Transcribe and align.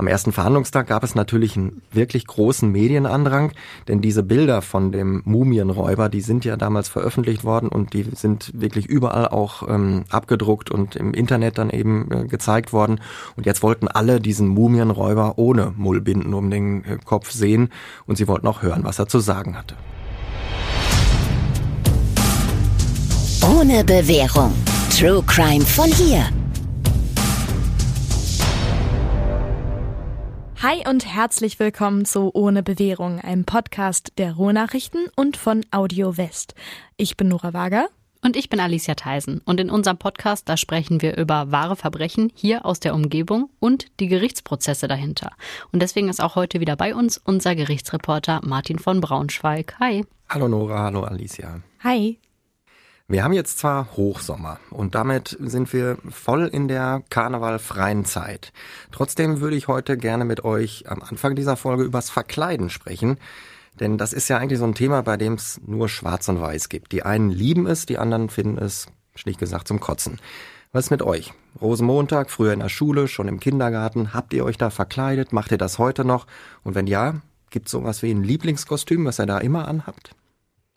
Am 0.00 0.06
ersten 0.06 0.30
Verhandlungstag 0.30 0.86
gab 0.86 1.02
es 1.02 1.16
natürlich 1.16 1.56
einen 1.56 1.82
wirklich 1.90 2.24
großen 2.24 2.70
Medienandrang, 2.70 3.50
denn 3.88 4.00
diese 4.00 4.22
Bilder 4.22 4.62
von 4.62 4.92
dem 4.92 5.22
Mumienräuber, 5.24 6.08
die 6.08 6.20
sind 6.20 6.44
ja 6.44 6.56
damals 6.56 6.88
veröffentlicht 6.88 7.42
worden 7.42 7.68
und 7.68 7.94
die 7.94 8.06
sind 8.14 8.52
wirklich 8.54 8.86
überall 8.86 9.26
auch 9.26 9.68
ähm, 9.68 10.04
abgedruckt 10.08 10.70
und 10.70 10.94
im 10.94 11.14
Internet 11.14 11.58
dann 11.58 11.70
eben 11.70 12.08
äh, 12.12 12.26
gezeigt 12.26 12.72
worden. 12.72 13.00
Und 13.34 13.44
jetzt 13.44 13.64
wollten 13.64 13.88
alle 13.88 14.20
diesen 14.20 14.46
Mumienräuber 14.46 15.36
ohne 15.36 15.72
Mullbinden 15.76 16.32
um 16.32 16.48
den 16.48 16.84
äh, 16.84 16.98
Kopf 17.04 17.32
sehen 17.32 17.70
und 18.06 18.14
sie 18.14 18.28
wollten 18.28 18.46
auch 18.46 18.62
hören, 18.62 18.84
was 18.84 19.00
er 19.00 19.08
zu 19.08 19.18
sagen 19.18 19.58
hatte. 19.58 19.74
Ohne 23.42 23.82
Bewährung. 23.82 24.52
True 24.96 25.24
Crime 25.26 25.64
von 25.64 25.86
hier. 25.90 26.24
Hi 30.60 30.82
und 30.88 31.06
herzlich 31.06 31.60
willkommen 31.60 32.04
zu 32.04 32.32
Ohne 32.34 32.64
Bewährung, 32.64 33.20
einem 33.20 33.44
Podcast 33.44 34.14
der 34.18 34.32
Ruhrnachrichten 34.32 35.06
und 35.14 35.36
von 35.36 35.64
Audio 35.70 36.16
West. 36.16 36.56
Ich 36.96 37.16
bin 37.16 37.28
Nora 37.28 37.52
Wager. 37.52 37.86
Und 38.24 38.34
ich 38.34 38.50
bin 38.50 38.58
Alicia 38.58 38.96
Theisen. 38.96 39.40
Und 39.44 39.60
in 39.60 39.70
unserem 39.70 39.98
Podcast, 39.98 40.48
da 40.48 40.56
sprechen 40.56 41.00
wir 41.00 41.16
über 41.16 41.52
wahre 41.52 41.76
Verbrechen 41.76 42.32
hier 42.34 42.66
aus 42.66 42.80
der 42.80 42.96
Umgebung 42.96 43.50
und 43.60 43.86
die 44.00 44.08
Gerichtsprozesse 44.08 44.88
dahinter. 44.88 45.30
Und 45.70 45.80
deswegen 45.80 46.08
ist 46.08 46.20
auch 46.20 46.34
heute 46.34 46.58
wieder 46.58 46.74
bei 46.74 46.92
uns 46.92 47.18
unser 47.18 47.54
Gerichtsreporter 47.54 48.40
Martin 48.44 48.80
von 48.80 49.00
Braunschweig. 49.00 49.76
Hi. 49.78 50.04
Hallo 50.28 50.48
Nora, 50.48 50.82
hallo 50.82 51.04
Alicia. 51.04 51.60
Hi. 51.84 52.18
Wir 53.10 53.24
haben 53.24 53.32
jetzt 53.32 53.58
zwar 53.58 53.96
Hochsommer 53.96 54.60
und 54.68 54.94
damit 54.94 55.34
sind 55.40 55.72
wir 55.72 55.96
voll 56.10 56.46
in 56.46 56.68
der 56.68 57.02
karnevalfreien 57.08 58.04
Zeit. 58.04 58.52
Trotzdem 58.92 59.40
würde 59.40 59.56
ich 59.56 59.66
heute 59.66 59.96
gerne 59.96 60.26
mit 60.26 60.44
euch 60.44 60.90
am 60.90 61.00
Anfang 61.00 61.34
dieser 61.34 61.56
Folge 61.56 61.84
übers 61.84 62.10
Verkleiden 62.10 62.68
sprechen. 62.68 63.16
Denn 63.80 63.96
das 63.96 64.12
ist 64.12 64.28
ja 64.28 64.36
eigentlich 64.36 64.58
so 64.58 64.66
ein 64.66 64.74
Thema, 64.74 65.00
bei 65.00 65.16
dem 65.16 65.34
es 65.34 65.58
nur 65.64 65.88
Schwarz 65.88 66.28
und 66.28 66.42
Weiß 66.42 66.68
gibt. 66.68 66.92
Die 66.92 67.02
einen 67.02 67.30
lieben 67.30 67.66
es, 67.66 67.86
die 67.86 67.96
anderen 67.96 68.28
finden 68.28 68.58
es, 68.58 68.88
schlicht 69.14 69.40
gesagt, 69.40 69.68
zum 69.68 69.80
Kotzen. 69.80 70.20
Was 70.72 70.86
ist 70.86 70.90
mit 70.90 71.00
euch? 71.00 71.32
Rosenmontag, 71.62 72.30
früher 72.30 72.52
in 72.52 72.60
der 72.60 72.68
Schule, 72.68 73.08
schon 73.08 73.26
im 73.26 73.40
Kindergarten. 73.40 74.12
Habt 74.12 74.34
ihr 74.34 74.44
euch 74.44 74.58
da 74.58 74.68
verkleidet? 74.68 75.32
Macht 75.32 75.50
ihr 75.50 75.56
das 75.56 75.78
heute 75.78 76.04
noch? 76.04 76.26
Und 76.62 76.74
wenn 76.74 76.86
ja, 76.86 77.22
gibt's 77.48 77.70
sowas 77.70 78.02
wie 78.02 78.10
ein 78.10 78.22
Lieblingskostüm, 78.22 79.06
was 79.06 79.18
ihr 79.18 79.24
da 79.24 79.38
immer 79.38 79.66
anhabt? 79.66 80.14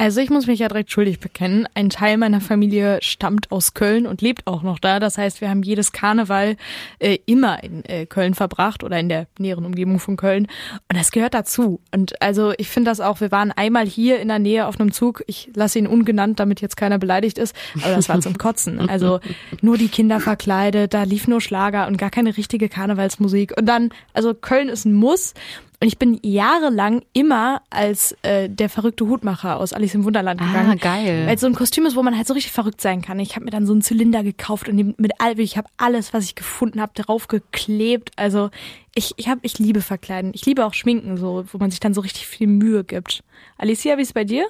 Also 0.01 0.19
ich 0.19 0.31
muss 0.31 0.47
mich 0.47 0.57
ja 0.57 0.67
direkt 0.67 0.89
schuldig 0.89 1.19
bekennen. 1.19 1.67
Ein 1.75 1.91
Teil 1.91 2.17
meiner 2.17 2.41
Familie 2.41 2.97
stammt 3.03 3.51
aus 3.51 3.75
Köln 3.75 4.07
und 4.07 4.23
lebt 4.23 4.47
auch 4.47 4.63
noch 4.63 4.79
da. 4.79 4.99
Das 4.99 5.19
heißt, 5.19 5.41
wir 5.41 5.49
haben 5.51 5.61
jedes 5.61 5.91
Karneval 5.91 6.57
äh, 6.97 7.19
immer 7.27 7.63
in 7.63 7.85
äh, 7.85 8.07
Köln 8.07 8.33
verbracht 8.33 8.83
oder 8.83 8.99
in 8.99 9.09
der 9.09 9.27
näheren 9.37 9.63
Umgebung 9.63 9.99
von 9.99 10.17
Köln. 10.17 10.47
Und 10.89 10.97
das 10.97 11.11
gehört 11.11 11.35
dazu. 11.35 11.81
Und 11.91 12.19
also 12.19 12.51
ich 12.57 12.67
finde 12.67 12.89
das 12.89 12.99
auch, 12.99 13.21
wir 13.21 13.29
waren 13.29 13.51
einmal 13.51 13.85
hier 13.85 14.19
in 14.19 14.29
der 14.29 14.39
Nähe 14.39 14.65
auf 14.65 14.79
einem 14.79 14.91
Zug. 14.91 15.21
Ich 15.27 15.51
lasse 15.53 15.77
ihn 15.77 15.85
ungenannt, 15.85 16.39
damit 16.39 16.61
jetzt 16.61 16.77
keiner 16.77 16.97
beleidigt 16.97 17.37
ist. 17.37 17.55
Aber 17.83 17.95
das 17.95 18.09
war 18.09 18.19
zum 18.21 18.39
Kotzen. 18.39 18.89
Also 18.89 19.19
nur 19.61 19.77
die 19.77 19.89
Kinder 19.89 20.19
verkleidet, 20.19 20.95
da 20.95 21.03
lief 21.03 21.27
nur 21.27 21.41
Schlager 21.41 21.85
und 21.85 21.97
gar 21.97 22.09
keine 22.09 22.35
richtige 22.37 22.69
Karnevalsmusik. 22.69 23.53
Und 23.55 23.67
dann, 23.67 23.89
also 24.13 24.33
Köln 24.33 24.67
ist 24.67 24.85
ein 24.85 24.95
Muss. 24.95 25.35
Und 25.81 25.87
ich 25.87 25.97
bin 25.97 26.19
jahrelang 26.21 27.01
immer 27.11 27.63
als 27.71 28.15
äh, 28.21 28.47
der 28.49 28.69
verrückte 28.69 29.07
Hutmacher 29.07 29.59
aus 29.59 29.73
Alice 29.73 29.95
im 29.95 30.03
Wunderland 30.03 30.39
Ah, 30.39 30.45
gegangen. 30.45 30.77
geil. 30.77 31.25
Weil 31.25 31.33
es 31.35 31.41
so 31.41 31.47
ein 31.47 31.55
Kostüm 31.55 31.87
ist, 31.87 31.95
wo 31.95 32.03
man 32.03 32.15
halt 32.15 32.27
so 32.27 32.35
richtig 32.35 32.51
verrückt 32.51 32.81
sein 32.81 33.01
kann. 33.01 33.19
Ich 33.19 33.33
habe 33.35 33.45
mir 33.45 33.51
dann 33.51 33.65
so 33.65 33.73
einen 33.73 33.81
Zylinder 33.81 34.21
gekauft 34.23 34.69
und 34.69 34.99
mit 34.99 35.13
all, 35.19 35.39
ich 35.39 35.57
habe 35.57 35.67
alles, 35.77 36.13
was 36.13 36.25
ich 36.25 36.35
gefunden 36.35 36.79
habe, 36.79 36.91
drauf 36.93 37.27
geklebt. 37.27 38.11
Also 38.15 38.51
ich, 38.93 39.13
ich 39.17 39.27
habe, 39.27 39.39
ich 39.41 39.57
liebe 39.57 39.81
Verkleiden. 39.81 40.31
Ich 40.35 40.45
liebe 40.45 40.65
auch 40.67 40.75
Schminken, 40.75 41.17
so, 41.17 41.45
wo 41.51 41.57
man 41.57 41.71
sich 41.71 41.79
dann 41.79 41.95
so 41.95 42.01
richtig 42.01 42.27
viel 42.27 42.45
Mühe 42.45 42.83
gibt. 42.83 43.23
Alicia, 43.57 43.97
wie 43.97 44.03
ist 44.03 44.13
bei 44.13 44.23
dir? 44.23 44.45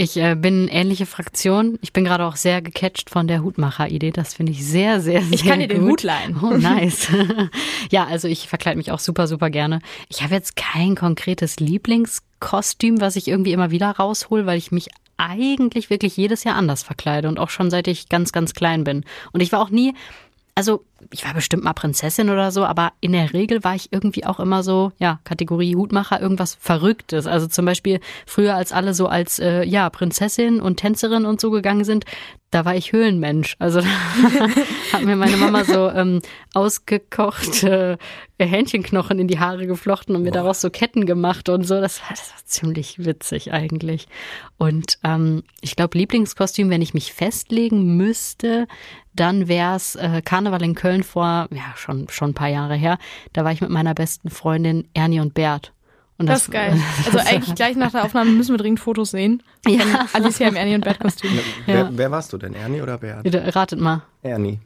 Ich 0.00 0.16
äh, 0.16 0.34
bin 0.34 0.66
ähnliche 0.68 1.04
Fraktion. 1.04 1.78
Ich 1.82 1.92
bin 1.92 2.06
gerade 2.06 2.24
auch 2.24 2.36
sehr 2.36 2.62
gecatcht 2.62 3.10
von 3.10 3.28
der 3.28 3.44
Hutmacher-Idee. 3.44 4.12
Das 4.12 4.32
finde 4.32 4.52
ich 4.52 4.64
sehr, 4.64 4.98
sehr, 5.02 5.20
sehr 5.20 5.34
Ich 5.34 5.44
kann 5.44 5.60
dir 5.60 5.68
den. 5.68 5.82
Hut 5.82 6.02
leihen. 6.02 6.38
Oh, 6.42 6.56
nice. 6.56 7.08
ja, 7.90 8.06
also 8.06 8.26
ich 8.26 8.48
verkleide 8.48 8.78
mich 8.78 8.92
auch 8.92 8.98
super, 8.98 9.26
super 9.26 9.50
gerne. 9.50 9.80
Ich 10.08 10.22
habe 10.22 10.34
jetzt 10.34 10.56
kein 10.56 10.94
konkretes 10.94 11.60
Lieblingskostüm, 11.60 13.02
was 13.02 13.14
ich 13.14 13.28
irgendwie 13.28 13.52
immer 13.52 13.70
wieder 13.70 13.90
raushol, 13.90 14.46
weil 14.46 14.56
ich 14.56 14.72
mich 14.72 14.88
eigentlich 15.18 15.90
wirklich 15.90 16.16
jedes 16.16 16.44
Jahr 16.44 16.56
anders 16.56 16.82
verkleide 16.82 17.28
und 17.28 17.38
auch 17.38 17.50
schon 17.50 17.68
seit 17.68 17.86
ich 17.86 18.08
ganz, 18.08 18.32
ganz 18.32 18.54
klein 18.54 18.84
bin. 18.84 19.04
Und 19.32 19.42
ich 19.42 19.52
war 19.52 19.60
auch 19.60 19.68
nie, 19.68 19.92
also 20.54 20.82
ich 21.12 21.24
war 21.24 21.34
bestimmt 21.34 21.64
mal 21.64 21.72
Prinzessin 21.72 22.30
oder 22.30 22.50
so, 22.50 22.64
aber 22.64 22.92
in 23.00 23.12
der 23.12 23.32
Regel 23.32 23.64
war 23.64 23.74
ich 23.74 23.92
irgendwie 23.92 24.26
auch 24.26 24.40
immer 24.40 24.62
so, 24.62 24.92
ja, 24.98 25.20
Kategorie 25.24 25.76
Hutmacher, 25.76 26.20
irgendwas 26.20 26.56
Verrücktes. 26.60 27.26
Also 27.26 27.46
zum 27.46 27.64
Beispiel 27.64 28.00
früher, 28.26 28.54
als 28.54 28.72
alle 28.72 28.94
so 28.94 29.06
als, 29.06 29.38
äh, 29.38 29.62
ja, 29.64 29.88
Prinzessin 29.90 30.60
und 30.60 30.76
Tänzerin 30.76 31.24
und 31.24 31.40
so 31.40 31.50
gegangen 31.50 31.84
sind, 31.84 32.04
da 32.50 32.64
war 32.64 32.74
ich 32.74 32.92
Höhlenmensch. 32.92 33.56
Also 33.58 33.80
hat 34.92 35.04
mir 35.04 35.16
meine 35.16 35.36
Mama 35.36 35.64
so 35.64 35.88
ähm, 35.88 36.20
ausgekochte 36.52 37.96
Hähnchenknochen 38.40 39.18
in 39.18 39.28
die 39.28 39.38
Haare 39.38 39.66
geflochten 39.66 40.16
und 40.16 40.22
mir 40.22 40.32
daraus 40.32 40.60
so 40.60 40.70
Ketten 40.70 41.06
gemacht 41.06 41.48
und 41.48 41.64
so. 41.64 41.80
Das 41.80 42.00
war, 42.02 42.10
das 42.10 42.30
war 42.30 42.44
ziemlich 42.44 43.04
witzig 43.04 43.52
eigentlich. 43.52 44.08
Und 44.58 44.98
ähm, 45.04 45.44
ich 45.60 45.76
glaube, 45.76 45.96
Lieblingskostüm, 45.96 46.70
wenn 46.70 46.82
ich 46.82 46.92
mich 46.92 47.12
festlegen 47.12 47.96
müsste, 47.96 48.66
dann 49.14 49.48
wär's 49.48 49.96
äh, 49.96 50.22
Karneval 50.24 50.62
in 50.62 50.74
Köln 50.74 50.89
vor, 51.02 51.48
ja, 51.50 51.74
schon, 51.76 52.08
schon 52.08 52.30
ein 52.30 52.34
paar 52.34 52.48
Jahre 52.48 52.74
her. 52.74 52.98
Da 53.32 53.44
war 53.44 53.52
ich 53.52 53.60
mit 53.60 53.70
meiner 53.70 53.94
besten 53.94 54.30
Freundin 54.30 54.88
Ernie 54.94 55.20
und 55.20 55.34
Bert. 55.34 55.72
Und 56.18 56.26
Das 56.26 56.42
ist 56.42 56.50
geil. 56.50 56.78
Also 57.06 57.18
eigentlich 57.18 57.54
gleich 57.54 57.76
nach 57.76 57.92
der 57.92 58.04
Aufnahme 58.04 58.30
müssen 58.32 58.52
wir 58.52 58.58
dringend 58.58 58.80
Fotos 58.80 59.10
sehen. 59.12 59.42
Ja. 59.66 60.06
Alicia 60.12 60.48
im 60.48 60.56
Ernie 60.56 60.74
und 60.74 60.84
Bert 60.84 61.00
Kostüm. 61.00 61.30
Wer, 61.66 61.88
wer 61.92 62.10
warst 62.10 62.32
du 62.32 62.38
denn, 62.38 62.54
Ernie 62.54 62.82
oder 62.82 62.98
Bert? 62.98 63.24
Ratet 63.56 63.80
mal. 63.80 64.02
Ernie. 64.22 64.58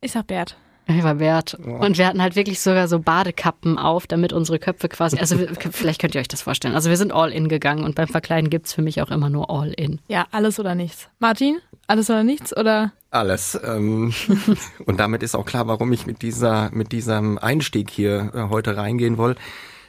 Ich 0.00 0.12
sag 0.12 0.26
Bert. 0.26 0.56
Bert. 0.86 1.54
Und 1.54 1.98
wir 1.98 2.06
hatten 2.06 2.22
halt 2.22 2.36
wirklich 2.36 2.60
sogar 2.60 2.86
so 2.88 3.00
Badekappen 3.00 3.76
auf, 3.78 4.06
damit 4.06 4.32
unsere 4.32 4.58
Köpfe 4.58 4.88
quasi, 4.88 5.18
also 5.18 5.38
wir- 5.38 5.48
vielleicht 5.72 6.00
könnt 6.00 6.14
ihr 6.14 6.20
euch 6.20 6.28
das 6.28 6.42
vorstellen. 6.42 6.74
Also 6.74 6.90
wir 6.90 6.96
sind 6.96 7.12
all 7.12 7.32
in 7.32 7.48
gegangen 7.48 7.84
und 7.84 7.94
beim 7.94 8.08
Verkleiden 8.08 8.50
gibt's 8.50 8.72
für 8.72 8.82
mich 8.82 9.02
auch 9.02 9.10
immer 9.10 9.28
nur 9.28 9.50
all 9.50 9.72
in. 9.72 10.00
Ja, 10.08 10.26
alles 10.30 10.60
oder 10.60 10.74
nichts. 10.74 11.08
Martin, 11.18 11.58
alles 11.86 12.08
oder 12.08 12.22
nichts 12.22 12.56
oder? 12.56 12.92
Alles. 13.10 13.58
Ähm, 13.64 14.12
und 14.86 15.00
damit 15.00 15.22
ist 15.22 15.34
auch 15.34 15.44
klar, 15.46 15.66
warum 15.66 15.92
ich 15.92 16.06
mit 16.06 16.22
dieser, 16.22 16.70
mit 16.72 16.92
diesem 16.92 17.38
Einstieg 17.38 17.90
hier 17.90 18.30
äh, 18.34 18.42
heute 18.50 18.76
reingehen 18.76 19.18
woll, 19.18 19.36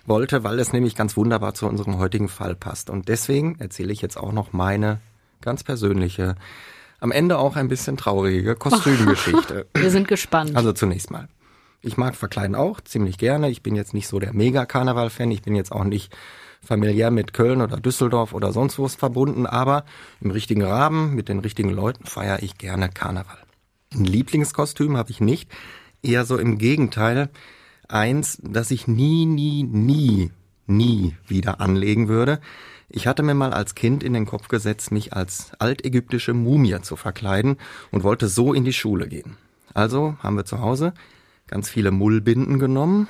wollte, 0.06 0.44
weil 0.44 0.58
es 0.60 0.74
nämlich 0.74 0.96
ganz 0.96 1.18
wunderbar 1.18 1.54
zu 1.54 1.68
unserem 1.68 1.98
heutigen 1.98 2.30
Fall 2.30 2.56
passt. 2.56 2.90
Und 2.90 3.08
deswegen 3.10 3.58
erzähle 3.60 3.92
ich 3.94 4.02
jetzt 4.02 4.18
auch 4.18 4.32
noch 4.32 4.54
meine 4.54 5.00
ganz 5.42 5.64
persönliche, 5.64 6.36
am 7.00 7.12
Ende 7.12 7.38
auch 7.38 7.56
ein 7.56 7.68
bisschen 7.68 7.98
traurige 7.98 8.56
Kostümgeschichte. 8.56 9.68
Wir 9.74 9.92
sind 9.92 10.08
gespannt. 10.08 10.56
Also 10.56 10.74
zunächst 10.74 11.12
mal. 11.12 11.28
Ich 11.82 11.98
mag 11.98 12.16
Verkleiden 12.16 12.56
auch 12.56 12.82
ziemlich 12.82 13.18
gerne. 13.18 13.50
Ich 13.50 13.62
bin 13.62 13.76
jetzt 13.76 13.94
nicht 13.94 14.08
so 14.08 14.20
der 14.20 14.34
Mega-Karneval-Fan. 14.34 15.30
Ich 15.32 15.44
bin 15.44 15.56
jetzt 15.56 15.72
auch 15.72 15.84
nicht 15.84 16.16
familiär 16.62 17.12
mit 17.12 17.34
Köln 17.34 17.62
oder 17.62 17.78
Düsseldorf 17.78 18.34
oder 18.34 18.52
sonst 18.52 18.80
was 18.80 18.96
verbunden. 18.96 19.46
Aber 19.46 19.86
im 20.20 20.32
richtigen 20.32 20.64
Rahmen, 20.64 21.14
mit 21.14 21.30
den 21.30 21.40
richtigen 21.40 21.70
Leuten 21.70 22.06
feiere 22.06 22.42
ich 22.42 22.58
gerne 22.58 22.90
Karneval. 22.90 23.38
Ein 23.94 24.06
Lieblingskostüm 24.06 24.98
habe 24.98 25.12
ich 25.12 25.22
nicht. 25.22 25.50
Eher 26.02 26.26
so 26.26 26.38
im 26.38 26.58
Gegenteil. 26.58 27.30
Eins, 27.88 28.40
das 28.44 28.72
ich 28.72 28.88
nie, 28.88 29.26
nie, 29.26 29.64
nie, 29.64 30.32
nie 30.66 31.16
wieder 31.28 31.62
anlegen 31.62 32.08
würde. 32.08 32.42
Ich 32.90 33.06
hatte 33.06 33.22
mir 33.22 33.34
mal 33.34 33.54
als 33.54 33.76
Kind 33.76 34.02
in 34.02 34.14
den 34.14 34.26
Kopf 34.26 34.48
gesetzt, 34.48 34.92
mich 34.92 35.12
als 35.12 35.52
altägyptische 35.60 36.34
Mumie 36.34 36.82
zu 36.82 36.96
verkleiden 36.96 37.58
und 37.92 38.04
wollte 38.04 38.30
so 38.30 38.54
in 38.54 38.64
die 38.64 38.74
Schule 38.74 39.10
gehen. 39.10 39.36
Also 39.74 40.16
haben 40.20 40.38
wir 40.38 40.46
zu 40.46 40.62
Hause 40.62 40.94
ganz 41.48 41.70
viele 41.70 41.92
Mullbinden 41.92 42.60
genommen, 42.60 43.10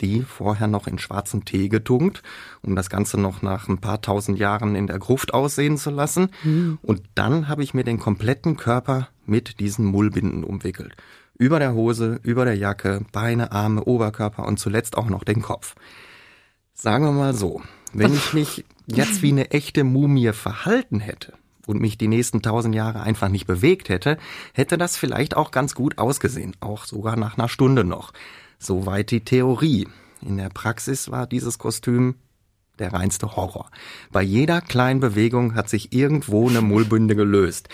die 0.00 0.22
vorher 0.22 0.68
noch 0.68 0.86
in 0.86 0.98
schwarzen 0.98 1.44
Tee 1.44 1.68
getunkt, 1.68 2.22
um 2.62 2.76
das 2.76 2.88
Ganze 2.88 3.20
noch 3.20 3.42
nach 3.42 3.68
ein 3.68 3.78
paar 3.78 4.00
tausend 4.00 4.38
Jahren 4.38 4.76
in 4.76 4.86
der 4.86 4.98
Gruft 5.00 5.34
aussehen 5.34 5.76
zu 5.76 5.90
lassen. 5.90 6.30
Und 6.82 7.02
dann 7.16 7.48
habe 7.48 7.64
ich 7.64 7.74
mir 7.74 7.84
den 7.84 7.98
kompletten 7.98 8.56
Körper 8.56 9.08
mit 9.24 9.58
diesen 9.58 9.86
Mullbinden 9.86 10.44
umwickelt. 10.44 10.96
Über 11.36 11.58
der 11.58 11.74
Hose, 11.74 12.20
über 12.22 12.44
der 12.44 12.56
Jacke, 12.56 13.04
Beine, 13.12 13.52
Arme, 13.52 13.84
Oberkörper 13.84 14.46
und 14.46 14.58
zuletzt 14.58 14.96
auch 14.96 15.08
noch 15.08 15.24
den 15.24 15.42
Kopf. 15.42 15.74
Sagen 16.74 17.04
wir 17.04 17.12
mal 17.12 17.34
so, 17.34 17.62
wenn 17.92 18.14
ich 18.14 18.32
mich 18.32 18.64
jetzt 18.86 19.22
wie 19.22 19.30
eine 19.30 19.50
echte 19.50 19.84
Mumie 19.84 20.32
verhalten 20.32 21.00
hätte 21.00 21.34
und 21.66 21.80
mich 21.80 21.98
die 21.98 22.08
nächsten 22.08 22.42
tausend 22.42 22.74
Jahre 22.74 23.00
einfach 23.00 23.28
nicht 23.28 23.46
bewegt 23.46 23.88
hätte, 23.88 24.18
hätte 24.52 24.78
das 24.78 24.96
vielleicht 24.96 25.36
auch 25.36 25.50
ganz 25.50 25.74
gut 25.74 25.98
ausgesehen, 25.98 26.54
auch 26.60 26.84
sogar 26.84 27.16
nach 27.16 27.38
einer 27.38 27.48
Stunde 27.48 27.84
noch. 27.84 28.12
Soweit 28.58 29.10
die 29.10 29.24
Theorie. 29.24 29.88
In 30.22 30.38
der 30.38 30.48
Praxis 30.48 31.10
war 31.10 31.26
dieses 31.26 31.58
Kostüm 31.58 32.16
der 32.78 32.92
reinste 32.92 33.36
Horror. 33.36 33.70
Bei 34.12 34.22
jeder 34.22 34.60
kleinen 34.60 35.00
Bewegung 35.00 35.54
hat 35.54 35.68
sich 35.68 35.92
irgendwo 35.92 36.48
eine 36.48 36.60
Mullbinde 36.60 37.16
gelöst. 37.16 37.68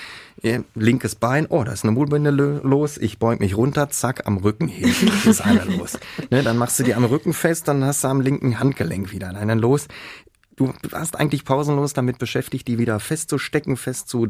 Linkes 0.74 1.14
Bein, 1.14 1.46
oh, 1.46 1.62
da 1.64 1.72
ist 1.72 1.84
eine 1.84 1.92
Mullbinde 1.92 2.30
los, 2.30 2.98
ich 2.98 3.18
beug 3.18 3.40
mich 3.40 3.56
runter, 3.56 3.90
zack, 3.90 4.26
am 4.26 4.38
Rücken 4.38 4.68
hin, 4.68 4.92
ist 5.24 5.40
einer 5.40 5.64
los. 5.64 5.98
Ne, 6.30 6.42
dann 6.42 6.56
machst 6.56 6.78
du 6.78 6.82
die 6.82 6.94
am 6.94 7.04
Rücken 7.04 7.32
fest, 7.32 7.68
dann 7.68 7.84
hast 7.84 8.04
du 8.04 8.08
am 8.08 8.20
linken 8.20 8.58
Handgelenk 8.58 9.12
wieder 9.12 9.28
einen 9.28 9.58
los. 9.58 9.88
Du 10.56 10.72
warst 10.90 11.18
eigentlich 11.18 11.44
pausenlos 11.44 11.92
damit 11.92 12.18
beschäftigt, 12.18 12.68
die 12.68 12.78
wieder 12.78 13.00
festzustecken, 13.00 13.76
fest 13.76 14.08
zu, 14.08 14.28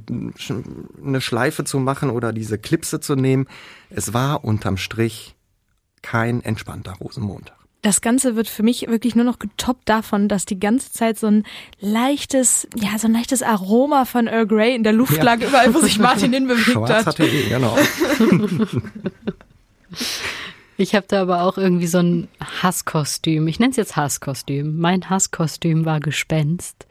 eine 1.05 1.21
Schleife 1.21 1.65
zu 1.65 1.79
machen 1.79 2.11
oder 2.11 2.33
diese 2.33 2.59
Klipse 2.59 3.01
zu 3.01 3.17
nehmen. 3.17 3.47
Es 3.91 4.15
war 4.15 4.45
unterm 4.45 4.77
Strich 4.77 5.35
kein 6.01 6.43
entspannter 6.43 6.93
Rosenmontag. 6.93 7.62
Das 7.83 8.01
Ganze 8.01 8.37
wird 8.37 8.49
für 8.49 8.63
mich 8.63 8.87
wirklich 8.89 9.17
nur 9.17 9.25
noch 9.25 9.41
getoppt 9.41 9.89
davon, 9.89 10.29
dass 10.29 10.45
die 10.45 10.61
ganze 10.61 10.93
Zeit 10.93 11.19
so 11.19 11.27
ein 11.27 11.45
leichtes, 11.81 12.69
ja, 12.77 12.97
so 12.99 13.09
ein 13.09 13.13
leichtes 13.13 13.43
Aroma 13.43 14.05
von 14.05 14.29
Earl 14.29 14.47
Grey 14.47 14.75
in 14.75 14.85
der 14.85 14.93
Luft 14.93 15.17
ja. 15.17 15.25
lag, 15.25 15.41
überall, 15.41 15.75
wo 15.75 15.81
sich 15.81 15.99
Martin 15.99 16.33
hinbewegt 16.35 16.71
Schwarz 16.71 16.91
hat. 16.91 17.07
Hatte 17.07 17.27
eh, 17.27 17.49
genau. 17.49 17.77
Ich 20.79 20.95
habe 20.95 21.07
da 21.07 21.23
aber 21.23 21.43
auch 21.43 21.59
irgendwie 21.59 21.87
so 21.87 21.99
ein 21.99 22.29
Hasskostüm. 22.41 23.47
Ich 23.47 23.61
nenne 23.61 23.71
es 23.71 23.77
jetzt 23.77 23.95
Hasskostüm. 23.95 24.79
Mein 24.79 25.09
Hasskostüm 25.09 25.85
war 25.85 26.01
Gespenst. 26.01 26.87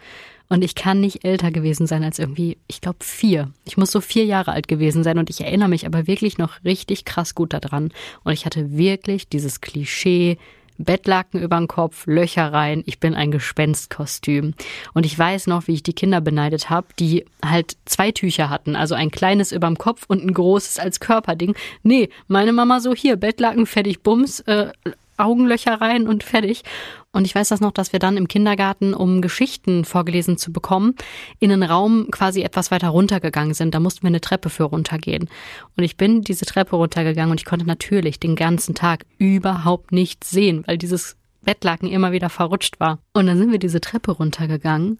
Und 0.49 0.63
ich 0.63 0.75
kann 0.75 0.99
nicht 0.99 1.23
älter 1.23 1.49
gewesen 1.51 1.87
sein 1.87 2.03
als 2.03 2.19
irgendwie, 2.19 2.57
ich 2.67 2.81
glaube, 2.81 2.99
vier. 3.01 3.51
Ich 3.65 3.77
muss 3.77 3.91
so 3.91 4.01
vier 4.01 4.25
Jahre 4.25 4.51
alt 4.51 4.67
gewesen 4.67 5.03
sein 5.03 5.17
und 5.17 5.29
ich 5.29 5.41
erinnere 5.41 5.69
mich 5.69 5.85
aber 5.85 6.07
wirklich 6.07 6.37
noch 6.37 6.63
richtig 6.63 7.05
krass 7.05 7.35
gut 7.35 7.53
daran. 7.53 7.91
Und 8.23 8.33
ich 8.33 8.45
hatte 8.45 8.77
wirklich 8.77 9.29
dieses 9.29 9.61
Klischee, 9.61 10.37
Bettlaken 10.77 11.41
über 11.41 11.57
den 11.57 11.67
Kopf, 11.67 12.05
Löcher 12.07 12.51
rein, 12.51 12.83
ich 12.85 12.99
bin 12.99 13.15
ein 13.15 13.31
Gespenstkostüm. 13.31 14.53
Und 14.93 15.05
ich 15.05 15.17
weiß 15.17 15.47
noch, 15.47 15.67
wie 15.67 15.73
ich 15.73 15.83
die 15.83 15.93
Kinder 15.93 16.21
beneidet 16.21 16.69
habe, 16.69 16.87
die 16.99 17.25
halt 17.43 17.77
zwei 17.85 18.11
Tücher 18.11 18.49
hatten, 18.49 18.75
also 18.75 18.95
ein 18.95 19.11
kleines 19.11 19.51
überm 19.51 19.77
Kopf 19.77 20.05
und 20.07 20.23
ein 20.23 20.33
großes 20.33 20.79
als 20.79 20.99
Körperding. 20.99 21.55
Nee, 21.83 22.09
meine 22.27 22.53
Mama 22.53 22.79
so 22.79 22.93
hier, 22.93 23.15
Bettlaken, 23.15 23.65
fertig, 23.65 24.01
Bums, 24.01 24.39
äh, 24.41 24.71
Augenlöcher 25.23 25.79
rein 25.79 26.07
und 26.07 26.23
fertig. 26.23 26.63
Und 27.11 27.25
ich 27.25 27.35
weiß 27.35 27.49
das 27.49 27.59
noch, 27.59 27.71
dass 27.71 27.93
wir 27.93 27.99
dann 27.99 28.17
im 28.17 28.27
Kindergarten, 28.27 28.93
um 28.93 29.21
Geschichten 29.21 29.85
vorgelesen 29.85 30.37
zu 30.37 30.51
bekommen, 30.53 30.95
in 31.39 31.51
einen 31.51 31.63
Raum 31.63 32.07
quasi 32.11 32.41
etwas 32.41 32.71
weiter 32.71 32.89
runtergegangen 32.89 33.53
sind. 33.53 33.75
Da 33.75 33.79
mussten 33.79 34.03
wir 34.03 34.07
eine 34.07 34.21
Treppe 34.21 34.49
für 34.49 34.63
runtergehen. 34.63 35.29
Und 35.75 35.83
ich 35.83 35.97
bin 35.97 36.21
diese 36.21 36.45
Treppe 36.45 36.75
runtergegangen 36.75 37.31
und 37.31 37.39
ich 37.39 37.45
konnte 37.45 37.65
natürlich 37.65 38.19
den 38.19 38.35
ganzen 38.35 38.75
Tag 38.75 39.05
überhaupt 39.17 39.91
nichts 39.91 40.29
sehen, 40.29 40.63
weil 40.67 40.77
dieses 40.77 41.17
Bettlaken 41.41 41.89
immer 41.89 42.11
wieder 42.11 42.29
verrutscht 42.29 42.79
war. 42.79 42.99
Und 43.13 43.27
dann 43.27 43.37
sind 43.37 43.51
wir 43.51 43.59
diese 43.59 43.81
Treppe 43.81 44.11
runtergegangen 44.11 44.99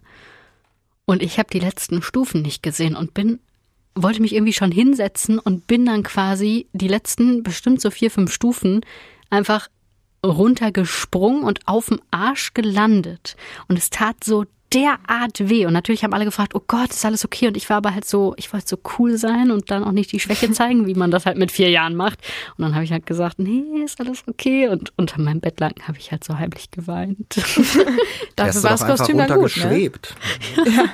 und 1.04 1.22
ich 1.22 1.38
habe 1.38 1.48
die 1.52 1.60
letzten 1.60 2.02
Stufen 2.02 2.42
nicht 2.42 2.62
gesehen 2.62 2.96
und 2.96 3.14
bin 3.14 3.40
wollte 3.94 4.22
mich 4.22 4.34
irgendwie 4.34 4.54
schon 4.54 4.72
hinsetzen 4.72 5.38
und 5.38 5.66
bin 5.66 5.84
dann 5.84 6.02
quasi 6.02 6.66
die 6.72 6.88
letzten 6.88 7.42
bestimmt 7.42 7.80
so 7.80 7.90
vier, 7.90 8.10
fünf 8.10 8.32
Stufen 8.32 8.80
einfach 9.28 9.68
runtergesprungen 10.24 11.42
und 11.42 11.60
auf 11.66 11.86
dem 11.86 12.00
Arsch 12.10 12.54
gelandet. 12.54 13.36
Und 13.68 13.78
es 13.78 13.90
tat 13.90 14.22
so 14.24 14.44
derart 14.72 15.48
weh. 15.48 15.66
Und 15.66 15.72
natürlich 15.72 16.04
haben 16.04 16.14
alle 16.14 16.24
gefragt, 16.24 16.54
oh 16.54 16.62
Gott, 16.66 16.90
ist 16.90 17.04
alles 17.04 17.24
okay? 17.24 17.48
Und 17.48 17.56
ich 17.56 17.68
war 17.68 17.78
aber 17.78 17.94
halt 17.94 18.04
so, 18.04 18.34
ich 18.36 18.52
wollte 18.52 18.68
so 18.68 18.78
cool 18.98 19.16
sein 19.16 19.50
und 19.50 19.70
dann 19.70 19.84
auch 19.84 19.92
nicht 19.92 20.12
die 20.12 20.20
Schwäche 20.20 20.50
zeigen, 20.52 20.86
wie 20.86 20.94
man 20.94 21.10
das 21.10 21.26
halt 21.26 21.38
mit 21.38 21.52
vier 21.52 21.70
Jahren 21.70 21.94
macht. 21.94 22.20
Und 22.56 22.62
dann 22.62 22.74
habe 22.74 22.84
ich 22.84 22.92
halt 22.92 23.06
gesagt, 23.06 23.38
nee, 23.38 23.82
ist 23.84 24.00
alles 24.00 24.24
okay. 24.26 24.68
Und 24.68 24.92
unter 24.96 25.20
meinem 25.20 25.40
Bettlaken 25.40 25.86
habe 25.86 25.98
ich 25.98 26.10
halt 26.10 26.24
so 26.24 26.38
heimlich 26.38 26.70
geweint. 26.70 27.18
Dafür 28.36 28.62
war 28.62 28.70
das 28.70 28.86
Kostüm 28.86 29.18
dann 29.18 29.38
gut, 29.38 29.56
ne? 29.56 29.90
ja. 30.64 30.84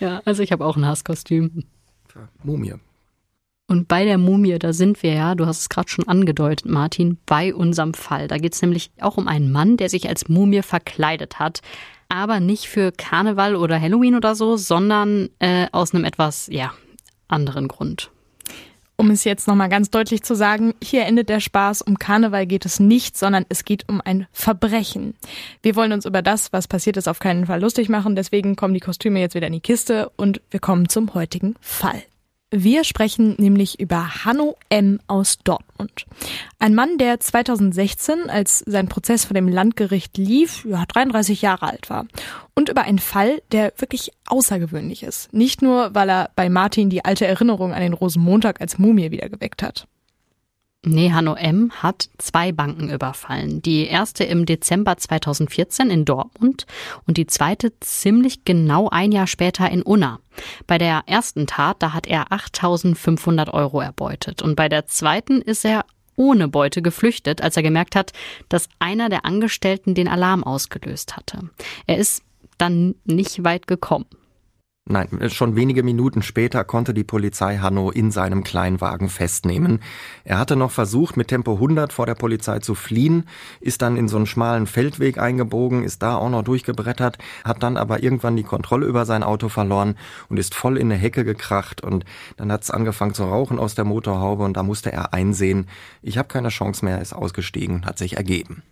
ja, 0.00 0.22
also 0.24 0.42
ich 0.42 0.52
habe 0.52 0.64
auch 0.64 0.76
ein 0.76 0.86
Hasskostüm. 0.86 1.64
Mumie. 2.42 2.74
Und 3.70 3.86
bei 3.86 4.04
der 4.04 4.18
Mumie, 4.18 4.58
da 4.58 4.72
sind 4.72 5.00
wir 5.04 5.14
ja, 5.14 5.36
du 5.36 5.46
hast 5.46 5.60
es 5.60 5.68
gerade 5.68 5.88
schon 5.88 6.08
angedeutet, 6.08 6.68
Martin, 6.68 7.18
bei 7.24 7.54
unserem 7.54 7.94
Fall. 7.94 8.26
Da 8.26 8.36
geht 8.36 8.54
es 8.54 8.62
nämlich 8.62 8.90
auch 9.00 9.16
um 9.16 9.28
einen 9.28 9.52
Mann, 9.52 9.76
der 9.76 9.88
sich 9.88 10.08
als 10.08 10.28
Mumie 10.28 10.62
verkleidet 10.62 11.38
hat. 11.38 11.62
Aber 12.08 12.40
nicht 12.40 12.66
für 12.66 12.90
Karneval 12.90 13.54
oder 13.54 13.80
Halloween 13.80 14.16
oder 14.16 14.34
so, 14.34 14.56
sondern 14.56 15.28
äh, 15.38 15.68
aus 15.70 15.94
einem 15.94 16.04
etwas, 16.04 16.48
ja, 16.50 16.72
anderen 17.28 17.68
Grund. 17.68 18.10
Um 18.96 19.08
es 19.12 19.22
jetzt 19.22 19.46
nochmal 19.46 19.68
ganz 19.68 19.88
deutlich 19.88 20.24
zu 20.24 20.34
sagen, 20.34 20.74
hier 20.82 21.06
endet 21.06 21.28
der 21.28 21.38
Spaß. 21.38 21.82
Um 21.82 21.96
Karneval 21.96 22.46
geht 22.46 22.66
es 22.66 22.80
nicht, 22.80 23.16
sondern 23.16 23.46
es 23.50 23.64
geht 23.64 23.88
um 23.88 24.00
ein 24.04 24.26
Verbrechen. 24.32 25.14
Wir 25.62 25.76
wollen 25.76 25.92
uns 25.92 26.06
über 26.06 26.22
das, 26.22 26.52
was 26.52 26.66
passiert 26.66 26.96
ist, 26.96 27.06
auf 27.06 27.20
keinen 27.20 27.46
Fall 27.46 27.60
lustig 27.60 27.88
machen. 27.88 28.16
Deswegen 28.16 28.56
kommen 28.56 28.74
die 28.74 28.80
Kostüme 28.80 29.20
jetzt 29.20 29.36
wieder 29.36 29.46
in 29.46 29.52
die 29.52 29.60
Kiste 29.60 30.10
und 30.16 30.40
wir 30.50 30.58
kommen 30.58 30.88
zum 30.88 31.14
heutigen 31.14 31.54
Fall. 31.60 32.02
Wir 32.52 32.82
sprechen 32.82 33.36
nämlich 33.38 33.78
über 33.78 34.24
Hanno 34.24 34.56
M. 34.70 34.98
aus 35.06 35.38
Dortmund. 35.38 36.06
Ein 36.58 36.74
Mann, 36.74 36.98
der 36.98 37.20
2016, 37.20 38.28
als 38.28 38.58
sein 38.66 38.88
Prozess 38.88 39.24
vor 39.24 39.34
dem 39.34 39.46
Landgericht 39.46 40.18
lief, 40.18 40.64
ja, 40.64 40.84
33 40.84 41.42
Jahre 41.42 41.68
alt 41.68 41.90
war. 41.90 42.06
Und 42.56 42.68
über 42.68 42.82
einen 42.82 42.98
Fall, 42.98 43.40
der 43.52 43.72
wirklich 43.76 44.10
außergewöhnlich 44.26 45.04
ist. 45.04 45.32
Nicht 45.32 45.62
nur, 45.62 45.94
weil 45.94 46.10
er 46.10 46.30
bei 46.34 46.50
Martin 46.50 46.90
die 46.90 47.04
alte 47.04 47.24
Erinnerung 47.24 47.72
an 47.72 47.82
den 47.82 47.92
Rosenmontag 47.92 48.60
als 48.60 48.78
Mumie 48.78 49.12
wiedergeweckt 49.12 49.62
hat. 49.62 49.86
Nee, 50.82 51.12
Hanno 51.12 51.34
M. 51.34 51.70
hat 51.82 52.08
zwei 52.16 52.52
Banken 52.52 52.88
überfallen. 52.88 53.60
Die 53.60 53.86
erste 53.86 54.24
im 54.24 54.46
Dezember 54.46 54.96
2014 54.96 55.90
in 55.90 56.06
Dortmund 56.06 56.66
und 57.06 57.18
die 57.18 57.26
zweite 57.26 57.78
ziemlich 57.80 58.46
genau 58.46 58.88
ein 58.88 59.12
Jahr 59.12 59.26
später 59.26 59.70
in 59.70 59.82
Unna. 59.82 60.20
Bei 60.66 60.78
der 60.78 61.02
ersten 61.04 61.46
Tat, 61.46 61.82
da 61.82 61.92
hat 61.92 62.06
er 62.06 62.32
8500 62.32 63.52
Euro 63.52 63.82
erbeutet 63.82 64.40
und 64.40 64.56
bei 64.56 64.70
der 64.70 64.86
zweiten 64.86 65.42
ist 65.42 65.66
er 65.66 65.84
ohne 66.16 66.48
Beute 66.48 66.80
geflüchtet, 66.80 67.42
als 67.42 67.58
er 67.58 67.62
gemerkt 67.62 67.94
hat, 67.94 68.12
dass 68.48 68.70
einer 68.78 69.10
der 69.10 69.26
Angestellten 69.26 69.94
den 69.94 70.08
Alarm 70.08 70.44
ausgelöst 70.44 71.14
hatte. 71.14 71.50
Er 71.86 71.98
ist 71.98 72.22
dann 72.56 72.94
nicht 73.04 73.44
weit 73.44 73.66
gekommen. 73.66 74.06
Nein, 74.86 75.08
schon 75.30 75.54
wenige 75.54 75.84
Minuten 75.84 76.20
später 76.20 76.64
konnte 76.64 76.92
die 76.94 77.04
Polizei 77.04 77.58
Hanno 77.58 77.92
in 77.92 78.10
seinem 78.10 78.42
Kleinwagen 78.42 79.08
festnehmen. 79.08 79.80
Er 80.24 80.36
hatte 80.38 80.56
noch 80.56 80.72
versucht, 80.72 81.16
mit 81.16 81.28
Tempo 81.28 81.54
100 81.54 81.92
vor 81.92 82.06
der 82.06 82.16
Polizei 82.16 82.58
zu 82.58 82.74
fliehen, 82.74 83.28
ist 83.60 83.82
dann 83.82 83.96
in 83.96 84.08
so 84.08 84.16
einen 84.16 84.26
schmalen 84.26 84.66
Feldweg 84.66 85.18
eingebogen, 85.18 85.84
ist 85.84 86.02
da 86.02 86.16
auch 86.16 86.28
noch 86.28 86.42
durchgebrettert, 86.42 87.18
hat 87.44 87.62
dann 87.62 87.76
aber 87.76 88.02
irgendwann 88.02 88.36
die 88.36 88.42
Kontrolle 88.42 88.86
über 88.86 89.06
sein 89.06 89.22
Auto 89.22 89.48
verloren 89.48 89.96
und 90.28 90.38
ist 90.38 90.56
voll 90.56 90.76
in 90.76 90.90
eine 90.90 91.00
Hecke 91.00 91.24
gekracht 91.24 91.84
und 91.84 92.04
dann 92.36 92.50
hat 92.50 92.64
es 92.64 92.72
angefangen 92.72 93.14
zu 93.14 93.22
rauchen 93.22 93.60
aus 93.60 93.76
der 93.76 93.84
Motorhaube 93.84 94.42
und 94.42 94.56
da 94.56 94.64
musste 94.64 94.90
er 94.90 95.12
einsehen, 95.14 95.68
ich 96.02 96.18
habe 96.18 96.26
keine 96.26 96.48
Chance 96.48 96.84
mehr, 96.84 97.00
ist 97.00 97.12
ausgestiegen, 97.12 97.86
hat 97.86 97.98
sich 97.98 98.16
ergeben. 98.16 98.64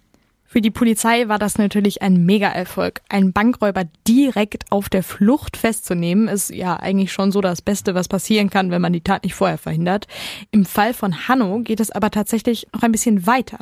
Für 0.50 0.62
die 0.62 0.70
Polizei 0.70 1.28
war 1.28 1.38
das 1.38 1.58
natürlich 1.58 2.00
ein 2.00 2.24
Mega-Erfolg. 2.24 3.02
Einen 3.10 3.34
Bankräuber 3.34 3.84
direkt 4.08 4.64
auf 4.72 4.88
der 4.88 5.02
Flucht 5.02 5.58
festzunehmen, 5.58 6.26
ist 6.26 6.48
ja 6.48 6.74
eigentlich 6.76 7.12
schon 7.12 7.30
so 7.30 7.42
das 7.42 7.60
Beste, 7.60 7.94
was 7.94 8.08
passieren 8.08 8.48
kann, 8.48 8.70
wenn 8.70 8.80
man 8.80 8.94
die 8.94 9.02
Tat 9.02 9.24
nicht 9.24 9.34
vorher 9.34 9.58
verhindert. 9.58 10.06
Im 10.50 10.64
Fall 10.64 10.94
von 10.94 11.28
Hanno 11.28 11.60
geht 11.60 11.80
es 11.80 11.90
aber 11.90 12.10
tatsächlich 12.10 12.66
noch 12.72 12.82
ein 12.82 12.92
bisschen 12.92 13.26
weiter. 13.26 13.58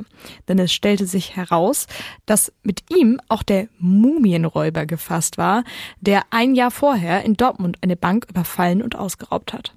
Denn 0.47 0.61
es 0.61 0.73
stellte 0.73 1.07
sich 1.07 1.35
heraus, 1.35 1.88
dass 2.25 2.52
mit 2.62 2.85
ihm 2.97 3.21
auch 3.26 3.43
der 3.43 3.66
Mumienräuber 3.81 4.87
gefasst 4.87 5.38
war, 5.38 5.64
der 6.00 6.23
ein 6.31 6.55
Jahr 6.55 6.71
vorher 6.71 7.25
in 7.25 7.35
Dortmund 7.35 7.78
eine 7.81 7.97
Bank 7.97 8.26
überfallen 8.31 8.81
und 8.81 8.95
ausgeraubt 8.95 9.52
hat. 9.52 9.75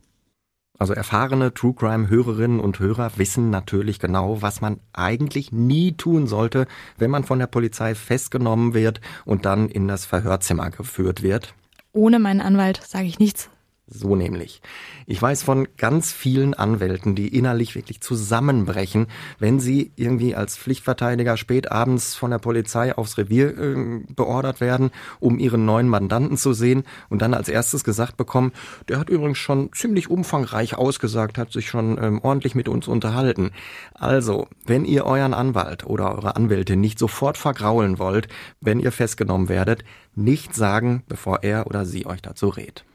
Also 0.80 0.94
erfahrene 0.94 1.54
True 1.54 1.74
Crime 1.74 2.10
Hörerinnen 2.10 2.62
und 2.62 2.80
Hörer 2.80 3.12
wissen 3.18 3.50
natürlich 3.50 4.00
genau, 4.00 4.42
was 4.42 4.62
man 4.62 4.80
eigentlich 4.94 5.52
nie 5.52 5.92
tun 5.92 6.26
sollte, 6.26 6.68
wenn 6.98 7.12
man 7.12 7.26
von 7.26 7.38
der 7.38 7.48
Polizei 7.48 7.96
festgenommen 7.96 8.74
wird 8.74 9.02
und 9.26 9.46
dann 9.46 9.68
in 9.68 9.90
das 9.90 10.06
Verhörzimmer 10.06 10.72
geführt 10.72 11.22
wird. 11.22 11.54
Ohne 11.92 12.18
meinen 12.18 12.40
Anwalt 12.40 12.82
sage 12.82 13.08
ich 13.08 13.20
nichts. 13.20 13.50
So 13.92 14.16
nämlich. 14.16 14.62
Ich 15.08 15.20
weiß 15.20 15.42
von 15.42 15.68
ganz 15.78 16.12
vielen 16.12 16.54
Anwälten, 16.54 17.16
die 17.16 17.36
innerlich 17.36 17.74
wirklich 17.74 18.02
zusammenbrechen, 18.02 19.08
wenn 19.40 19.60
sie 19.60 19.92
irgendwie 19.96 20.36
als 20.36 20.58
Pflichtverteidiger 20.58 21.38
spät 21.38 21.72
abends 21.72 22.14
von 22.14 22.30
der 22.30 22.38
Polizei 22.38 22.96
aufs 22.96 23.18
Revier 23.18 23.58
äh, 23.58 24.04
beordert 24.16 24.62
werden, 24.62 24.92
um 25.20 25.40
ihren 25.40 25.66
neuen 25.66 25.88
Mandanten 25.88 26.38
zu 26.38 26.54
sehen 26.54 26.84
und 27.10 27.24
dann 27.24 27.34
als 27.34 27.50
erstes 27.50 27.84
gesagt 27.84 28.16
bekommen, 28.16 28.52
der 28.88 29.00
hat 29.00 29.10
übrigens 29.10 29.40
schon 29.40 29.74
ziemlich 29.74 30.10
umfangreich 30.10 30.76
ausgesagt, 30.76 31.40
hat 31.40 31.52
sich 31.52 31.68
schon 31.68 31.98
ähm, 32.00 32.20
ordentlich 32.22 32.54
mit 32.54 32.70
uns 32.70 32.88
unterhalten. 32.88 33.50
Also, 33.96 34.48
wenn 34.68 34.86
ihr 34.86 35.06
euren 35.06 35.34
Anwalt 35.34 35.84
oder 35.86 36.14
eure 36.14 36.36
Anwältin 36.36 36.80
nicht 36.80 37.00
sofort 37.00 37.38
vergraulen 37.38 37.98
wollt, 37.98 38.28
wenn 38.62 38.80
ihr 38.80 38.92
festgenommen 38.92 39.50
werdet, 39.50 39.84
nicht 40.14 40.54
sagen, 40.54 41.04
bevor 41.08 41.42
er 41.42 41.66
oder 41.66 41.86
sie 41.86 42.06
euch 42.06 42.22
dazu 42.22 42.50
rät. 42.50 42.86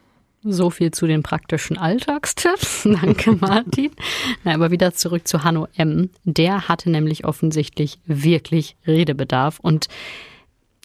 So 0.47 0.69
viel 0.69 0.91
zu 0.91 1.07
den 1.07 1.23
praktischen 1.23 1.79
Alltagstipps. 1.79 2.83
Danke, 2.85 3.33
Martin. 3.33 3.91
Na, 4.45 4.53
aber 4.53 4.71
wieder 4.71 4.93
zurück 4.93 5.27
zu 5.27 5.43
Hanno 5.43 5.69
M. 5.75 6.11
Der 6.25 6.69
hatte 6.69 6.91
nämlich 6.91 7.25
offensichtlich 7.25 7.99
wirklich 8.05 8.77
Redebedarf 8.87 9.59
und 9.59 9.89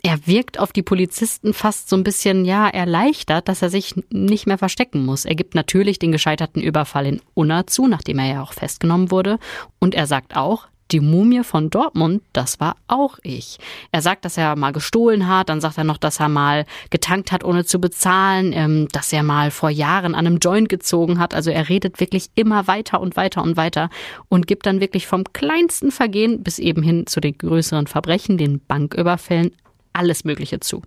er 0.02 0.26
wirkt 0.26 0.60
auf 0.60 0.72
die 0.72 0.82
Polizisten 0.82 1.54
fast 1.54 1.90
so 1.90 1.98
ein 1.98 2.06
bisschen, 2.06 2.46
ja, 2.46 2.70
erleichtert, 2.70 3.50
dass 3.50 3.62
er 3.62 3.70
sich 3.70 3.96
nicht 4.10 4.48
mehr 4.48 4.58
verstecken 4.58 5.06
muss. 5.06 5.26
Er 5.26 5.36
gibt 5.36 5.56
natürlich 5.56 6.00
den 6.00 6.14
gescheiterten 6.14 6.62
Überfall 6.62 7.06
in 7.06 7.22
Unna 7.34 7.68
zu, 7.68 7.86
nachdem 7.86 8.20
er 8.20 8.34
ja 8.34 8.42
auch 8.42 8.54
festgenommen 8.54 9.12
wurde. 9.12 9.40
Und 9.80 9.94
er 9.94 10.08
sagt 10.08 10.38
auch, 10.38 10.68
die 10.92 11.00
Mumie 11.00 11.44
von 11.44 11.70
Dortmund, 11.70 12.22
das 12.34 12.60
war 12.60 12.76
auch 12.88 13.20
ich. 13.24 13.58
Er 13.92 14.02
sagt, 14.02 14.26
dass 14.26 14.38
er 14.38 14.56
mal 14.56 14.72
gestohlen 14.72 15.28
hat, 15.28 15.50
dann 15.50 15.62
sagt 15.62 15.78
er 15.78 15.84
noch, 15.84 15.98
dass 15.98 16.20
er 16.20 16.30
mal 16.30 16.66
getankt 16.90 17.32
hat, 17.32 17.44
ohne 17.44 17.66
zu 17.66 17.80
bezahlen, 17.80 18.54
ähm, 18.54 18.88
dass 18.92 19.14
er 19.14 19.24
mal 19.24 19.52
vor 19.52 19.70
Jahren 19.70 20.16
an 20.16 20.26
einem 20.26 20.38
Joint 20.40 20.70
gezogen 20.70 21.20
hat. 21.20 21.34
Also 21.34 21.52
er 21.52 21.70
redet 21.70 22.00
wirklich 22.00 22.30
immer 22.36 22.68
weiter 22.68 23.02
und 23.02 23.16
weiter 23.16 23.44
und 23.44 23.58
weiter 23.58 23.90
und 24.30 24.48
gibt 24.48 24.66
dann 24.66 24.80
wirklich 24.80 25.08
vom 25.08 25.24
kleinsten 25.34 25.92
Vergehen 25.92 26.44
bis 26.44 26.60
eben 26.60 26.84
hin 26.84 27.06
zu 27.08 27.20
den 27.20 27.38
größeren 27.38 27.88
Verbrechen, 27.88 28.38
den 28.38 28.60
Banküberfällen, 28.66 29.52
alles 29.94 30.24
Mögliche 30.24 30.60
zu. 30.60 30.82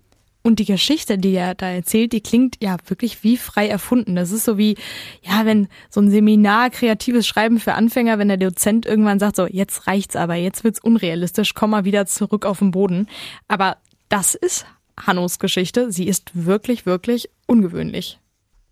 Und 0.45 0.59
die 0.59 0.65
Geschichte, 0.65 1.17
die 1.17 1.33
er 1.33 1.55
da 1.55 1.69
erzählt, 1.69 2.11
die 2.11 2.19
klingt 2.19 2.57
ja 2.61 2.75
wirklich 2.87 3.23
wie 3.23 3.37
frei 3.37 3.69
erfunden. 3.69 4.15
Das 4.15 4.31
ist 4.31 4.43
so 4.43 4.57
wie, 4.57 4.75
ja, 5.21 5.45
wenn 5.45 5.69
so 5.89 6.01
ein 6.01 6.11
Seminar 6.11 6.69
kreatives 6.69 7.25
Schreiben 7.25 7.61
für 7.61 7.75
Anfänger, 7.75 8.19
wenn 8.19 8.27
der 8.27 8.35
Dozent 8.35 8.85
irgendwann 8.85 9.19
sagt, 9.19 9.37
so, 9.37 9.47
jetzt 9.47 9.87
reicht's 9.87 10.17
aber, 10.17 10.35
jetzt 10.35 10.65
wird's 10.65 10.81
unrealistisch, 10.81 11.53
komm 11.53 11.69
mal 11.69 11.85
wieder 11.85 12.05
zurück 12.05 12.45
auf 12.45 12.59
den 12.59 12.71
Boden. 12.71 13.07
Aber 13.47 13.77
das 14.09 14.35
ist 14.35 14.65
Hannos 14.99 15.39
Geschichte. 15.39 15.93
Sie 15.93 16.07
ist 16.07 16.31
wirklich, 16.33 16.85
wirklich 16.85 17.29
ungewöhnlich. 17.47 18.19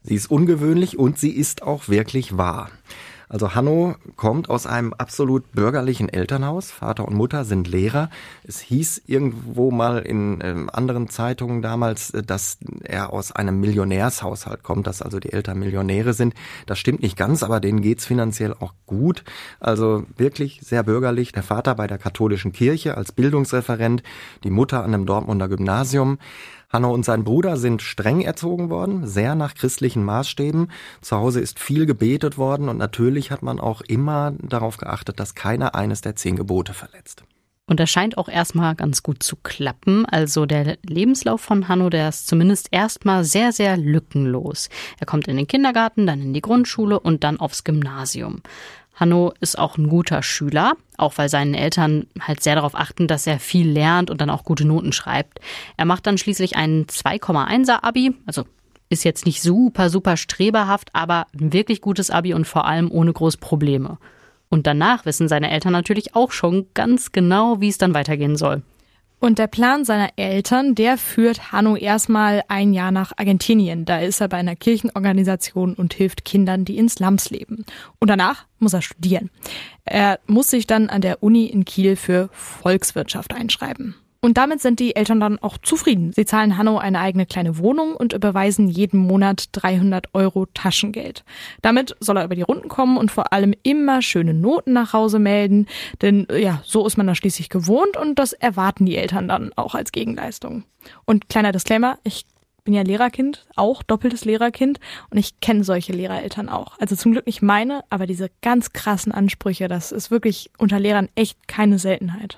Sie 0.04 0.16
ist 0.16 0.30
ungewöhnlich 0.30 1.00
und 1.00 1.20
sie 1.20 1.32
ist 1.32 1.64
auch 1.64 1.88
wirklich 1.88 2.36
wahr. 2.36 2.70
Also 3.32 3.56
Hanno 3.56 3.96
kommt 4.18 4.50
aus 4.50 4.68
einem 4.68 4.92
absolut 4.92 5.54
bürgerlichen 5.54 6.10
Elternhaus. 6.10 6.70
Vater 6.70 7.08
und 7.08 7.16
Mutter 7.16 7.46
sind 7.46 7.66
Lehrer. 7.66 8.10
Es 8.44 8.60
hieß 8.60 9.04
irgendwo 9.06 9.72
mal 9.72 10.00
in 10.00 10.42
äh, 10.42 10.54
anderen 10.74 11.08
Zeitungen 11.08 11.62
damals, 11.62 12.10
äh, 12.10 12.24
dass 12.24 12.58
er 12.84 13.14
aus 13.14 13.32
einem 13.32 13.62
Millionärshaushalt 13.62 14.64
kommt, 14.64 14.86
dass 14.86 15.02
also 15.02 15.22
die 15.22 15.32
Eltern 15.32 15.60
Millionäre 15.60 16.12
sind. 16.12 16.34
Das 16.66 16.78
stimmt 16.78 17.02
nicht 17.02 17.16
ganz, 17.16 17.42
aber 17.42 17.62
denen 17.62 17.82
geht's 17.82 18.06
finanziell 18.06 18.54
auch 18.54 18.74
gut. 18.86 19.24
Also 19.62 20.04
wirklich 20.18 20.60
sehr 20.62 20.84
bürgerlich. 20.84 21.32
Der 21.32 21.44
Vater 21.44 21.76
bei 21.76 21.88
der 21.88 22.00
katholischen 22.00 22.52
Kirche 22.52 22.98
als 22.98 23.14
Bildungsreferent, 23.14 24.04
die 24.44 24.50
Mutter 24.50 24.84
an 24.84 24.94
einem 24.94 25.06
Dortmunder 25.06 25.48
Gymnasium. 25.48 26.18
Hanno 26.72 26.94
und 26.94 27.04
sein 27.04 27.24
Bruder 27.24 27.58
sind 27.58 27.82
streng 27.82 28.22
erzogen 28.22 28.70
worden, 28.70 29.06
sehr 29.06 29.36
nach 29.36 29.56
christlichen 29.56 30.04
Maßstäben. 30.04 30.72
Zu 31.02 31.18
Hause 31.18 31.42
ist 31.42 31.60
viel 31.60 31.86
gebetet 31.86 32.38
worden 32.38 32.70
und 32.70 32.78
natürlich 32.78 33.32
hat 33.32 33.42
man 33.42 33.60
auch 33.60 33.82
immer 33.82 34.34
darauf 34.42 34.78
geachtet, 34.78 35.20
dass 35.20 35.36
keiner 35.36 35.76
eines 35.76 36.02
der 36.02 36.16
zehn 36.16 36.36
Gebote 36.36 36.74
verletzt. 36.74 37.24
Und 37.68 37.80
das 37.80 37.90
scheint 37.90 38.18
auch 38.18 38.28
erstmal 38.28 38.76
ganz 38.76 39.02
gut 39.02 39.24
zu 39.24 39.38
klappen. 39.38 40.06
Also 40.06 40.46
der 40.46 40.78
Lebenslauf 40.84 41.40
von 41.40 41.70
Hanno, 41.70 41.90
der 41.90 42.10
ist 42.10 42.28
zumindest 42.28 42.68
erstmal 42.72 43.24
sehr, 43.24 43.54
sehr 43.54 43.78
lückenlos. 43.78 44.70
Er 45.00 45.06
kommt 45.06 45.30
in 45.30 45.38
den 45.38 45.48
Kindergarten, 45.48 46.06
dann 46.06 46.22
in 46.22 46.34
die 46.34 46.42
Grundschule 46.42 47.00
und 47.00 47.24
dann 47.24 47.40
aufs 47.40 47.64
Gymnasium. 47.64 48.42
Hanno 49.02 49.34
ist 49.42 49.60
auch 49.60 49.78
ein 49.78 49.90
guter 49.90 50.24
Schüler, 50.24 50.74
auch 50.96 51.18
weil 51.18 51.28
seine 51.28 51.60
Eltern 51.60 52.08
halt 52.22 52.42
sehr 52.42 52.56
darauf 52.56 52.76
achten, 52.76 53.08
dass 53.08 53.28
er 53.28 53.40
viel 53.40 53.70
lernt 53.70 54.10
und 54.10 54.22
dann 54.22 54.30
auch 54.30 54.46
gute 54.46 54.64
Noten 54.64 54.94
schreibt. 54.94 55.42
Er 55.76 55.86
macht 55.86 56.08
dann 56.08 56.18
schließlich 56.18 56.56
ein 56.56 56.86
2,1er 56.86 57.84
Abi, 57.84 58.16
also 58.26 58.46
ist 58.90 59.04
jetzt 59.04 59.26
nicht 59.26 59.42
super, 59.42 59.90
super 59.90 60.18
streberhaft, 60.18 60.90
aber 60.94 61.28
ein 61.34 61.52
wirklich 61.52 61.82
gutes 61.82 62.12
Abi 62.12 62.34
und 62.34 62.46
vor 62.46 62.66
allem 62.66 62.92
ohne 62.92 63.12
groß 63.12 63.38
Probleme. 63.38 63.98
Und 64.50 64.68
danach 64.68 65.06
wissen 65.06 65.28
seine 65.28 65.50
Eltern 65.50 65.72
natürlich 65.72 66.14
auch 66.14 66.32
schon 66.32 66.68
ganz 66.74 67.12
genau, 67.12 67.62
wie 67.62 67.70
es 67.70 67.78
dann 67.78 67.94
weitergehen 67.94 68.36
soll. 68.36 68.62
Und 69.22 69.38
der 69.38 69.46
Plan 69.46 69.86
seiner 69.86 70.10
Eltern, 70.16 70.74
der 70.74 70.98
führt 70.98 71.52
Hanno 71.52 71.76
erstmal 71.76 72.42
ein 72.48 72.74
Jahr 72.74 72.92
nach 72.92 73.12
Argentinien. 73.18 73.86
Da 73.86 74.00
ist 74.00 74.20
er 74.20 74.28
bei 74.28 74.38
einer 74.38 74.56
Kirchenorganisation 74.56 75.76
und 75.76 75.94
hilft 75.94 76.26
Kindern, 76.26 76.66
die 76.66 76.76
in 76.76 76.90
Slums 76.90 77.30
leben. 77.30 77.64
Und 78.00 78.10
danach 78.10 78.48
muss 78.58 78.74
er 78.74 78.82
studieren. 78.82 79.30
Er 79.86 80.20
muss 80.26 80.50
sich 80.50 80.66
dann 80.66 80.90
an 80.90 81.02
der 81.02 81.22
Uni 81.22 81.46
in 81.46 81.66
Kiel 81.66 81.98
für 81.98 82.30
Volkswirtschaft 82.34 83.36
einschreiben. 83.36 83.94
Und 84.24 84.38
damit 84.38 84.62
sind 84.62 84.80
die 84.80 84.96
Eltern 84.96 85.20
dann 85.20 85.40
auch 85.40 85.58
zufrieden. 85.58 86.14
Sie 86.14 86.26
zahlen 86.26 86.56
Hanno 86.56 86.78
eine 86.78 87.00
eigene 87.00 87.26
kleine 87.26 87.58
Wohnung 87.58 87.96
und 87.96 88.14
überweisen 88.14 88.68
jeden 88.68 89.00
Monat 89.00 89.50
300 89.54 90.14
Euro 90.14 90.46
Taschengeld. 90.54 91.24
Damit 91.64 91.96
soll 92.00 92.18
er 92.18 92.26
über 92.26 92.36
die 92.36 92.44
Runden 92.44 92.70
kommen 92.70 92.98
und 92.98 93.10
vor 93.10 93.34
allem 93.34 93.56
immer 93.64 94.04
schöne 94.04 94.36
Noten 94.36 94.74
nach 94.74 94.94
Hause 94.94 95.18
melden. 95.18 95.66
Denn 96.04 96.28
ja, 96.32 96.62
so 96.64 96.86
ist 96.86 96.98
man 96.98 97.08
das 97.08 97.18
schließlich 97.18 97.50
gewohnt 97.50 97.98
und 97.98 98.20
das 98.20 98.34
erwarten 98.34 98.86
die 98.86 98.96
Eltern 98.96 99.28
dann 99.28 99.54
auch 99.56 99.74
als 99.74 99.92
Gegenleistung. 99.92 100.66
Und 101.06 101.28
kleiner 101.28 101.52
Disclaimer, 101.52 101.98
ich 102.04 102.26
bin 102.64 102.76
ja 102.76 102.84
Lehrerkind, 102.84 103.48
auch 103.56 103.82
doppeltes 103.82 104.24
Lehrerkind 104.24 104.80
und 105.10 105.18
ich 105.18 105.40
kenne 105.40 105.64
solche 105.64 105.94
Lehrereltern 105.94 106.48
auch. 106.48 106.78
Also 106.80 106.96
zum 106.96 107.12
Glück 107.12 107.26
nicht 107.26 107.42
meine, 107.42 107.84
aber 107.90 108.06
diese 108.06 108.30
ganz 108.44 108.72
krassen 108.72 109.12
Ansprüche, 109.12 109.68
das 109.68 109.92
ist 109.92 110.12
wirklich 110.12 110.52
unter 110.60 110.80
Lehrern 110.80 111.10
echt 111.16 111.48
keine 111.48 111.80
Seltenheit. 111.80 112.38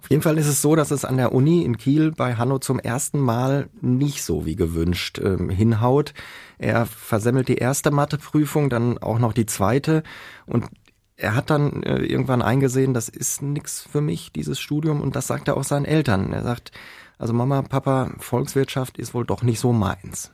Auf 0.00 0.08
jeden 0.10 0.22
Fall 0.22 0.38
ist 0.38 0.46
es 0.46 0.62
so, 0.62 0.76
dass 0.76 0.90
es 0.90 1.04
an 1.04 1.18
der 1.18 1.32
Uni 1.32 1.62
in 1.62 1.76
Kiel 1.76 2.10
bei 2.10 2.36
Hanno 2.36 2.58
zum 2.58 2.78
ersten 2.78 3.18
Mal 3.20 3.68
nicht 3.82 4.24
so 4.24 4.46
wie 4.46 4.56
gewünscht 4.56 5.20
ähm, 5.22 5.50
hinhaut. 5.50 6.14
Er 6.58 6.86
versemmelt 6.86 7.48
die 7.48 7.56
erste 7.56 7.90
Matheprüfung, 7.90 8.70
dann 8.70 8.96
auch 8.98 9.18
noch 9.18 9.34
die 9.34 9.46
zweite 9.46 10.02
und 10.46 10.64
er 11.16 11.34
hat 11.34 11.50
dann 11.50 11.82
äh, 11.82 11.98
irgendwann 11.98 12.40
eingesehen, 12.40 12.94
das 12.94 13.10
ist 13.10 13.42
nichts 13.42 13.82
für 13.82 14.00
mich, 14.00 14.32
dieses 14.32 14.58
Studium 14.58 15.02
und 15.02 15.16
das 15.16 15.26
sagt 15.26 15.48
er 15.48 15.56
auch 15.58 15.64
seinen 15.64 15.84
Eltern. 15.84 16.32
Er 16.32 16.42
sagt, 16.42 16.72
also 17.18 17.34
Mama, 17.34 17.60
Papa, 17.60 18.10
Volkswirtschaft 18.18 18.96
ist 18.98 19.12
wohl 19.12 19.26
doch 19.26 19.42
nicht 19.42 19.60
so 19.60 19.72
meins. 19.74 20.32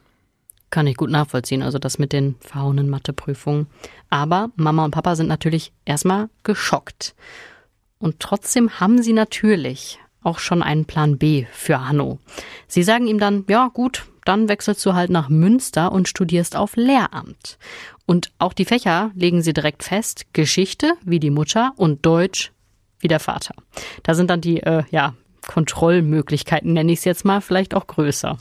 Kann 0.70 0.87
ich 0.87 0.96
gut 0.96 1.11
nachvollziehen, 1.11 1.62
also 1.62 1.80
das 1.80 1.99
mit 1.99 2.12
den 2.12 2.37
verhauenen 2.38 2.88
Matheprüfungen. 2.88 3.66
Aber 4.11 4.50
Mama 4.54 4.85
und 4.85 4.92
Papa 4.92 5.16
sind 5.16 5.26
natürlich 5.26 5.73
erstmal 5.85 6.28
geschockt. 6.44 7.16
Und 7.99 8.21
trotzdem 8.21 8.79
haben 8.81 9.03
sie 9.03 9.12
natürlich 9.12 9.99
auch 10.23 10.38
schon 10.38 10.62
einen 10.62 10.85
Plan 10.85 11.19
B 11.19 11.47
für 11.53 11.87
Hanno. 11.88 12.19
Sie 12.67 12.83
sagen 12.83 13.07
ihm 13.07 13.19
dann, 13.19 13.45
ja 13.49 13.69
gut, 13.69 14.07
dann 14.25 14.49
wechselst 14.49 14.85
du 14.85 14.95
halt 14.95 15.11
nach 15.11 15.29
Münster 15.29 15.93
und 15.93 16.09
studierst 16.09 16.57
auf 16.57 16.76
Lehramt. 16.76 17.59
Und 18.07 18.33
auch 18.38 18.53
die 18.53 18.65
Fächer 18.65 19.12
legen 19.15 19.41
sie 19.41 19.53
direkt 19.53 19.85
fest, 19.85 20.26
Geschichte 20.33 20.95
wie 21.05 21.21
die 21.21 21.31
Mutter 21.31 21.73
und 21.76 22.05
Deutsch 22.05 22.53
wie 22.99 23.09
der 23.09 23.21
Vater. 23.21 23.55
Da 24.03 24.15
sind 24.15 24.31
dann 24.31 24.41
die, 24.41 24.62
äh, 24.62 24.83
ja, 24.91 25.15
Kontrollmöglichkeiten, 25.47 26.73
nenne 26.73 26.93
ich 26.93 26.99
es 27.00 27.05
jetzt 27.05 27.25
mal, 27.25 27.41
vielleicht 27.41 27.75
auch 27.75 27.87
größer. 27.87 28.37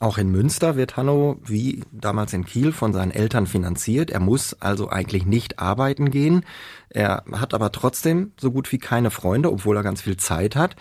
Auch 0.00 0.16
in 0.16 0.30
Münster 0.30 0.76
wird 0.76 0.96
Hanno 0.96 1.38
wie 1.44 1.82
damals 1.92 2.32
in 2.32 2.46
Kiel 2.46 2.72
von 2.72 2.94
seinen 2.94 3.10
Eltern 3.10 3.46
finanziert. 3.46 4.10
Er 4.10 4.20
muss 4.20 4.56
also 4.58 4.88
eigentlich 4.88 5.26
nicht 5.26 5.58
arbeiten 5.58 6.10
gehen. 6.10 6.46
Er 6.88 7.22
hat 7.32 7.52
aber 7.52 7.70
trotzdem 7.70 8.32
so 8.40 8.50
gut 8.50 8.72
wie 8.72 8.78
keine 8.78 9.10
Freunde, 9.10 9.52
obwohl 9.52 9.76
er 9.76 9.82
ganz 9.82 10.00
viel 10.00 10.16
Zeit 10.16 10.56
hat. 10.56 10.74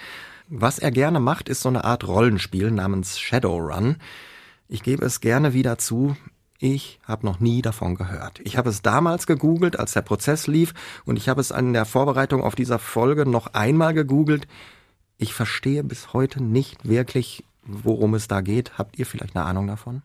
Was 0.48 0.80
er 0.80 0.92
gerne 0.92 1.20
macht, 1.20 1.50
ist 1.50 1.62
so 1.62 1.68
eine 1.68 1.84
Art 1.84 2.08
Rollenspiel 2.08 2.72
namens 2.72 3.20
Shadowrun. 3.20 3.98
Ich 4.70 4.84
gebe 4.84 5.06
es 5.06 5.20
gerne 5.20 5.54
wieder 5.54 5.78
zu. 5.78 6.16
Ich 6.58 7.02
habe 7.06 7.26
noch 7.26 7.42
nie 7.42 7.62
davon 7.62 7.96
gehört. 7.96 8.40
Ich 8.46 8.56
habe 8.56 8.70
es 8.70 8.82
damals 8.82 9.28
gegoogelt, 9.28 9.78
als 9.78 9.92
der 9.94 10.02
Prozess 10.02 10.48
lief, 10.48 10.74
und 11.06 11.18
ich 11.18 11.28
habe 11.28 11.42
es 11.42 11.52
an 11.52 11.74
der 11.74 11.86
Vorbereitung 11.86 12.42
auf 12.42 12.56
dieser 12.56 12.80
Folge 12.80 13.26
noch 13.26 13.54
einmal 13.54 13.94
gegoogelt. 13.94 14.48
Ich 15.18 15.34
verstehe 15.34 15.84
bis 15.84 16.14
heute 16.14 16.42
nicht 16.42 16.88
wirklich, 16.88 17.44
worum 17.64 18.14
es 18.14 18.28
da 18.28 18.42
geht. 18.42 18.78
Habt 18.78 18.98
ihr 18.98 19.06
vielleicht 19.06 19.36
eine 19.36 19.46
Ahnung 19.46 19.68
davon? 19.68 20.02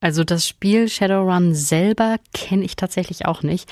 Also 0.00 0.24
das 0.24 0.46
Spiel 0.46 0.88
Shadowrun 0.88 1.54
selber 1.54 2.16
kenne 2.32 2.64
ich 2.64 2.76
tatsächlich 2.76 3.26
auch 3.26 3.42
nicht. 3.42 3.70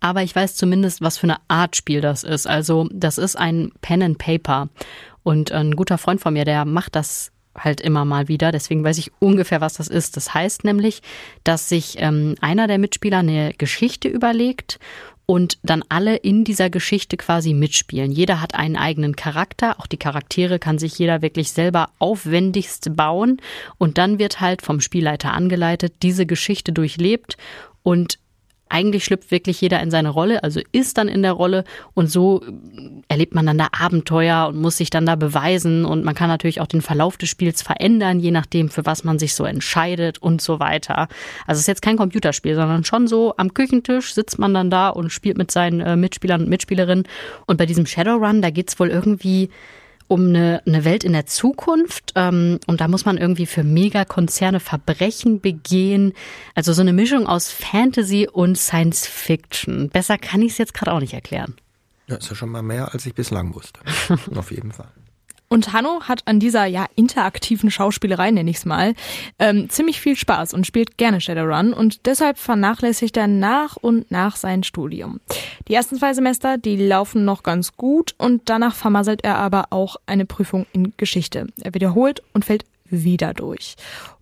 Aber 0.00 0.22
ich 0.22 0.34
weiß 0.34 0.54
zumindest, 0.54 1.00
was 1.00 1.18
für 1.18 1.24
eine 1.24 1.38
Art 1.48 1.76
Spiel 1.76 2.00
das 2.00 2.24
ist. 2.24 2.46
Also 2.46 2.88
das 2.92 3.18
ist 3.18 3.36
ein 3.36 3.72
Pen 3.80 4.02
and 4.02 4.18
Paper. 4.18 4.68
Und 5.22 5.52
ein 5.52 5.76
guter 5.76 5.98
Freund 5.98 6.20
von 6.20 6.32
mir, 6.32 6.44
der 6.44 6.64
macht 6.64 6.96
das 6.96 7.32
halt 7.56 7.80
immer 7.80 8.04
mal 8.04 8.28
wieder. 8.28 8.52
Deswegen 8.52 8.84
weiß 8.84 8.98
ich 8.98 9.10
ungefähr, 9.18 9.60
was 9.60 9.74
das 9.74 9.88
ist. 9.88 10.16
Das 10.16 10.34
heißt 10.34 10.64
nämlich, 10.64 11.02
dass 11.44 11.68
sich 11.68 11.96
ähm, 11.98 12.36
einer 12.40 12.66
der 12.66 12.78
Mitspieler 12.78 13.18
eine 13.18 13.52
Geschichte 13.54 14.08
überlegt 14.08 14.78
und 15.30 15.58
dann 15.62 15.84
alle 15.90 16.16
in 16.16 16.42
dieser 16.44 16.70
Geschichte 16.70 17.18
quasi 17.18 17.52
mitspielen. 17.52 18.10
Jeder 18.10 18.40
hat 18.40 18.54
einen 18.54 18.76
eigenen 18.76 19.14
Charakter, 19.14 19.78
auch 19.78 19.86
die 19.86 19.98
Charaktere 19.98 20.58
kann 20.58 20.78
sich 20.78 20.98
jeder 20.98 21.20
wirklich 21.20 21.52
selber 21.52 21.90
aufwendigst 21.98 22.96
bauen 22.96 23.36
und 23.76 23.98
dann 23.98 24.18
wird 24.18 24.40
halt 24.40 24.62
vom 24.62 24.80
Spielleiter 24.80 25.34
angeleitet, 25.34 25.96
diese 26.02 26.24
Geschichte 26.24 26.72
durchlebt 26.72 27.36
und 27.82 28.18
eigentlich 28.70 29.04
schlüpft 29.04 29.30
wirklich 29.30 29.60
jeder 29.60 29.80
in 29.80 29.90
seine 29.90 30.10
Rolle, 30.10 30.42
also 30.42 30.60
ist 30.72 30.98
dann 30.98 31.08
in 31.08 31.22
der 31.22 31.32
Rolle. 31.32 31.64
Und 31.94 32.10
so 32.10 32.42
erlebt 33.08 33.34
man 33.34 33.46
dann 33.46 33.58
da 33.58 33.68
Abenteuer 33.78 34.48
und 34.48 34.60
muss 34.60 34.76
sich 34.76 34.90
dann 34.90 35.06
da 35.06 35.16
beweisen. 35.16 35.84
Und 35.84 36.04
man 36.04 36.14
kann 36.14 36.28
natürlich 36.28 36.60
auch 36.60 36.66
den 36.66 36.82
Verlauf 36.82 37.16
des 37.16 37.28
Spiels 37.28 37.62
verändern, 37.62 38.20
je 38.20 38.30
nachdem, 38.30 38.68
für 38.68 38.86
was 38.86 39.04
man 39.04 39.18
sich 39.18 39.34
so 39.34 39.44
entscheidet 39.44 40.18
und 40.18 40.40
so 40.40 40.60
weiter. 40.60 41.08
Also 41.46 41.58
es 41.58 41.60
ist 41.60 41.68
jetzt 41.68 41.82
kein 41.82 41.96
Computerspiel, 41.96 42.54
sondern 42.54 42.84
schon 42.84 43.06
so 43.06 43.34
am 43.36 43.54
Küchentisch 43.54 44.14
sitzt 44.14 44.38
man 44.38 44.54
dann 44.54 44.70
da 44.70 44.88
und 44.88 45.10
spielt 45.10 45.38
mit 45.38 45.50
seinen 45.50 45.80
äh, 45.80 45.96
Mitspielern 45.96 46.42
und 46.42 46.48
Mitspielerinnen. 46.48 47.04
Und 47.46 47.56
bei 47.56 47.66
diesem 47.66 47.86
Shadowrun, 47.86 48.42
da 48.42 48.50
geht's 48.50 48.78
wohl 48.78 48.88
irgendwie 48.88 49.50
um 50.08 50.28
eine, 50.28 50.62
eine 50.66 50.84
Welt 50.84 51.04
in 51.04 51.12
der 51.12 51.26
Zukunft 51.26 52.12
ähm, 52.16 52.58
und 52.66 52.80
da 52.80 52.88
muss 52.88 53.04
man 53.04 53.18
irgendwie 53.18 53.46
für 53.46 53.62
Megakonzerne 53.62 54.58
Verbrechen 54.58 55.40
begehen. 55.40 56.14
Also 56.54 56.72
so 56.72 56.80
eine 56.80 56.92
Mischung 56.92 57.26
aus 57.26 57.50
Fantasy 57.50 58.26
und 58.30 58.58
Science 58.58 59.06
Fiction. 59.06 59.90
Besser 59.90 60.18
kann 60.18 60.42
ich 60.42 60.52
es 60.52 60.58
jetzt 60.58 60.74
gerade 60.74 60.92
auch 60.92 61.00
nicht 61.00 61.14
erklären. 61.14 61.54
Ja, 62.08 62.16
ist 62.16 62.30
ja 62.30 62.34
schon 62.34 62.48
mal 62.48 62.62
mehr, 62.62 62.94
als 62.94 63.04
ich 63.04 63.14
bislang 63.14 63.54
wusste. 63.54 63.80
Auf 64.34 64.50
jeden 64.50 64.72
Fall. 64.72 64.88
Und 65.48 65.72
Hanno 65.72 66.02
hat 66.02 66.22
an 66.26 66.40
dieser 66.40 66.66
ja 66.66 66.86
interaktiven 66.94 67.70
Schauspielerei, 67.70 68.30
nenne 68.30 68.50
ich 68.50 68.58
es 68.58 68.66
mal, 68.66 68.94
ähm, 69.38 69.70
ziemlich 69.70 70.00
viel 70.00 70.14
Spaß 70.14 70.52
und 70.52 70.66
spielt 70.66 70.98
gerne 70.98 71.20
Shadowrun 71.20 71.72
und 71.72 72.06
deshalb 72.06 72.38
vernachlässigt 72.38 73.16
er 73.16 73.26
nach 73.26 73.76
und 73.76 74.10
nach 74.10 74.36
sein 74.36 74.62
Studium. 74.62 75.20
Die 75.66 75.74
ersten 75.74 75.96
zwei 75.96 76.12
Semester, 76.12 76.58
die 76.58 76.76
laufen 76.76 77.24
noch 77.24 77.42
ganz 77.42 77.76
gut 77.76 78.14
und 78.18 78.42
danach 78.46 78.74
vermasselt 78.74 79.24
er 79.24 79.36
aber 79.36 79.66
auch 79.70 79.96
eine 80.06 80.26
Prüfung 80.26 80.66
in 80.72 80.92
Geschichte. 80.96 81.46
Er 81.62 81.74
wiederholt 81.74 82.22
und 82.34 82.44
fällt 82.44 82.64
wieder 82.90 83.34
durch. 83.34 83.76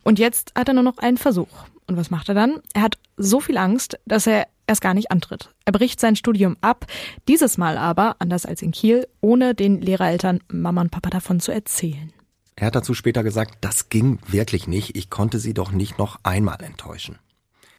Und 0.04 0.18
jetzt 0.18 0.52
hat 0.54 0.68
er 0.68 0.74
nur 0.74 0.82
noch 0.82 0.98
einen 0.98 1.18
Versuch. 1.18 1.66
Und 1.88 1.96
was 1.96 2.10
macht 2.10 2.28
er 2.28 2.34
dann? 2.34 2.60
Er 2.74 2.82
hat 2.82 2.98
so 3.16 3.40
viel 3.40 3.58
Angst, 3.58 3.98
dass 4.06 4.26
er 4.26 4.46
erst 4.66 4.80
gar 4.80 4.94
nicht 4.94 5.10
antritt. 5.10 5.50
Er 5.64 5.72
bricht 5.72 6.00
sein 6.00 6.16
Studium 6.16 6.56
ab, 6.60 6.86
dieses 7.28 7.58
Mal 7.58 7.78
aber, 7.78 8.16
anders 8.18 8.46
als 8.46 8.62
in 8.62 8.72
Kiel, 8.72 9.06
ohne 9.20 9.54
den 9.54 9.80
Lehrereltern 9.80 10.40
Mama 10.48 10.80
und 10.80 10.90
Papa 10.90 11.10
davon 11.10 11.40
zu 11.40 11.52
erzählen. 11.52 12.12
Er 12.56 12.68
hat 12.68 12.74
dazu 12.74 12.94
später 12.94 13.22
gesagt, 13.22 13.58
das 13.60 13.90
ging 13.90 14.18
wirklich 14.28 14.66
nicht, 14.66 14.96
ich 14.96 15.10
konnte 15.10 15.38
sie 15.38 15.52
doch 15.52 15.72
nicht 15.72 15.98
noch 15.98 16.18
einmal 16.22 16.62
enttäuschen. 16.62 17.18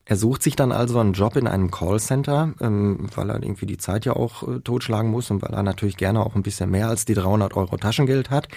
Er 0.09 0.15
sucht 0.15 0.41
sich 0.41 0.55
dann 0.55 0.71
also 0.71 0.99
einen 0.99 1.11
Job 1.11 1.35
in 1.35 1.47
einem 1.47 1.69
Callcenter, 1.69 2.53
ähm, 2.61 3.09
weil 3.13 3.29
er 3.29 3.43
irgendwie 3.43 3.65
die 3.65 3.77
Zeit 3.77 4.05
ja 4.05 4.13
auch 4.13 4.47
äh, 4.47 4.59
totschlagen 4.61 5.11
muss 5.11 5.29
und 5.31 5.41
weil 5.41 5.53
er 5.53 5.63
natürlich 5.63 5.97
gerne 5.97 6.21
auch 6.21 6.33
ein 6.33 6.43
bisschen 6.43 6.69
mehr 6.69 6.87
als 6.87 7.03
die 7.03 7.13
300 7.13 7.57
Euro 7.57 7.75
Taschengeld 7.75 8.29
hat. 8.29 8.47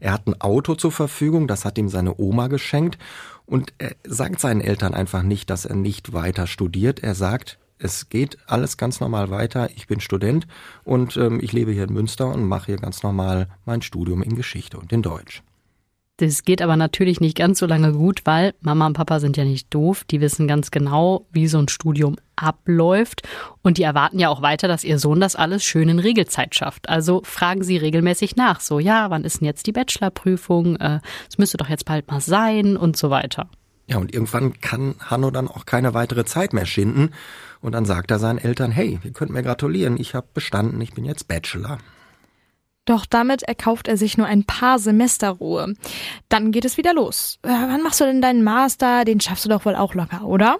Er 0.00 0.12
hat 0.12 0.26
ein 0.26 0.40
Auto 0.40 0.74
zur 0.74 0.90
Verfügung, 0.90 1.46
das 1.46 1.64
hat 1.64 1.78
ihm 1.78 1.88
seine 1.88 2.18
Oma 2.18 2.48
geschenkt 2.48 2.98
und 3.44 3.72
er 3.78 3.94
sagt 4.02 4.40
seinen 4.40 4.60
Eltern 4.60 4.94
einfach 4.94 5.22
nicht, 5.22 5.48
dass 5.48 5.64
er 5.64 5.76
nicht 5.76 6.12
weiter 6.12 6.48
studiert. 6.48 7.04
Er 7.04 7.14
sagt, 7.14 7.60
es 7.78 8.08
geht 8.08 8.38
alles 8.46 8.76
ganz 8.76 9.00
normal 9.00 9.30
weiter. 9.30 9.68
Ich 9.76 9.86
bin 9.86 10.00
Student 10.00 10.46
und 10.84 11.16
ähm, 11.16 11.40
ich 11.42 11.52
lebe 11.52 11.72
hier 11.72 11.84
in 11.84 11.92
Münster 11.92 12.26
und 12.28 12.44
mache 12.44 12.66
hier 12.66 12.76
ganz 12.76 13.02
normal 13.02 13.48
mein 13.64 13.82
Studium 13.82 14.22
in 14.22 14.36
Geschichte 14.36 14.78
und 14.78 14.92
in 14.92 15.02
Deutsch. 15.02 15.42
Das 16.18 16.44
geht 16.44 16.62
aber 16.62 16.76
natürlich 16.76 17.20
nicht 17.20 17.36
ganz 17.36 17.58
so 17.58 17.66
lange 17.66 17.92
gut, 17.92 18.22
weil 18.24 18.54
Mama 18.62 18.86
und 18.86 18.94
Papa 18.94 19.20
sind 19.20 19.36
ja 19.36 19.44
nicht 19.44 19.72
doof. 19.74 20.02
Die 20.04 20.22
wissen 20.22 20.48
ganz 20.48 20.70
genau, 20.70 21.26
wie 21.30 21.46
so 21.46 21.58
ein 21.58 21.68
Studium 21.68 22.16
abläuft. 22.36 23.22
Und 23.62 23.76
die 23.76 23.82
erwarten 23.82 24.18
ja 24.18 24.30
auch 24.30 24.40
weiter, 24.40 24.66
dass 24.66 24.82
ihr 24.82 24.98
Sohn 24.98 25.20
das 25.20 25.36
alles 25.36 25.62
schön 25.62 25.90
in 25.90 25.98
Regelzeit 25.98 26.54
schafft. 26.54 26.88
Also 26.88 27.20
fragen 27.24 27.62
sie 27.62 27.76
regelmäßig 27.76 28.34
nach. 28.34 28.60
So, 28.60 28.78
ja, 28.78 29.10
wann 29.10 29.24
ist 29.24 29.40
denn 29.40 29.46
jetzt 29.46 29.66
die 29.66 29.72
Bachelorprüfung? 29.72 30.76
Äh, 30.76 31.00
es 31.28 31.36
müsste 31.36 31.58
doch 31.58 31.68
jetzt 31.68 31.84
bald 31.84 32.10
mal 32.10 32.22
sein 32.22 32.78
und 32.78 32.96
so 32.96 33.10
weiter. 33.10 33.50
Ja, 33.88 33.98
und 33.98 34.12
irgendwann 34.12 34.60
kann 34.60 34.96
Hanno 34.98 35.30
dann 35.30 35.48
auch 35.48 35.64
keine 35.64 35.94
weitere 35.94 36.24
Zeit 36.24 36.52
mehr 36.52 36.66
schinden. 36.66 37.12
Und 37.60 37.72
dann 37.72 37.84
sagt 37.84 38.10
er 38.10 38.18
seinen 38.18 38.38
Eltern, 38.38 38.70
hey, 38.70 38.98
ihr 39.02 39.12
könnt 39.12 39.32
mir 39.32 39.42
gratulieren, 39.42 39.96
ich 39.98 40.14
habe 40.14 40.26
bestanden, 40.34 40.80
ich 40.80 40.92
bin 40.92 41.04
jetzt 41.04 41.28
Bachelor. 41.28 41.78
Doch 42.84 43.04
damit 43.04 43.42
erkauft 43.42 43.88
er 43.88 43.96
sich 43.96 44.16
nur 44.16 44.26
ein 44.26 44.44
paar 44.44 44.78
Semester 44.78 45.30
Ruhe. 45.30 45.74
Dann 46.28 46.52
geht 46.52 46.64
es 46.64 46.76
wieder 46.76 46.94
los. 46.94 47.38
Äh, 47.42 47.48
wann 47.48 47.82
machst 47.82 48.00
du 48.00 48.04
denn 48.04 48.22
deinen 48.22 48.44
Master? 48.44 49.04
Den 49.04 49.20
schaffst 49.20 49.44
du 49.44 49.48
doch 49.48 49.64
wohl 49.64 49.74
auch 49.74 49.94
locker, 49.94 50.24
oder? 50.24 50.58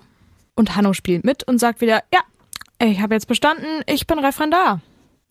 Und 0.56 0.74
Hanno 0.74 0.92
spielt 0.92 1.24
mit 1.24 1.44
und 1.44 1.58
sagt 1.58 1.80
wieder, 1.80 2.02
ja, 2.12 2.20
ich 2.80 3.00
habe 3.00 3.14
jetzt 3.14 3.28
bestanden, 3.28 3.82
ich 3.86 4.06
bin 4.06 4.18
Referendar. 4.18 4.80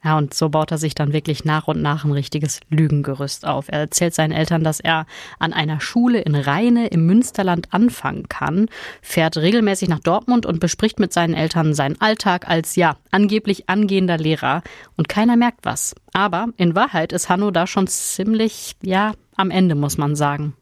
Ja, 0.06 0.20
und 0.20 0.36
so 0.36 0.50
baut 0.50 0.70
er 0.70 0.78
sich 0.78 0.94
dann 0.94 1.14
wirklich 1.14 1.46
nach 1.46 1.68
und 1.68 1.82
nach 1.82 2.06
ein 2.06 2.12
richtiges 2.12 2.60
Lügengerüst 2.70 3.48
auf. 3.48 3.70
Er 3.70 3.80
erzählt 3.80 4.14
seinen 4.14 4.34
Eltern, 4.34 4.64
dass 4.64 4.80
er 4.80 5.08
an 5.40 5.52
einer 5.52 5.82
Schule 5.82 6.22
in 6.22 6.36
Rheine 6.36 6.90
im 6.90 7.08
Münsterland 7.08 7.74
anfangen 7.74 8.30
kann, 8.30 8.68
fährt 9.02 9.36
regelmäßig 9.36 9.90
nach 9.90 9.98
Dortmund 9.98 10.46
und 10.46 10.60
bespricht 10.60 11.00
mit 11.00 11.12
seinen 11.12 11.34
Eltern 11.34 11.74
seinen 11.74 12.00
Alltag 12.00 12.48
als, 12.48 12.76
ja, 12.76 12.98
angeblich 13.10 13.68
angehender 13.68 14.20
Lehrer. 14.20 14.62
Und 14.96 15.10
keiner 15.10 15.38
merkt 15.38 15.66
was. 15.66 15.96
Aber 16.14 16.50
in 16.56 16.76
Wahrheit 16.76 17.12
ist 17.12 17.30
Hanno 17.30 17.50
da 17.50 17.66
schon 17.66 17.88
ziemlich, 17.88 18.76
ja, 18.84 19.14
am 19.36 19.50
Ende, 19.50 19.74
muss 19.74 19.98
man 19.98 20.16
sagen. 20.16 20.54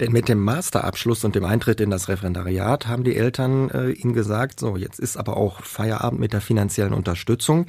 Denn 0.00 0.10
mit 0.10 0.28
dem 0.28 0.42
Masterabschluss 0.42 1.24
und 1.24 1.36
dem 1.36 1.44
Eintritt 1.44 1.80
in 1.80 1.90
das 1.90 2.08
Referendariat 2.08 2.86
haben 2.88 3.04
die 3.04 3.16
Eltern 3.16 3.70
äh, 3.70 3.90
ihm 3.92 4.12
gesagt, 4.12 4.58
so, 4.58 4.76
jetzt 4.76 4.98
ist 4.98 5.16
aber 5.16 5.36
auch 5.36 5.62
Feierabend 5.62 6.20
mit 6.20 6.32
der 6.32 6.40
finanziellen 6.40 6.92
Unterstützung. 6.92 7.66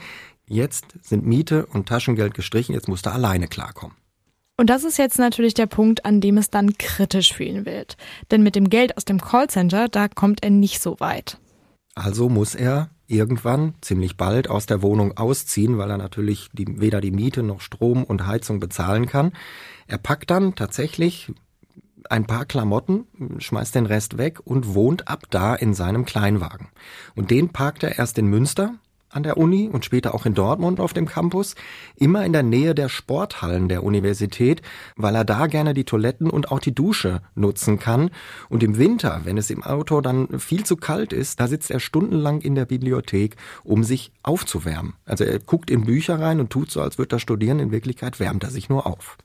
Jetzt 0.48 0.86
sind 1.02 1.26
Miete 1.26 1.66
und 1.66 1.88
Taschengeld 1.88 2.34
gestrichen, 2.34 2.74
jetzt 2.74 2.88
musst 2.88 3.06
du 3.06 3.12
alleine 3.12 3.48
klarkommen. 3.48 3.96
Und 4.60 4.70
das 4.70 4.84
ist 4.84 4.98
jetzt 4.98 5.20
natürlich 5.20 5.54
der 5.54 5.68
Punkt, 5.68 6.06
an 6.06 6.20
dem 6.20 6.38
es 6.38 6.50
dann 6.50 6.78
kritisch 6.78 7.34
für 7.34 7.44
ihn 7.44 7.66
wird. 7.66 7.96
Denn 8.32 8.42
mit 8.42 8.56
dem 8.56 8.70
Geld 8.70 8.98
aus 8.98 9.06
dem 9.06 9.22
Callcenter, 9.22 9.88
da 9.88 10.08
kommt 10.08 10.44
er 10.44 10.50
nicht 10.50 10.82
so 10.82 11.00
weit. 11.00 11.38
Also 11.94 12.30
muss 12.30 12.56
er 12.56 12.90
irgendwann, 13.08 13.76
ziemlich 13.82 14.18
bald, 14.18 14.50
aus 14.50 14.66
der 14.66 14.82
Wohnung 14.82 15.16
ausziehen, 15.16 15.78
weil 15.78 15.92
er 15.92 15.98
natürlich 15.98 16.50
die, 16.54 16.80
weder 16.80 17.02
die 17.02 17.12
Miete 17.12 17.44
noch 17.44 17.62
Strom 17.62 18.04
und 18.04 18.26
Heizung 18.26 18.60
bezahlen 18.60 19.06
kann. 19.06 19.34
Er 19.86 19.98
packt 19.98 20.32
dann 20.32 20.56
tatsächlich 20.56 21.32
ein 22.10 22.26
paar 22.26 22.46
Klamotten, 22.46 23.06
schmeißt 23.38 23.76
den 23.76 23.86
Rest 23.86 24.18
weg 24.18 24.40
und 24.44 24.74
wohnt 24.74 25.08
ab 25.08 25.24
da 25.30 25.56
in 25.56 25.74
seinem 25.74 26.06
Kleinwagen. 26.06 26.70
Und 27.16 27.32
den 27.32 27.50
parkt 27.50 27.84
er 27.84 27.98
erst 27.98 28.18
in 28.18 28.28
Münster, 28.28 28.76
an 29.10 29.24
der 29.24 29.38
Uni 29.38 29.70
und 29.72 29.86
später 29.86 30.14
auch 30.14 30.26
in 30.26 30.34
Dortmund 30.34 30.80
auf 30.80 30.94
dem 30.94 31.06
Campus, 31.06 31.56
immer 31.96 32.26
in 32.26 32.34
der 32.34 32.44
Nähe 32.44 32.76
der 32.76 32.90
Sporthallen 32.90 33.70
der 33.70 33.84
Universität, 33.84 34.62
weil 34.96 35.16
er 35.16 35.26
da 35.26 35.48
gerne 35.48 35.74
die 35.74 35.86
Toiletten 35.86 36.30
und 36.30 36.52
auch 36.52 36.60
die 36.60 36.76
Dusche 36.76 37.22
nutzen 37.36 37.80
kann. 37.80 38.10
Und 38.50 38.64
im 38.64 38.78
Winter, 38.78 39.22
wenn 39.24 39.38
es 39.38 39.50
im 39.50 39.64
Auto 39.64 40.02
dann 40.02 40.40
viel 40.40 40.66
zu 40.66 40.76
kalt 40.76 41.14
ist, 41.14 41.40
da 41.40 41.48
sitzt 41.48 41.72
er 41.72 41.80
stundenlang 41.80 42.42
in 42.42 42.56
der 42.56 42.66
Bibliothek, 42.66 43.36
um 43.64 43.84
sich 43.84 44.12
aufzuwärmen. 44.24 44.94
Also 45.06 45.24
er 45.24 45.40
guckt 45.40 45.70
in 45.70 45.86
Bücher 45.86 46.20
rein 46.20 46.40
und 46.40 46.50
tut 46.50 46.72
so, 46.72 46.82
als 46.82 46.98
würde 46.98 47.16
er 47.16 47.20
studieren. 47.20 47.60
In 47.60 47.72
Wirklichkeit 47.72 48.20
wärmt 48.20 48.44
er 48.44 48.52
sich 48.52 48.70
nur 48.70 48.86
auf. 48.86 49.18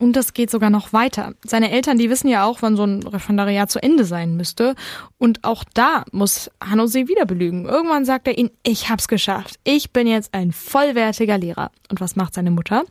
Und 0.00 0.16
das 0.16 0.32
geht 0.32 0.50
sogar 0.50 0.70
noch 0.70 0.94
weiter. 0.94 1.34
Seine 1.44 1.70
Eltern, 1.70 1.98
die 1.98 2.08
wissen 2.08 2.28
ja 2.28 2.44
auch, 2.44 2.62
wann 2.62 2.74
so 2.74 2.84
ein 2.84 3.02
Referendariat 3.02 3.70
zu 3.70 3.82
Ende 3.82 4.06
sein 4.06 4.34
müsste. 4.34 4.74
Und 5.18 5.44
auch 5.44 5.62
da 5.74 6.04
muss 6.10 6.50
Hanno 6.58 6.86
sie 6.86 7.06
wieder 7.06 7.26
belügen. 7.26 7.66
Irgendwann 7.66 8.06
sagt 8.06 8.26
er 8.26 8.38
ihnen, 8.38 8.50
ich 8.62 8.88
hab's 8.88 9.08
geschafft. 9.08 9.60
Ich 9.62 9.92
bin 9.92 10.06
jetzt 10.06 10.32
ein 10.32 10.52
vollwertiger 10.52 11.36
Lehrer. 11.36 11.70
Und 11.90 12.00
was 12.00 12.16
macht 12.16 12.32
seine 12.32 12.50
Mutter? 12.50 12.84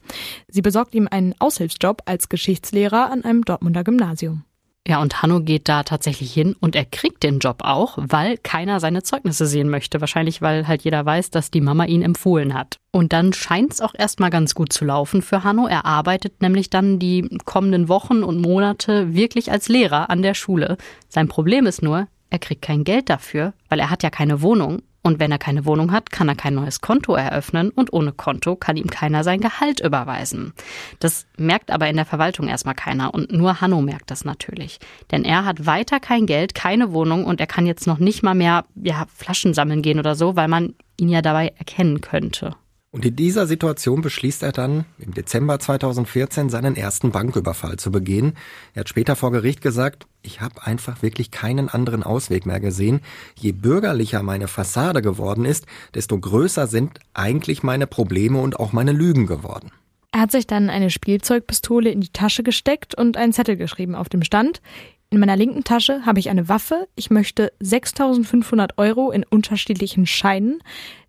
Sie 0.49 0.61
besorgt 0.61 0.93
ihm 0.93 1.07
einen 1.09 1.33
Aushilfsjob 1.39 2.03
als 2.05 2.29
Geschichtslehrer 2.29 3.09
an 3.09 3.23
einem 3.23 3.43
Dortmunder 3.43 3.83
Gymnasium. 3.83 4.43
Ja, 4.87 5.01
und 5.01 5.21
Hanno 5.21 5.41
geht 5.41 5.69
da 5.69 5.83
tatsächlich 5.83 6.33
hin 6.33 6.55
und 6.59 6.75
er 6.75 6.85
kriegt 6.85 7.21
den 7.21 7.39
Job 7.39 7.57
auch, 7.63 7.97
weil 8.01 8.37
keiner 8.37 8.79
seine 8.79 9.03
Zeugnisse 9.03 9.45
sehen 9.45 9.69
möchte. 9.69 10.01
Wahrscheinlich, 10.01 10.41
weil 10.41 10.67
halt 10.67 10.81
jeder 10.81 11.05
weiß, 11.05 11.29
dass 11.29 11.51
die 11.51 11.61
Mama 11.61 11.85
ihn 11.85 12.01
empfohlen 12.01 12.55
hat. 12.55 12.77
Und 12.91 13.13
dann 13.13 13.33
scheint 13.33 13.73
es 13.73 13.81
auch 13.81 13.93
erstmal 13.95 14.31
ganz 14.31 14.55
gut 14.55 14.73
zu 14.73 14.85
laufen 14.85 15.21
für 15.21 15.43
Hanno. 15.43 15.67
Er 15.67 15.85
arbeitet 15.85 16.41
nämlich 16.41 16.71
dann 16.71 16.97
die 16.97 17.29
kommenden 17.45 17.87
Wochen 17.87 18.23
und 18.23 18.41
Monate 18.41 19.13
wirklich 19.13 19.51
als 19.51 19.69
Lehrer 19.69 20.09
an 20.09 20.23
der 20.23 20.33
Schule. 20.33 20.77
Sein 21.07 21.27
Problem 21.27 21.67
ist 21.67 21.83
nur, 21.83 22.07
er 22.31 22.39
kriegt 22.39 22.63
kein 22.63 22.83
Geld 22.83 23.09
dafür, 23.09 23.53
weil 23.67 23.79
er 23.79 23.89
hat 23.91 24.01
ja 24.01 24.09
keine 24.09 24.41
Wohnung 24.41 24.81
und 25.01 25.19
wenn 25.19 25.31
er 25.31 25.37
keine 25.37 25.65
Wohnung 25.65 25.91
hat, 25.91 26.11
kann 26.11 26.27
er 26.27 26.35
kein 26.35 26.55
neues 26.55 26.81
Konto 26.81 27.13
eröffnen 27.13 27.69
und 27.69 27.93
ohne 27.93 28.11
Konto 28.11 28.55
kann 28.55 28.77
ihm 28.77 28.89
keiner 28.89 29.23
sein 29.23 29.39
Gehalt 29.39 29.79
überweisen. 29.79 30.53
Das 30.99 31.25
merkt 31.37 31.71
aber 31.71 31.87
in 31.87 31.95
der 31.95 32.05
Verwaltung 32.05 32.47
erstmal 32.47 32.75
keiner 32.75 33.13
und 33.13 33.31
nur 33.31 33.61
Hanno 33.61 33.81
merkt 33.81 34.11
das 34.11 34.25
natürlich. 34.25 34.79
Denn 35.11 35.23
er 35.23 35.45
hat 35.45 35.65
weiter 35.65 35.99
kein 35.99 36.25
Geld, 36.25 36.53
keine 36.53 36.91
Wohnung 36.91 37.25
und 37.25 37.39
er 37.39 37.47
kann 37.47 37.65
jetzt 37.65 37.87
noch 37.87 37.99
nicht 37.99 38.23
mal 38.23 38.35
mehr 38.35 38.65
ja, 38.75 39.05
Flaschen 39.13 39.53
sammeln 39.53 39.81
gehen 39.81 39.99
oder 39.99 40.15
so, 40.15 40.35
weil 40.35 40.47
man 40.47 40.75
ihn 40.97 41.09
ja 41.09 41.21
dabei 41.21 41.53
erkennen 41.57 42.01
könnte. 42.01 42.55
Und 42.91 43.05
in 43.05 43.15
dieser 43.15 43.45
Situation 43.45 44.01
beschließt 44.01 44.41
er 44.41 44.51
dann 44.51 44.85
im 44.97 45.13
Dezember 45.13 45.59
2014 45.59 46.49
seinen 46.49 46.75
ersten 46.75 47.11
Banküberfall 47.11 47.77
zu 47.77 47.91
begehen. 47.91 48.33
Er 48.73 48.81
hat 48.81 48.89
später 48.89 49.15
vor 49.15 49.31
Gericht 49.31 49.61
gesagt, 49.61 50.07
ich 50.23 50.41
habe 50.41 50.65
einfach 50.65 51.03
wirklich 51.03 51.29
keinen 51.29 51.69
anderen 51.69 52.01
Ausweg 52.01 52.47
mehr 52.47 52.59
gesehen. 52.59 53.01
Je 53.35 53.51
bürgerlicher 53.51 54.23
meine 54.23 54.47
Fassade 54.47 55.03
geworden 55.03 55.45
ist, 55.45 55.67
desto 55.93 56.19
größer 56.19 56.65
sind 56.65 56.99
eigentlich 57.13 57.61
meine 57.61 57.85
Probleme 57.85 58.41
und 58.41 58.59
auch 58.59 58.73
meine 58.73 58.91
Lügen 58.91 59.27
geworden. 59.27 59.71
Er 60.11 60.21
hat 60.21 60.31
sich 60.31 60.47
dann 60.47 60.71
eine 60.71 60.89
Spielzeugpistole 60.89 61.91
in 61.91 62.01
die 62.01 62.11
Tasche 62.11 62.41
gesteckt 62.41 62.95
und 62.95 63.17
einen 63.17 63.33
Zettel 63.33 63.55
geschrieben 63.55 63.93
auf 63.93 64.09
dem 64.09 64.23
Stand. 64.23 64.63
In 65.11 65.19
meiner 65.19 65.35
linken 65.35 65.63
Tasche 65.63 66.05
habe 66.05 66.19
ich 66.19 66.29
eine 66.29 66.49
Waffe. 66.49 66.87
Ich 66.95 67.11
möchte 67.11 67.51
6500 67.59 68.77
Euro 68.79 69.11
in 69.11 69.23
unterschiedlichen 69.23 70.07
Scheinen 70.07 70.61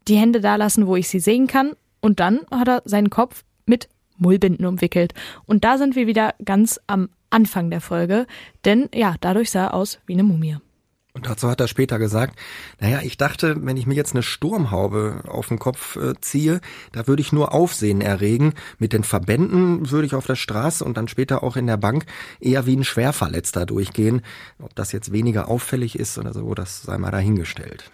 die 0.08 0.16
Hände 0.16 0.40
da 0.40 0.56
lassen, 0.56 0.86
wo 0.86 0.96
ich 0.96 1.08
sie 1.08 1.20
sehen 1.20 1.46
kann. 1.46 1.72
Und 2.00 2.20
dann 2.20 2.40
hat 2.50 2.68
er 2.68 2.82
seinen 2.84 3.10
Kopf 3.10 3.44
mit 3.66 3.88
Mullbinden 4.16 4.66
umwickelt. 4.66 5.14
Und 5.46 5.64
da 5.64 5.78
sind 5.78 5.96
wir 5.96 6.06
wieder 6.06 6.34
ganz 6.44 6.80
am 6.86 7.08
Anfang 7.30 7.70
der 7.70 7.80
Folge, 7.80 8.26
denn 8.64 8.88
ja, 8.94 9.14
dadurch 9.20 9.50
sah 9.50 9.66
er 9.66 9.74
aus 9.74 9.98
wie 10.06 10.14
eine 10.14 10.24
Mumie. 10.24 10.56
Und 11.12 11.26
dazu 11.26 11.48
hat 11.48 11.60
er 11.60 11.66
später 11.66 11.98
gesagt, 11.98 12.38
naja, 12.78 13.00
ich 13.02 13.16
dachte, 13.16 13.56
wenn 13.64 13.76
ich 13.76 13.86
mir 13.86 13.94
jetzt 13.94 14.14
eine 14.14 14.22
Sturmhaube 14.22 15.24
auf 15.26 15.48
den 15.48 15.58
Kopf 15.58 15.96
äh, 15.96 16.14
ziehe, 16.20 16.60
da 16.92 17.08
würde 17.08 17.20
ich 17.20 17.32
nur 17.32 17.52
Aufsehen 17.52 18.00
erregen. 18.00 18.54
Mit 18.78 18.92
den 18.92 19.02
Verbänden 19.02 19.90
würde 19.90 20.06
ich 20.06 20.14
auf 20.14 20.26
der 20.26 20.36
Straße 20.36 20.84
und 20.84 20.96
dann 20.96 21.08
später 21.08 21.42
auch 21.42 21.56
in 21.56 21.66
der 21.66 21.78
Bank 21.78 22.06
eher 22.38 22.64
wie 22.66 22.76
ein 22.76 22.84
Schwerverletzter 22.84 23.66
durchgehen. 23.66 24.22
Ob 24.60 24.74
das 24.76 24.92
jetzt 24.92 25.10
weniger 25.10 25.48
auffällig 25.48 25.98
ist 25.98 26.16
oder 26.16 26.32
so, 26.32 26.54
das 26.54 26.82
sei 26.82 26.96
mal 26.96 27.10
dahingestellt. 27.10 27.90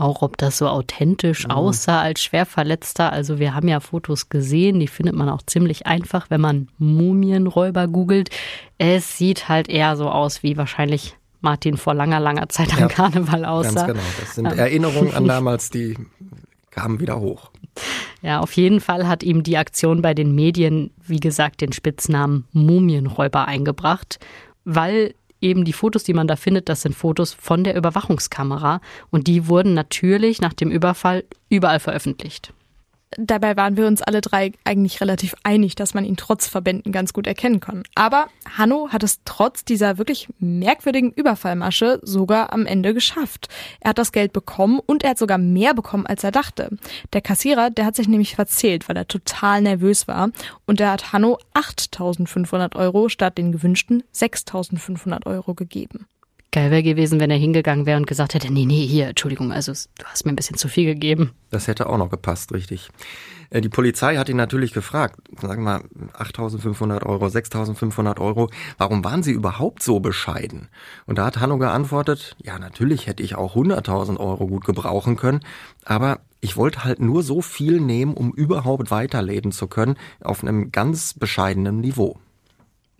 Auch 0.00 0.22
ob 0.22 0.38
das 0.38 0.56
so 0.56 0.66
authentisch 0.66 1.44
mhm. 1.44 1.50
aussah 1.50 2.00
als 2.00 2.22
Schwerverletzter. 2.22 3.12
Also 3.12 3.38
wir 3.38 3.54
haben 3.54 3.68
ja 3.68 3.80
Fotos 3.80 4.30
gesehen, 4.30 4.80
die 4.80 4.88
findet 4.88 5.14
man 5.14 5.28
auch 5.28 5.42
ziemlich 5.42 5.86
einfach, 5.86 6.30
wenn 6.30 6.40
man 6.40 6.68
Mumienräuber 6.78 7.86
googelt. 7.86 8.30
Es 8.78 9.18
sieht 9.18 9.50
halt 9.50 9.68
eher 9.68 9.96
so 9.96 10.08
aus 10.08 10.42
wie 10.42 10.56
wahrscheinlich 10.56 11.16
Martin 11.42 11.76
vor 11.76 11.92
langer, 11.92 12.18
langer 12.18 12.48
Zeit 12.48 12.72
am 12.72 12.80
ja, 12.80 12.88
Karneval 12.88 13.44
aussah. 13.44 13.86
Ganz 13.86 13.98
genau. 13.98 14.08
Das 14.20 14.34
sind 14.36 14.46
Erinnerungen 14.46 15.12
an 15.12 15.26
damals, 15.26 15.68
die 15.68 15.98
kamen 16.70 16.98
wieder 16.98 17.20
hoch. 17.20 17.50
Ja, 18.22 18.40
auf 18.40 18.52
jeden 18.52 18.80
Fall 18.80 19.06
hat 19.06 19.22
ihm 19.22 19.42
die 19.42 19.58
Aktion 19.58 20.00
bei 20.00 20.14
den 20.14 20.34
Medien, 20.34 20.92
wie 21.06 21.20
gesagt, 21.20 21.60
den 21.60 21.74
Spitznamen 21.74 22.46
Mumienräuber 22.52 23.46
eingebracht, 23.46 24.18
weil 24.64 25.14
eben 25.40 25.64
die 25.64 25.72
Fotos, 25.72 26.04
die 26.04 26.14
man 26.14 26.26
da 26.26 26.36
findet, 26.36 26.68
das 26.68 26.82
sind 26.82 26.94
Fotos 26.94 27.32
von 27.32 27.64
der 27.64 27.76
Überwachungskamera 27.76 28.80
und 29.10 29.26
die 29.26 29.48
wurden 29.48 29.74
natürlich 29.74 30.40
nach 30.40 30.52
dem 30.52 30.70
Überfall 30.70 31.24
überall 31.48 31.80
veröffentlicht. 31.80 32.52
Dabei 33.16 33.56
waren 33.56 33.76
wir 33.76 33.88
uns 33.88 34.02
alle 34.02 34.20
drei 34.20 34.52
eigentlich 34.62 35.00
relativ 35.00 35.34
einig, 35.42 35.74
dass 35.74 35.94
man 35.94 36.04
ihn 36.04 36.16
trotz 36.16 36.46
Verbänden 36.46 36.92
ganz 36.92 37.12
gut 37.12 37.26
erkennen 37.26 37.58
kann. 37.58 37.82
Aber 37.96 38.28
Hanno 38.56 38.90
hat 38.90 39.02
es 39.02 39.20
trotz 39.24 39.64
dieser 39.64 39.98
wirklich 39.98 40.28
merkwürdigen 40.38 41.10
Überfallmasche 41.10 41.98
sogar 42.02 42.52
am 42.52 42.66
Ende 42.66 42.94
geschafft. 42.94 43.48
Er 43.80 43.90
hat 43.90 43.98
das 43.98 44.12
Geld 44.12 44.32
bekommen 44.32 44.78
und 44.86 45.02
er 45.02 45.10
hat 45.10 45.18
sogar 45.18 45.38
mehr 45.38 45.74
bekommen, 45.74 46.06
als 46.06 46.22
er 46.22 46.30
dachte. 46.30 46.70
Der 47.12 47.20
Kassierer, 47.20 47.70
der 47.70 47.84
hat 47.84 47.96
sich 47.96 48.06
nämlich 48.06 48.36
verzählt, 48.36 48.88
weil 48.88 48.96
er 48.96 49.08
total 49.08 49.62
nervös 49.62 50.06
war. 50.06 50.30
Und 50.64 50.80
er 50.80 50.92
hat 50.92 51.12
Hanno 51.12 51.38
8.500 51.54 52.76
Euro 52.76 53.08
statt 53.08 53.38
den 53.38 53.50
gewünschten 53.50 54.04
6.500 54.14 55.26
Euro 55.26 55.54
gegeben. 55.54 56.06
Geil 56.52 56.72
wäre 56.72 56.82
gewesen, 56.82 57.20
wenn 57.20 57.30
er 57.30 57.36
hingegangen 57.36 57.86
wäre 57.86 57.96
und 57.96 58.08
gesagt 58.08 58.34
hätte, 58.34 58.52
nee, 58.52 58.66
nee, 58.66 58.84
hier, 58.84 59.08
Entschuldigung, 59.08 59.52
also 59.52 59.72
du 59.72 60.04
hast 60.04 60.26
mir 60.26 60.32
ein 60.32 60.36
bisschen 60.36 60.56
zu 60.56 60.66
viel 60.66 60.84
gegeben. 60.84 61.30
Das 61.50 61.68
hätte 61.68 61.88
auch 61.88 61.96
noch 61.96 62.10
gepasst, 62.10 62.52
richtig. 62.52 62.90
Äh, 63.50 63.60
die 63.60 63.68
Polizei 63.68 64.16
hat 64.16 64.28
ihn 64.28 64.36
natürlich 64.36 64.72
gefragt, 64.72 65.20
sagen 65.40 65.62
wir 65.62 65.84
8.500 66.18 67.04
Euro, 67.06 67.26
6.500 67.26 68.20
Euro, 68.20 68.50
warum 68.78 69.04
waren 69.04 69.22
Sie 69.22 69.32
überhaupt 69.32 69.82
so 69.82 70.00
bescheiden? 70.00 70.68
Und 71.06 71.18
da 71.18 71.26
hat 71.26 71.38
Hanno 71.38 71.58
geantwortet, 71.58 72.36
ja, 72.42 72.58
natürlich 72.58 73.06
hätte 73.06 73.22
ich 73.22 73.36
auch 73.36 73.54
100.000 73.54 74.18
Euro 74.18 74.48
gut 74.48 74.64
gebrauchen 74.64 75.16
können, 75.16 75.40
aber 75.84 76.18
ich 76.40 76.56
wollte 76.56 76.84
halt 76.84 77.00
nur 77.00 77.22
so 77.22 77.42
viel 77.42 77.80
nehmen, 77.80 78.14
um 78.14 78.32
überhaupt 78.32 78.90
weiterleben 78.90 79.52
zu 79.52 79.68
können, 79.68 79.96
auf 80.20 80.42
einem 80.42 80.72
ganz 80.72 81.14
bescheidenen 81.14 81.80
Niveau. 81.80 82.18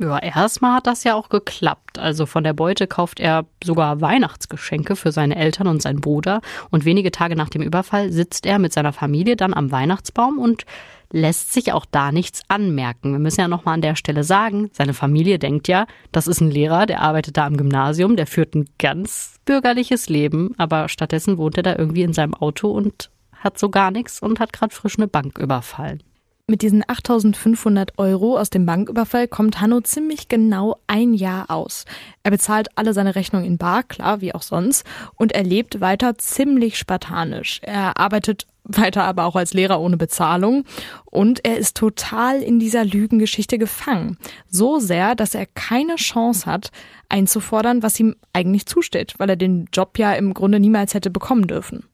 Ja, 0.01 0.19
erstmal 0.19 0.77
hat 0.77 0.87
das 0.87 1.05
ja 1.05 1.15
auch 1.15 1.29
geklappt. 1.29 1.99
Also 1.99 2.25
von 2.25 2.43
der 2.43 2.55
Beute 2.55 2.87
kauft 2.87 3.21
er 3.21 3.45
sogar 3.63 4.01
Weihnachtsgeschenke 4.01 4.97
für 4.97 5.13
seine 5.13 5.37
Eltern 5.37 5.67
und 5.67 5.83
seinen 5.83 6.01
Bruder. 6.01 6.41
Und 6.71 6.87
wenige 6.87 7.11
Tage 7.11 7.37
nach 7.37 7.51
dem 7.51 7.61
Überfall 7.61 8.11
sitzt 8.11 8.47
er 8.47 8.59
mit 8.59 8.73
seiner 8.73 8.95
Familie 8.95 9.37
dann 9.37 9.53
am 9.53 9.71
Weihnachtsbaum 9.71 10.39
und 10.39 10.65
lässt 11.13 11.53
sich 11.53 11.75
auch 11.75 11.85
da 11.85 12.13
nichts 12.13 12.41
anmerken. 12.49 13.13
Wir 13.13 13.19
müssen 13.19 13.43
ja 13.43 13.49
nochmal 13.49 13.75
an 13.75 13.83
der 13.83 13.95
Stelle 13.95 14.25
sagen, 14.25 14.71
seine 14.73 14.95
Familie 14.95 15.39
denkt 15.39 15.69
ja, 15.69 15.87
das 16.13 16.29
ist 16.29 16.41
ein 16.41 16.51
Lehrer, 16.51 16.87
der 16.87 17.03
arbeitet 17.03 17.37
da 17.37 17.45
am 17.45 17.59
Gymnasium, 17.59 18.17
der 18.17 18.27
führt 18.27 18.55
ein 18.55 18.71
ganz 18.79 19.35
bürgerliches 19.45 20.09
Leben, 20.09 20.55
aber 20.57 20.89
stattdessen 20.89 21.37
wohnt 21.37 21.59
er 21.59 21.63
da 21.63 21.77
irgendwie 21.77 22.05
in 22.05 22.15
seinem 22.15 22.33
Auto 22.33 22.71
und 22.71 23.11
hat 23.33 23.59
so 23.59 23.69
gar 23.69 23.91
nichts 23.91 24.21
und 24.21 24.41
hat 24.41 24.55
gerade 24.55 24.75
frisch 24.75 24.97
eine 24.97 25.09
Bank 25.09 25.39
überfallen. 25.39 26.03
Mit 26.51 26.63
diesen 26.63 26.83
8500 26.85 27.97
Euro 27.97 28.37
aus 28.37 28.51
dem 28.51 28.67
Banküberfall 28.67 29.29
kommt 29.29 29.61
Hanno 29.61 29.83
ziemlich 29.83 30.27
genau 30.27 30.81
ein 30.89 31.15
Jahr 31.15 31.49
aus. 31.49 31.85
Er 32.25 32.33
bezahlt 32.33 32.77
alle 32.77 32.93
seine 32.93 33.15
Rechnungen 33.15 33.47
in 33.47 33.57
Bar, 33.57 33.85
klar, 33.85 34.21
wie 34.21 34.35
auch 34.35 34.43
sonst, 34.43 34.85
und 35.15 35.31
er 35.31 35.45
lebt 35.45 35.81
weiter 35.81 36.19
ziemlich 36.19 36.77
spartanisch. 36.77 37.61
Er 37.63 37.99
arbeitet 37.99 38.49
weiter 38.65 39.05
aber 39.05 39.27
auch 39.27 39.37
als 39.37 39.55
Lehrer 39.55 39.81
ohne 39.81 39.97
Bezahlung 39.97 40.65
und 41.05 41.45
er 41.45 41.57
ist 41.57 41.77
total 41.77 42.43
in 42.43 42.59
dieser 42.59 42.85
Lügengeschichte 42.85 43.57
gefangen. 43.57 44.19
So 44.49 44.81
sehr, 44.81 45.15
dass 45.15 45.37
er 45.37 45.47
keine 45.47 45.95
Chance 45.95 46.47
hat, 46.47 46.73
einzufordern, 47.09 47.85
was 47.85 48.01
ihm 48.01 48.17
eigentlich 48.33 48.67
zusteht, 48.67 49.15
weil 49.19 49.31
er 49.31 49.37
den 49.37 49.69
Job 49.73 50.01
ja 50.01 50.15
im 50.15 50.35
Grunde 50.35 50.59
niemals 50.59 50.95
hätte 50.95 51.11
bekommen 51.11 51.47
dürfen. 51.47 51.85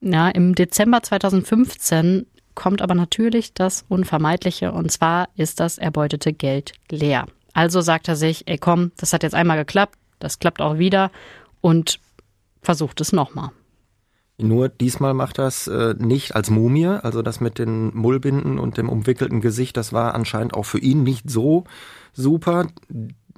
Ja, 0.00 0.28
im 0.28 0.54
Dezember 0.54 1.02
2015 1.02 2.26
kommt 2.54 2.82
aber 2.82 2.94
natürlich 2.94 3.54
das 3.54 3.84
Unvermeidliche 3.88 4.72
und 4.72 4.90
zwar 4.90 5.28
ist 5.36 5.60
das 5.60 5.78
erbeutete 5.78 6.32
Geld 6.32 6.72
leer. 6.90 7.26
Also 7.52 7.80
sagt 7.80 8.08
er 8.08 8.16
sich, 8.16 8.46
ey 8.46 8.58
komm, 8.58 8.92
das 8.96 9.12
hat 9.12 9.22
jetzt 9.22 9.34
einmal 9.34 9.56
geklappt, 9.56 9.96
das 10.18 10.38
klappt 10.38 10.60
auch 10.60 10.78
wieder 10.78 11.10
und 11.60 12.00
versucht 12.62 13.00
es 13.00 13.12
nochmal. 13.12 13.50
Nur 14.36 14.68
diesmal 14.68 15.14
macht 15.14 15.38
das 15.38 15.68
äh, 15.68 15.94
nicht 15.96 16.34
als 16.34 16.50
Mumie, 16.50 16.86
also 16.86 17.22
das 17.22 17.40
mit 17.40 17.58
den 17.58 17.94
Mullbinden 17.96 18.58
und 18.58 18.78
dem 18.78 18.88
umwickelten 18.88 19.40
Gesicht, 19.40 19.76
das 19.76 19.92
war 19.92 20.14
anscheinend 20.14 20.54
auch 20.54 20.64
für 20.64 20.80
ihn 20.80 21.04
nicht 21.04 21.30
so 21.30 21.64
super 22.12 22.66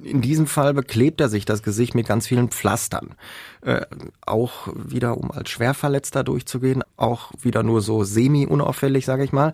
in 0.01 0.21
diesem 0.21 0.47
Fall 0.47 0.73
beklebt 0.73 1.21
er 1.21 1.29
sich 1.29 1.45
das 1.45 1.63
Gesicht 1.63 1.95
mit 1.95 2.07
ganz 2.07 2.27
vielen 2.27 2.49
Pflastern. 2.49 3.15
Äh, 3.61 3.85
auch 4.25 4.67
wieder, 4.73 5.17
um 5.17 5.31
als 5.31 5.49
Schwerverletzter 5.49 6.23
durchzugehen, 6.23 6.83
auch 6.95 7.31
wieder 7.41 7.63
nur 7.63 7.81
so 7.81 8.03
semi-unauffällig, 8.03 9.05
sage 9.05 9.23
ich 9.23 9.31
mal. 9.31 9.53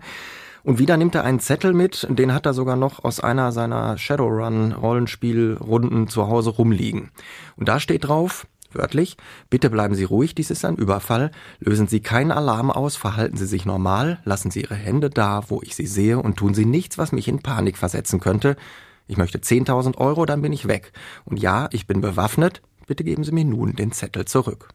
Und 0.62 0.78
wieder 0.78 0.96
nimmt 0.96 1.14
er 1.14 1.24
einen 1.24 1.40
Zettel 1.40 1.74
mit, 1.74 2.06
den 2.08 2.32
hat 2.32 2.46
er 2.46 2.54
sogar 2.54 2.76
noch 2.76 3.04
aus 3.04 3.20
einer 3.20 3.52
seiner 3.52 3.98
Shadowrun-Rollenspielrunden 3.98 6.08
zu 6.08 6.26
Hause 6.26 6.50
rumliegen. 6.50 7.10
Und 7.56 7.68
da 7.68 7.80
steht 7.80 8.08
drauf, 8.08 8.46
wörtlich, 8.72 9.18
bitte 9.50 9.68
bleiben 9.68 9.94
Sie 9.94 10.04
ruhig, 10.04 10.34
dies 10.34 10.50
ist 10.50 10.64
ein 10.64 10.76
Überfall, 10.76 11.32
lösen 11.60 11.86
Sie 11.86 12.00
keinen 12.00 12.32
Alarm 12.32 12.70
aus, 12.70 12.96
verhalten 12.96 13.36
Sie 13.36 13.46
sich 13.46 13.66
normal, 13.66 14.20
lassen 14.24 14.50
Sie 14.50 14.62
Ihre 14.62 14.74
Hände 14.74 15.10
da, 15.10 15.42
wo 15.48 15.60
ich 15.62 15.76
sie 15.76 15.86
sehe 15.86 16.18
und 16.18 16.36
tun 16.36 16.54
Sie 16.54 16.64
nichts, 16.64 16.96
was 16.96 17.12
mich 17.12 17.28
in 17.28 17.40
Panik 17.40 17.76
versetzen 17.76 18.18
könnte. 18.18 18.56
Ich 19.06 19.16
möchte 19.16 19.38
10.000 19.38 19.98
Euro, 19.98 20.24
dann 20.24 20.42
bin 20.42 20.52
ich 20.52 20.66
weg. 20.66 20.92
Und 21.24 21.38
ja, 21.38 21.68
ich 21.72 21.86
bin 21.86 22.00
bewaffnet. 22.00 22.62
Bitte 22.86 23.04
geben 23.04 23.24
Sie 23.24 23.32
mir 23.32 23.44
nun 23.44 23.74
den 23.76 23.92
Zettel 23.92 24.24
zurück. 24.24 24.68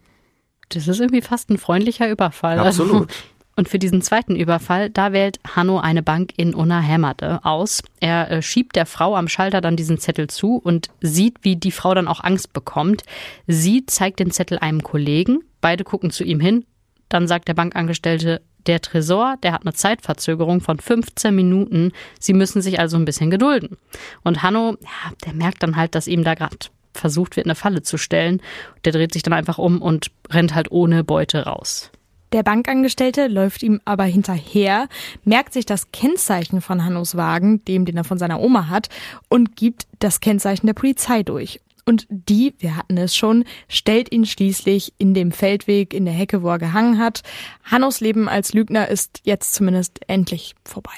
Das 0.69 0.87
ist 0.87 0.99
irgendwie 0.99 1.21
fast 1.21 1.49
ein 1.49 1.57
freundlicher 1.57 2.09
Überfall. 2.09 2.59
Absolut. 2.59 3.11
Und 3.59 3.67
für 3.67 3.77
diesen 3.77 4.01
zweiten 4.01 4.37
Überfall, 4.37 4.89
da 4.89 5.11
wählt 5.11 5.37
Hanno 5.45 5.79
eine 5.79 6.01
Bank 6.01 6.31
in 6.37 6.55
Unerhämmerte 6.55 7.43
aus. 7.43 7.83
Er 7.99 8.31
äh, 8.31 8.41
schiebt 8.41 8.77
der 8.77 8.85
Frau 8.85 9.17
am 9.17 9.27
Schalter 9.27 9.59
dann 9.59 9.75
diesen 9.75 9.97
Zettel 9.97 10.27
zu 10.27 10.55
und 10.55 10.87
sieht, 11.01 11.39
wie 11.41 11.57
die 11.57 11.71
Frau 11.71 11.93
dann 11.93 12.07
auch 12.07 12.23
Angst 12.23 12.53
bekommt. 12.53 13.03
Sie 13.47 13.85
zeigt 13.85 14.21
den 14.21 14.31
Zettel 14.31 14.59
einem 14.59 14.81
Kollegen. 14.81 15.39
Beide 15.59 15.83
gucken 15.83 16.09
zu 16.09 16.23
ihm 16.23 16.39
hin. 16.39 16.63
Dann 17.09 17.27
sagt 17.27 17.49
der 17.49 17.53
Bankangestellte, 17.53 18.41
der 18.67 18.81
Tresor, 18.81 19.35
der 19.43 19.53
hat 19.53 19.61
eine 19.63 19.73
Zeitverzögerung 19.73 20.61
von 20.61 20.79
15 20.79 21.33
Minuten. 21.33 21.91
Sie 22.19 22.33
müssen 22.33 22.61
sich 22.61 22.79
also 22.79 22.97
ein 22.97 23.05
bisschen 23.05 23.31
gedulden. 23.31 23.77
Und 24.23 24.43
Hanno, 24.43 24.77
ja, 24.81 25.13
der 25.25 25.33
merkt 25.33 25.63
dann 25.63 25.75
halt, 25.75 25.95
dass 25.95 26.07
ihm 26.07 26.23
da 26.23 26.35
gerade 26.35 26.57
versucht 26.93 27.35
wird, 27.35 27.47
eine 27.47 27.55
Falle 27.55 27.81
zu 27.81 27.97
stellen. 27.97 28.41
Der 28.85 28.91
dreht 28.91 29.13
sich 29.13 29.23
dann 29.23 29.33
einfach 29.33 29.57
um 29.57 29.81
und 29.81 30.11
rennt 30.29 30.55
halt 30.55 30.71
ohne 30.71 31.03
Beute 31.03 31.45
raus. 31.45 31.91
Der 32.31 32.43
Bankangestellte 32.43 33.27
läuft 33.27 33.63
ihm 33.63 33.81
aber 33.85 34.03
hinterher, 34.03 34.87
merkt 35.23 35.53
sich 35.53 35.65
das 35.65 35.91
Kennzeichen 35.91 36.61
von 36.61 36.85
Hannos 36.85 37.15
Wagen, 37.15 37.65
dem, 37.65 37.85
den 37.85 37.97
er 37.97 38.03
von 38.03 38.19
seiner 38.19 38.39
Oma 38.39 38.67
hat, 38.67 38.89
und 39.29 39.55
gibt 39.55 39.87
das 39.97 40.19
Kennzeichen 40.19 40.67
der 40.67 40.75
Polizei 40.75 41.23
durch. 41.23 41.59
Und 41.89 42.05
die, 42.11 42.53
wir 42.59 42.75
hatten 42.75 42.97
es 42.97 43.15
schon, 43.15 43.45
stellt 43.67 44.11
ihn 44.11 44.27
schließlich 44.27 44.93
in 44.99 45.15
dem 45.15 45.31
Feldweg 45.31 45.95
in 45.95 46.05
der 46.05 46.13
Hecke, 46.13 46.43
wo 46.43 46.49
er 46.49 46.59
gehangen 46.59 46.99
hat. 46.99 47.23
Hannos 47.63 47.99
Leben 47.99 48.29
als 48.29 48.53
Lügner 48.53 48.89
ist 48.89 49.21
jetzt 49.23 49.55
zumindest 49.55 49.99
endlich 50.05 50.53
vorbei. 50.63 50.91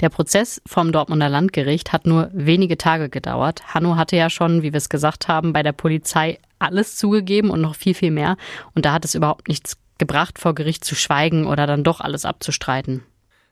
Der 0.00 0.08
Prozess 0.08 0.62
vom 0.64 0.92
Dortmunder 0.92 1.28
Landgericht 1.28 1.92
hat 1.92 2.06
nur 2.06 2.30
wenige 2.32 2.78
Tage 2.78 3.10
gedauert. 3.10 3.74
Hanno 3.74 3.96
hatte 3.96 4.16
ja 4.16 4.30
schon, 4.30 4.62
wie 4.62 4.72
wir 4.72 4.78
es 4.78 4.88
gesagt 4.88 5.28
haben, 5.28 5.52
bei 5.52 5.62
der 5.62 5.72
Polizei 5.72 6.38
alles 6.58 6.96
zugegeben 6.96 7.50
und 7.50 7.60
noch 7.60 7.74
viel, 7.74 7.92
viel 7.92 8.10
mehr. 8.10 8.38
Und 8.74 8.86
da 8.86 8.94
hat 8.94 9.04
es 9.04 9.14
überhaupt 9.14 9.48
nichts 9.48 9.76
gebracht, 9.98 10.38
vor 10.38 10.54
Gericht 10.54 10.86
zu 10.86 10.94
schweigen 10.94 11.46
oder 11.46 11.66
dann 11.66 11.84
doch 11.84 12.00
alles 12.00 12.24
abzustreiten. 12.24 13.02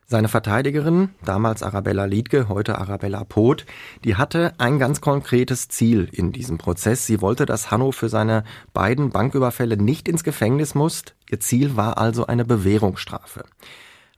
Seine 0.05 0.27
Verteidigerin, 0.27 1.09
damals 1.23 1.63
Arabella 1.63 2.05
Liedke, 2.05 2.49
heute 2.49 2.77
Arabella 2.77 3.23
Poth, 3.23 3.65
die 4.03 4.15
hatte 4.15 4.53
ein 4.57 4.77
ganz 4.77 4.99
konkretes 4.99 5.69
Ziel 5.69 6.09
in 6.11 6.31
diesem 6.31 6.57
Prozess. 6.57 7.05
Sie 7.05 7.21
wollte, 7.21 7.45
dass 7.45 7.71
Hanno 7.71 7.91
für 7.91 8.09
seine 8.09 8.43
beiden 8.73 9.11
Banküberfälle 9.11 9.77
nicht 9.77 10.07
ins 10.07 10.23
Gefängnis 10.23 10.75
muss. 10.75 11.03
Ihr 11.29 11.39
Ziel 11.39 11.77
war 11.77 11.97
also 11.97 12.27
eine 12.27 12.45
Bewährungsstrafe. 12.45 13.45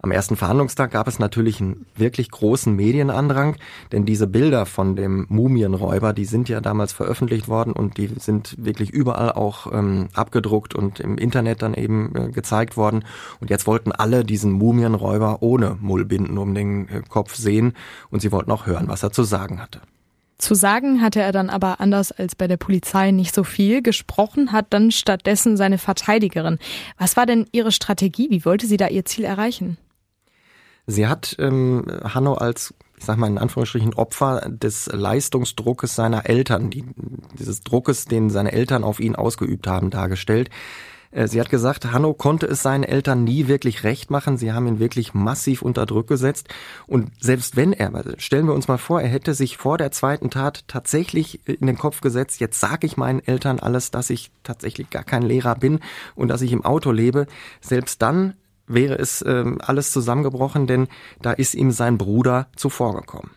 Am 0.02 0.12
ersten 0.12 0.36
Verhandlungstag 0.36 0.92
gab 0.92 1.08
es 1.08 1.20
natürlich 1.20 1.62
einen 1.62 1.86
wirklich 1.96 2.30
großen 2.30 2.76
Medienandrang, 2.76 3.56
denn 3.92 4.06
diese 4.06 4.28
Bilder 4.28 4.66
von 4.66 4.96
dem 4.96 5.26
Mumienräuber, 5.30 6.14
die 6.14 6.26
sind 6.26 6.50
ja 6.50 6.60
damals 6.60 6.92
veröffentlicht 6.92 7.48
worden 7.48 7.72
und 7.72 7.98
die 7.98 8.12
sind 8.20 8.56
wirklich 8.58 8.92
überall 8.92 9.32
auch 9.32 9.72
ähm, 9.72 10.10
abgedruckt 10.14 10.76
und 10.76 11.00
im 11.00 11.18
Internet 11.18 11.62
dann 11.62 11.74
eben 11.74 12.14
äh, 12.16 12.30
gezeigt 12.30 12.78
worden. 12.78 13.06
Und 13.40 13.50
jetzt 13.50 13.68
wollten 13.68 13.94
alle 13.94 14.26
diesen 14.26 14.52
Mumienräuber 14.52 15.42
ohne 15.42 15.78
Mullbinden 15.80 16.38
um 16.38 16.54
den 16.54 16.90
äh, 16.90 17.02
Kopf 17.08 17.34
sehen 17.36 17.74
und 18.12 18.22
sie 18.22 18.32
wollten 18.32 18.52
auch 18.52 18.66
hören, 18.66 18.90
was 18.90 19.02
er 19.02 19.12
zu 19.12 19.24
sagen 19.24 19.62
hatte. 19.62 19.82
Zu 20.38 20.54
sagen 20.54 21.02
hatte 21.02 21.22
er 21.22 21.32
dann 21.32 21.50
aber 21.50 21.80
anders 21.80 22.12
als 22.12 22.36
bei 22.36 22.48
der 22.48 22.58
Polizei 22.58 23.12
nicht 23.12 23.34
so 23.34 23.46
viel. 23.46 23.82
Gesprochen 23.82 24.52
hat 24.52 24.68
dann 24.72 24.92
stattdessen 24.92 25.56
seine 25.56 25.78
Verteidigerin. 25.78 26.60
Was 26.98 27.16
war 27.16 27.26
denn 27.26 27.48
ihre 27.54 27.72
Strategie? 27.72 28.28
Wie 28.30 28.44
wollte 28.44 28.68
sie 28.68 28.78
da 28.78 28.90
ihr 28.90 29.06
Ziel 29.06 29.24
erreichen? 29.24 29.78
Sie 30.88 31.08
hat 31.08 31.36
ähm, 31.40 31.86
Hanno 32.04 32.34
als, 32.34 32.74
ich 32.98 33.06
sag 33.06 33.18
mal 33.18 33.28
in 33.28 33.38
Anführungsstrichen, 33.38 33.94
Opfer 33.96 34.48
des 34.50 34.88
Leistungsdruckes 34.88 35.96
seiner 35.96 36.28
Eltern, 36.30 36.70
die, 36.70 36.86
dieses 37.38 37.62
Druckes, 37.62 38.06
den 38.06 38.30
seine 38.30 38.52
Eltern 38.52 38.84
auf 38.84 39.00
ihn 39.00 39.16
ausgeübt 39.16 39.68
haben, 39.68 39.90
dargestellt. 39.90 40.50
Äh, 41.16 41.28
sie 41.28 41.40
hat 41.40 41.50
gesagt, 41.50 41.92
Hanno 41.92 42.14
konnte 42.14 42.46
es 42.46 42.62
seinen 42.62 42.84
Eltern 42.84 43.24
nie 43.24 43.48
wirklich 43.48 43.84
recht 43.84 44.12
machen. 44.12 44.38
Sie 44.38 44.52
haben 44.52 44.68
ihn 44.68 44.80
wirklich 44.80 45.14
massiv 45.14 45.62
unter 45.62 45.86
Druck 45.86 46.08
gesetzt. 46.08 46.50
Und 46.86 47.12
selbst 47.20 47.56
wenn 47.56 47.74
er, 47.74 47.92
stellen 48.18 48.48
wir 48.48 48.54
uns 48.54 48.68
mal 48.68 48.78
vor, 48.78 49.02
er 49.02 49.08
hätte 49.08 49.34
sich 49.34 49.58
vor 49.58 49.78
der 49.78 49.92
zweiten 49.92 50.30
Tat 50.30 50.68
tatsächlich 50.68 51.48
in 51.48 51.68
den 51.68 51.78
Kopf 51.78 52.02
gesetzt, 52.02 52.40
jetzt 52.40 52.60
sage 52.60 52.86
ich 52.86 52.98
meinen 52.98 53.26
Eltern 53.26 53.60
alles, 53.60 53.92
dass 53.92 54.10
ich 54.10 54.32
tatsächlich 54.44 54.90
gar 54.90 55.04
kein 55.04 55.24
Lehrer 55.24 55.56
bin 55.56 55.80
und 56.16 56.28
dass 56.28 56.42
ich 56.42 56.52
im 56.52 56.66
Auto 56.66 56.92
lebe. 56.92 57.28
Selbst 57.62 58.02
dann 58.02 58.36
wäre 58.68 58.98
es 58.98 59.22
äh, 59.22 59.46
alles 59.60 59.92
zusammengebrochen, 59.92 60.68
denn 60.68 60.88
da 61.22 61.32
ist 61.32 61.56
ihm 61.56 61.72
sein 61.72 61.98
Bruder 61.98 62.48
zuvorgekommen. 62.56 63.32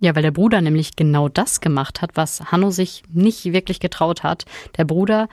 Ja, 0.00 0.16
weil 0.16 0.22
der 0.22 0.32
Bruder 0.32 0.60
nämlich 0.60 0.96
genau 0.96 1.28
das 1.28 1.60
gemacht 1.60 2.02
hat, 2.02 2.10
was 2.14 2.50
Hanno 2.50 2.70
sich 2.70 3.04
nicht 3.12 3.44
wirklich 3.52 3.78
getraut 3.78 4.24
hat. 4.24 4.46
Der 4.76 4.84
Bruder 4.84 5.28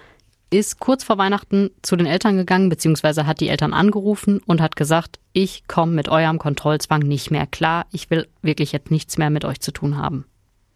ist 0.51 0.79
kurz 0.79 1.03
vor 1.03 1.17
Weihnachten 1.17 1.71
zu 1.81 1.95
den 1.95 2.07
Eltern 2.07 2.38
gegangen, 2.38 2.69
beziehungsweise 2.69 3.25
hat 3.25 3.39
die 3.39 3.49
Eltern 3.49 3.73
angerufen 3.73 4.41
und 4.45 4.62
hat 4.62 4.75
gesagt, 4.75 5.19
ich 5.33 5.67
komme 5.67 5.93
mit 5.93 6.09
eurem 6.09 6.39
Kontrollzwang 6.39 7.01
nicht 7.01 7.31
mehr 7.31 7.47
klar, 7.47 7.85
ich 7.91 8.09
will 8.09 8.27
wirklich 8.41 8.71
jetzt 8.71 8.91
nichts 8.91 9.17
mehr 9.17 9.29
mit 9.29 9.45
euch 9.45 9.59
zu 9.59 9.71
tun 9.71 9.97
haben. 9.97 10.25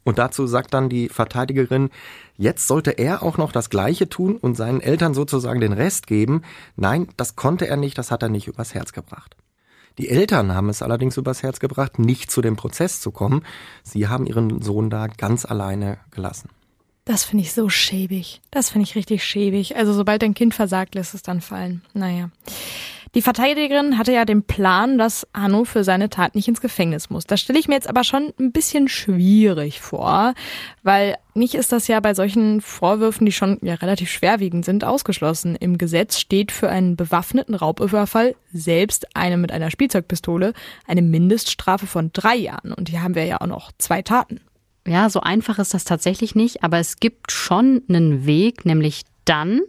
Und 0.04 0.18
dazu 0.18 0.48
sagt 0.48 0.74
dann 0.74 0.90
die 0.90 1.10
Verteidigerin, 1.10 1.90
jetzt 2.38 2.68
sollte 2.68 2.92
er 2.92 3.24
auch 3.24 3.38
noch 3.38 3.52
das 3.52 3.70
Gleiche 3.70 4.10
tun 4.10 4.36
und 4.38 4.56
seinen 4.56 4.82
Eltern 4.82 5.14
sozusagen 5.14 5.62
den 5.62 5.74
Rest 5.74 6.08
geben. 6.08 6.42
Nein, 6.76 7.08
das 7.18 7.36
konnte 7.36 7.68
er 7.68 7.78
nicht, 7.78 7.98
das 7.98 8.12
hat 8.12 8.22
er 8.22 8.30
nicht 8.30 8.48
übers 8.48 8.74
Herz 8.74 8.92
gebracht. 8.94 9.36
Die 9.98 10.10
Eltern 10.10 10.56
haben 10.56 10.70
es 10.70 10.82
allerdings 10.82 11.18
übers 11.18 11.44
Herz 11.44 11.60
gebracht, 11.60 12.00
nicht 12.00 12.32
zu 12.32 12.42
dem 12.42 12.56
Prozess 12.56 13.00
zu 13.00 13.12
kommen. 13.12 13.44
Sie 13.84 14.08
haben 14.08 14.26
ihren 14.26 14.62
Sohn 14.62 14.90
da 14.90 15.08
ganz 15.08 15.46
alleine 15.46 16.00
gelassen. 16.12 16.50
Das 17.06 17.26
finde 17.26 17.44
ich 17.44 17.54
so 17.54 17.70
schäbig. 17.70 18.42
Das 18.50 18.70
finde 18.70 18.84
ich 18.84 18.96
richtig 18.96 19.24
schäbig. 19.24 19.76
Also 19.76 19.94
sobald 19.94 20.22
dein 20.22 20.34
Kind 20.34 20.54
versagt, 20.54 20.96
lässt 20.96 21.14
es 21.14 21.22
dann 21.22 21.42
fallen. 21.42 21.82
Naja. 21.94 22.30
Die 23.16 23.22
Verteidigerin 23.22 24.00
hatte 24.00 24.12
ja 24.12 24.26
den 24.26 24.42
Plan, 24.42 24.98
dass 24.98 25.28
Hanno 25.36 25.66
für 25.66 25.84
seine 25.84 26.10
Tat 26.10 26.34
nicht 26.34 26.48
ins 26.48 26.62
Gefängnis 26.62 27.12
muss. 27.12 27.26
Das 27.26 27.42
stelle 27.42 27.60
ich 27.60 27.68
mir 27.68 27.76
jetzt 27.76 27.88
aber 27.88 28.04
schon 28.04 28.34
ein 28.40 28.52
bisschen 28.52 28.88
schwierig 28.88 29.82
vor, 29.82 30.34
weil 30.82 31.18
nicht 31.36 31.54
ist 31.54 31.72
das 31.72 31.88
ja 31.88 32.00
bei 32.00 32.16
solchen 32.16 32.60
Vorwürfen, 32.60 33.26
die 33.26 33.32
schon 33.32 33.60
ja 33.62 33.76
relativ 33.76 34.10
schwerwiegend 34.10 34.66
sind, 34.66 34.84
ausgeschlossen. 34.84 35.56
Im 35.56 35.78
Gesetz 35.78 36.18
steht 36.18 36.52
für 36.52 36.70
einen 36.70 36.96
bewaffneten 36.96 37.54
Raubüberfall, 37.54 38.36
selbst 38.52 39.16
eine 39.16 39.38
mit 39.38 39.52
einer 39.52 39.70
Spielzeugpistole, 39.70 40.54
eine 40.88 41.04
Mindeststrafe 41.04 41.86
von 41.86 42.10
drei 42.14 42.36
Jahren. 42.36 42.74
Und 42.74 42.90
hier 42.90 43.04
haben 43.04 43.14
wir 43.14 43.26
ja 43.26 43.42
auch 43.42 43.48
noch 43.48 43.72
zwei 43.78 44.02
Taten. 44.02 44.42
Ja, 44.88 45.10
so 45.10 45.22
einfach 45.22 45.60
ist 45.60 45.76
das 45.76 45.86
tatsächlich 45.86 46.34
nicht, 46.34 46.64
aber 46.64 46.80
es 46.80 46.98
gibt 46.98 47.32
schon 47.32 47.84
einen 47.88 48.26
Weg, 48.26 48.66
nämlich 48.66 49.04
dann, 49.26 49.62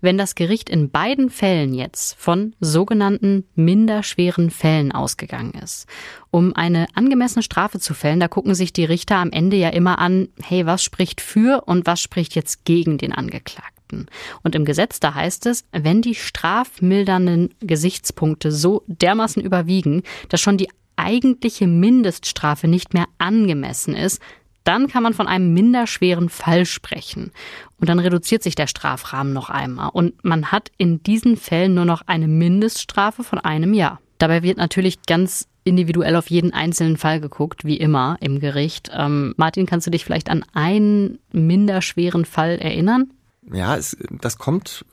wenn 0.00 0.18
das 0.18 0.34
Gericht 0.34 0.70
in 0.70 0.90
beiden 0.90 1.30
Fällen 1.30 1.74
jetzt 1.74 2.14
von 2.18 2.54
sogenannten 2.60 3.44
minderschweren 3.54 4.50
Fällen 4.50 4.92
ausgegangen 4.92 5.52
ist. 5.62 5.86
Um 6.30 6.54
eine 6.54 6.86
angemessene 6.94 7.42
Strafe 7.42 7.78
zu 7.78 7.94
fällen, 7.94 8.20
da 8.20 8.28
gucken 8.28 8.54
sich 8.54 8.72
die 8.72 8.84
Richter 8.84 9.16
am 9.16 9.30
Ende 9.30 9.56
ja 9.56 9.68
immer 9.68 9.98
an, 9.98 10.28
hey, 10.42 10.66
was 10.66 10.82
spricht 10.82 11.20
für 11.20 11.64
und 11.66 11.86
was 11.86 12.00
spricht 12.00 12.34
jetzt 12.34 12.64
gegen 12.64 12.98
den 12.98 13.12
Angeklagten. 13.12 14.06
Und 14.42 14.54
im 14.54 14.64
Gesetz, 14.64 15.00
da 15.00 15.14
heißt 15.14 15.46
es, 15.46 15.64
wenn 15.72 16.02
die 16.02 16.14
strafmildernden 16.14 17.54
Gesichtspunkte 17.60 18.50
so 18.50 18.82
dermaßen 18.86 19.42
überwiegen, 19.42 20.02
dass 20.28 20.40
schon 20.40 20.56
die 20.56 20.68
eigentliche 20.96 21.66
Mindeststrafe 21.66 22.68
nicht 22.68 22.94
mehr 22.94 23.06
angemessen 23.18 23.94
ist, 23.94 24.20
dann 24.64 24.88
kann 24.88 25.02
man 25.02 25.14
von 25.14 25.26
einem 25.26 25.52
minderschweren 25.52 26.28
Fall 26.28 26.66
sprechen. 26.66 27.32
Und 27.80 27.88
dann 27.88 27.98
reduziert 27.98 28.42
sich 28.42 28.54
der 28.54 28.66
Strafrahmen 28.66 29.32
noch 29.32 29.50
einmal. 29.50 29.90
Und 29.92 30.24
man 30.24 30.52
hat 30.52 30.70
in 30.78 31.02
diesen 31.02 31.36
Fällen 31.36 31.74
nur 31.74 31.84
noch 31.84 32.02
eine 32.06 32.28
Mindeststrafe 32.28 33.24
von 33.24 33.38
einem 33.38 33.74
Jahr. 33.74 34.00
Dabei 34.18 34.42
wird 34.42 34.58
natürlich 34.58 35.02
ganz 35.02 35.48
individuell 35.64 36.16
auf 36.16 36.30
jeden 36.30 36.52
einzelnen 36.52 36.96
Fall 36.96 37.20
geguckt, 37.20 37.64
wie 37.64 37.76
immer 37.76 38.16
im 38.20 38.40
Gericht. 38.40 38.90
Ähm, 38.94 39.34
Martin, 39.36 39.66
kannst 39.66 39.86
du 39.86 39.90
dich 39.90 40.04
vielleicht 40.04 40.30
an 40.30 40.44
einen 40.52 41.18
minderschweren 41.32 42.24
Fall 42.24 42.58
erinnern? 42.58 43.12
Ja, 43.52 43.76
es, 43.76 43.96
das 44.10 44.38
kommt 44.38 44.84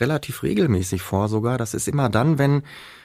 relativ 0.00 0.42
regelmäßig 0.42 1.02
vor 1.02 1.28
sogar. 1.28 1.56
Das 1.56 1.72
ist 1.72 1.88
immer 1.88 2.10
dann, 2.10 2.38
wenn 2.38 2.62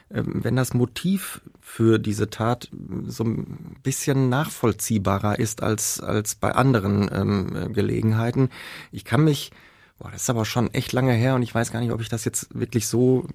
wenn 0.09 0.55
das 0.55 0.73
Motiv 0.73 1.41
für 1.61 1.99
diese 1.99 2.29
Tat 2.29 2.69
so 3.05 3.23
ein 3.23 3.75
bisschen 3.83 4.29
nachvollziehbarer 4.29 5.37
ist 5.37 5.61
als, 5.61 5.99
als 5.99 6.35
bei 6.35 6.51
anderen 6.51 7.09
ähm, 7.13 7.73
Gelegenheiten. 7.73 8.49
Ich 8.91 9.05
kann 9.05 9.23
mich, 9.23 9.51
boah, 9.99 10.09
das 10.11 10.23
ist 10.23 10.29
aber 10.31 10.45
schon 10.45 10.73
echt 10.73 10.93
lange 10.93 11.13
her 11.13 11.35
und 11.35 11.43
ich 11.43 11.53
weiß 11.53 11.71
gar 11.71 11.79
nicht, 11.79 11.91
ob 11.91 12.01
ich 12.01 12.09
das 12.09 12.25
jetzt 12.25 12.59
wirklich 12.59 12.87
so 12.87 13.27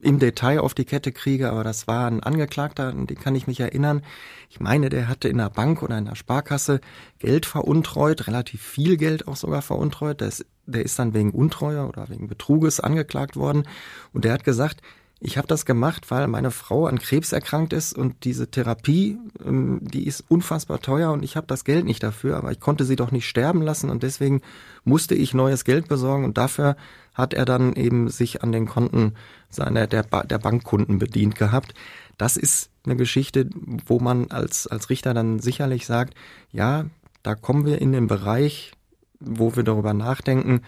im 0.00 0.18
Detail 0.18 0.58
auf 0.58 0.74
die 0.74 0.84
Kette 0.84 1.12
kriege, 1.12 1.50
aber 1.50 1.62
das 1.62 1.86
war 1.86 2.08
ein 2.08 2.22
Angeklagter, 2.22 2.88
an 2.88 3.06
den 3.06 3.18
kann 3.18 3.36
ich 3.36 3.46
mich 3.46 3.60
erinnern. 3.60 4.02
Ich 4.50 4.58
meine, 4.58 4.88
der 4.88 5.06
hatte 5.08 5.28
in 5.28 5.38
der 5.38 5.50
Bank 5.50 5.80
oder 5.82 5.96
in 5.96 6.06
der 6.06 6.16
Sparkasse 6.16 6.80
Geld 7.20 7.46
veruntreut, 7.46 8.26
relativ 8.26 8.62
viel 8.62 8.96
Geld 8.96 9.28
auch 9.28 9.36
sogar 9.36 9.62
veruntreut. 9.62 10.20
Der 10.20 10.28
ist, 10.28 10.44
der 10.66 10.84
ist 10.84 10.98
dann 10.98 11.14
wegen 11.14 11.30
Untreue 11.30 11.86
oder 11.86 12.08
wegen 12.08 12.26
Betruges 12.26 12.80
angeklagt 12.80 13.36
worden 13.36 13.62
und 14.12 14.24
der 14.24 14.32
hat 14.32 14.42
gesagt, 14.42 14.82
ich 15.18 15.38
habe 15.38 15.48
das 15.48 15.64
gemacht, 15.64 16.10
weil 16.10 16.26
meine 16.26 16.50
Frau 16.50 16.86
an 16.86 16.98
Krebs 16.98 17.32
erkrankt 17.32 17.72
ist 17.72 17.96
und 17.96 18.24
diese 18.24 18.50
Therapie, 18.50 19.18
ähm, 19.44 19.80
die 19.82 20.06
ist 20.06 20.24
unfassbar 20.28 20.80
teuer 20.80 21.10
und 21.12 21.22
ich 21.22 21.36
habe 21.36 21.46
das 21.46 21.64
Geld 21.64 21.86
nicht 21.86 22.02
dafür, 22.02 22.36
aber 22.36 22.52
ich 22.52 22.60
konnte 22.60 22.84
sie 22.84 22.96
doch 22.96 23.10
nicht 23.10 23.26
sterben 23.26 23.62
lassen 23.62 23.88
und 23.88 24.02
deswegen 24.02 24.42
musste 24.84 25.14
ich 25.14 25.32
neues 25.32 25.64
Geld 25.64 25.88
besorgen 25.88 26.24
und 26.24 26.36
dafür 26.36 26.76
hat 27.14 27.32
er 27.32 27.46
dann 27.46 27.72
eben 27.74 28.08
sich 28.10 28.42
an 28.42 28.52
den 28.52 28.66
Konten 28.66 29.14
seiner 29.48 29.86
der, 29.86 30.02
der 30.02 30.38
Bankkunden 30.38 30.98
bedient 30.98 31.34
gehabt. 31.34 31.72
Das 32.18 32.36
ist 32.36 32.70
eine 32.84 32.96
Geschichte, 32.96 33.48
wo 33.86 33.98
man 33.98 34.30
als 34.30 34.66
als 34.66 34.90
Richter 34.90 35.14
dann 35.14 35.38
sicherlich 35.38 35.86
sagt, 35.86 36.14
ja, 36.52 36.84
da 37.22 37.34
kommen 37.34 37.64
wir 37.64 37.80
in 37.80 37.92
den 37.92 38.06
Bereich, 38.06 38.72
wo 39.18 39.56
wir 39.56 39.62
darüber 39.62 39.94
nachdenken, 39.94 40.60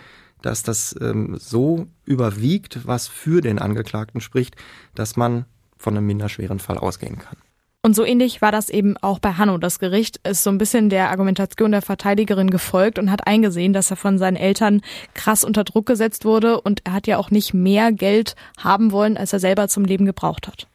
dass 0.42 0.62
das 0.62 0.94
ähm, 1.00 1.36
so 1.38 1.86
überwiegt, 2.04 2.86
was 2.86 3.08
für 3.08 3.40
den 3.40 3.58
Angeklagten 3.58 4.20
spricht, 4.20 4.56
dass 4.94 5.16
man 5.16 5.44
von 5.76 5.96
einem 5.96 6.06
minderschweren 6.06 6.58
Fall 6.58 6.78
ausgehen 6.78 7.18
kann. 7.18 7.36
Und 7.80 7.94
so 7.94 8.04
ähnlich 8.04 8.42
war 8.42 8.50
das 8.50 8.70
eben 8.70 8.96
auch 8.98 9.20
bei 9.20 9.34
Hanno. 9.34 9.56
Das 9.56 9.78
Gericht 9.78 10.18
ist 10.28 10.42
so 10.42 10.50
ein 10.50 10.58
bisschen 10.58 10.90
der 10.90 11.10
Argumentation 11.10 11.70
der 11.70 11.80
Verteidigerin 11.80 12.50
gefolgt 12.50 12.98
und 12.98 13.10
hat 13.10 13.26
eingesehen, 13.26 13.72
dass 13.72 13.90
er 13.90 13.96
von 13.96 14.18
seinen 14.18 14.36
Eltern 14.36 14.82
krass 15.14 15.44
unter 15.44 15.62
Druck 15.62 15.86
gesetzt 15.86 16.24
wurde 16.24 16.60
und 16.60 16.80
er 16.84 16.92
hat 16.92 17.06
ja 17.06 17.18
auch 17.18 17.30
nicht 17.30 17.54
mehr 17.54 17.92
Geld 17.92 18.34
haben 18.58 18.90
wollen, 18.90 19.16
als 19.16 19.32
er 19.32 19.38
selber 19.38 19.68
zum 19.68 19.84
Leben 19.84 20.06
gebraucht 20.06 20.48
hat. 20.48 20.66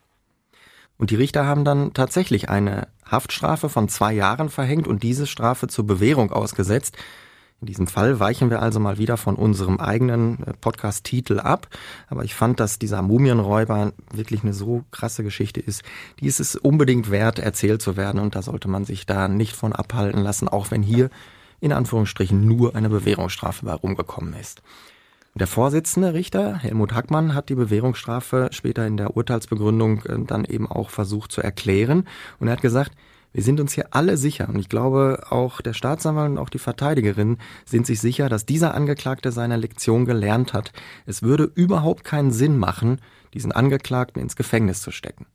Und 0.98 1.12
die 1.12 1.16
Richter 1.16 1.46
haben 1.46 1.66
dann 1.66 1.94
tatsächlich 1.94 2.50
eine 2.50 2.88
Haftstrafe 3.06 3.68
von 3.68 3.90
zwei 3.90 4.14
Jahren 4.14 4.50
verhängt 4.50 4.88
und 4.88 5.04
diese 5.04 5.28
Strafe 5.28 5.68
zur 5.68 5.86
Bewährung 5.86 6.32
ausgesetzt. 6.32 6.96
In 7.64 7.68
diesem 7.68 7.88
Fall 7.88 8.20
weichen 8.20 8.50
wir 8.50 8.62
also 8.62 8.82
mal 8.82 8.98
wieder 8.98 9.16
von 9.16 9.36
unserem 9.36 9.80
eigenen 9.80 10.44
äh, 10.44 10.52
Podcast-Titel 10.52 11.40
ab. 11.40 11.70
Aber 12.10 12.26
ich 12.26 12.36
fand, 12.36 12.60
dass 12.60 12.78
dieser 12.78 13.02
Mumienräuber 13.02 13.94
wirklich 14.12 14.44
eine 14.44 14.54
so 14.54 14.84
krasse 14.92 15.24
Geschichte 15.24 15.62
ist. 15.62 15.82
Die 16.20 16.28
ist 16.28 16.42
es 16.42 16.58
unbedingt 16.58 17.10
wert, 17.10 17.40
erzählt 17.40 17.82
zu 17.82 17.96
werden. 17.96 18.20
Und 18.20 18.36
da 18.36 18.42
sollte 18.42 18.68
man 18.68 18.84
sich 18.84 19.06
da 19.06 19.30
nicht 19.30 19.56
von 19.56 19.72
abhalten 19.72 20.22
lassen, 20.22 20.50
auch 20.50 20.72
wenn 20.72 20.84
hier 20.84 21.10
in 21.62 21.72
Anführungsstrichen 21.72 22.46
nur 22.46 22.76
eine 22.76 22.90
Bewährungsstrafe 22.90 23.66
bei 23.66 23.74
rumgekommen 23.76 24.34
ist. 24.34 24.62
Der 25.34 25.48
Vorsitzende 25.48 26.14
Richter, 26.14 26.58
Helmut 26.58 26.94
Hackmann, 26.94 27.34
hat 27.34 27.48
die 27.48 27.56
Bewährungsstrafe 27.56 28.50
später 28.52 28.86
in 28.86 28.98
der 28.98 29.16
Urteilsbegründung 29.16 30.04
äh, 30.04 30.20
dann 30.28 30.44
eben 30.44 30.70
auch 30.70 30.90
versucht 30.90 31.32
zu 31.32 31.40
erklären. 31.40 32.10
Und 32.40 32.48
er 32.48 32.54
hat 32.54 32.62
gesagt, 32.62 32.92
wir 33.34 33.44
sind 33.44 33.60
uns 33.60 33.74
hier 33.74 33.88
alle 33.92 34.16
sicher, 34.16 34.48
und 34.48 34.60
ich 34.60 34.70
glaube 34.70 35.24
auch 35.30 35.60
der 35.60 35.74
Staatsanwalt 35.74 36.32
und 36.32 36.38
auch 36.38 36.50
die 36.50 36.60
Verteidigerin 36.60 37.38
sind 37.66 37.88
sich 37.88 38.00
sicher, 38.00 38.30
dass 38.30 38.46
dieser 38.46 38.76
Angeklagte 38.76 39.32
seine 39.32 39.58
Lektion 39.58 40.06
gelernt 40.06 40.54
hat. 40.54 40.72
Es 41.06 41.24
würde 41.24 41.52
überhaupt 41.56 42.04
keinen 42.04 42.32
Sinn 42.32 42.58
machen, 42.58 43.02
diesen 43.34 43.52
Angeklagten 43.52 44.22
ins 44.22 44.36
Gefängnis 44.36 44.82
zu 44.82 44.92
stecken. 44.92 45.26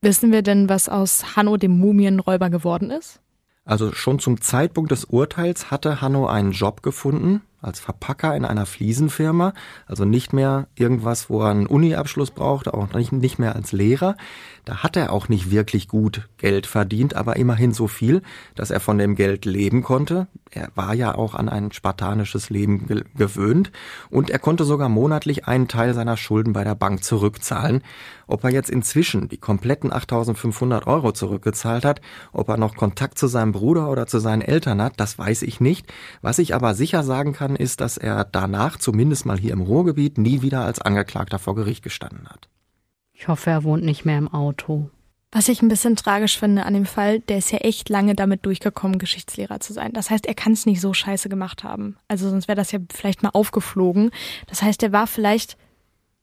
Wissen 0.00 0.32
wir 0.32 0.42
denn, 0.42 0.68
was 0.68 0.88
aus 0.88 1.36
Hanno 1.36 1.56
dem 1.56 1.78
Mumienräuber 1.78 2.50
geworden 2.50 2.90
ist? 2.90 3.20
Also 3.64 3.92
schon 3.92 4.18
zum 4.18 4.40
Zeitpunkt 4.40 4.90
des 4.90 5.04
Urteils 5.04 5.70
hatte 5.70 6.00
Hanno 6.00 6.26
einen 6.26 6.52
Job 6.52 6.82
gefunden 6.82 7.42
als 7.60 7.80
Verpacker 7.80 8.36
in 8.36 8.44
einer 8.44 8.66
Fliesenfirma, 8.66 9.52
also 9.86 10.04
nicht 10.04 10.32
mehr 10.32 10.66
irgendwas, 10.74 11.30
wo 11.30 11.42
er 11.42 11.50
einen 11.50 11.66
Uni-Abschluss 11.66 12.30
braucht, 12.30 12.68
auch 12.68 12.92
nicht, 12.92 13.12
nicht 13.12 13.38
mehr 13.38 13.56
als 13.56 13.72
Lehrer. 13.72 14.16
Da 14.64 14.82
hat 14.82 14.96
er 14.96 15.12
auch 15.12 15.28
nicht 15.28 15.50
wirklich 15.50 15.86
gut 15.86 16.28
Geld 16.38 16.66
verdient, 16.66 17.14
aber 17.14 17.36
immerhin 17.36 17.72
so 17.72 17.86
viel, 17.86 18.22
dass 18.56 18.70
er 18.70 18.80
von 18.80 18.98
dem 18.98 19.14
Geld 19.14 19.44
leben 19.44 19.82
konnte. 19.82 20.26
Er 20.50 20.70
war 20.74 20.92
ja 20.92 21.14
auch 21.14 21.34
an 21.34 21.48
ein 21.48 21.70
spartanisches 21.70 22.50
Leben 22.50 22.86
ge 22.86 23.04
gewöhnt 23.16 23.70
und 24.10 24.30
er 24.30 24.38
konnte 24.38 24.64
sogar 24.64 24.88
monatlich 24.88 25.46
einen 25.46 25.68
Teil 25.68 25.94
seiner 25.94 26.16
Schulden 26.16 26.52
bei 26.52 26.64
der 26.64 26.74
Bank 26.74 27.04
zurückzahlen. 27.04 27.82
Ob 28.26 28.42
er 28.42 28.50
jetzt 28.50 28.70
inzwischen 28.70 29.28
die 29.28 29.38
kompletten 29.38 29.92
8500 29.92 30.86
Euro 30.88 31.12
zurückgezahlt 31.12 31.84
hat, 31.84 32.00
ob 32.32 32.48
er 32.48 32.56
noch 32.56 32.74
Kontakt 32.74 33.18
zu 33.18 33.28
seinem 33.28 33.52
Bruder 33.52 33.88
oder 33.88 34.08
zu 34.08 34.18
seinen 34.18 34.42
Eltern 34.42 34.82
hat, 34.82 34.94
das 34.96 35.16
weiß 35.16 35.42
ich 35.42 35.60
nicht. 35.60 35.92
Was 36.22 36.40
ich 36.40 36.54
aber 36.54 36.74
sicher 36.74 37.04
sagen 37.04 37.32
kann, 37.32 37.45
ist, 37.54 37.80
dass 37.80 37.96
er 37.96 38.24
danach, 38.24 38.78
zumindest 38.78 39.26
mal 39.26 39.38
hier 39.38 39.52
im 39.52 39.60
Ruhrgebiet, 39.60 40.18
nie 40.18 40.42
wieder 40.42 40.64
als 40.64 40.80
Angeklagter 40.80 41.38
vor 41.38 41.54
Gericht 41.54 41.84
gestanden 41.84 42.26
hat. 42.26 42.48
Ich 43.12 43.28
hoffe, 43.28 43.50
er 43.50 43.62
wohnt 43.62 43.84
nicht 43.84 44.04
mehr 44.04 44.18
im 44.18 44.32
Auto. 44.32 44.90
Was 45.32 45.48
ich 45.48 45.60
ein 45.60 45.68
bisschen 45.68 45.96
tragisch 45.96 46.38
finde 46.38 46.64
an 46.64 46.74
dem 46.74 46.86
Fall, 46.86 47.20
der 47.20 47.38
ist 47.38 47.52
ja 47.52 47.58
echt 47.58 47.88
lange 47.88 48.14
damit 48.14 48.46
durchgekommen, 48.46 48.98
Geschichtslehrer 48.98 49.60
zu 49.60 49.72
sein. 49.72 49.92
Das 49.92 50.10
heißt, 50.10 50.26
er 50.26 50.34
kann 50.34 50.52
es 50.52 50.66
nicht 50.66 50.80
so 50.80 50.94
scheiße 50.94 51.28
gemacht 51.28 51.62
haben. 51.62 51.96
Also 52.08 52.30
sonst 52.30 52.48
wäre 52.48 52.56
das 52.56 52.72
ja 52.72 52.78
vielleicht 52.92 53.22
mal 53.22 53.30
aufgeflogen. 53.30 54.10
Das 54.46 54.62
heißt, 54.62 54.82
er 54.82 54.92
war 54.92 55.06
vielleicht, 55.06 55.56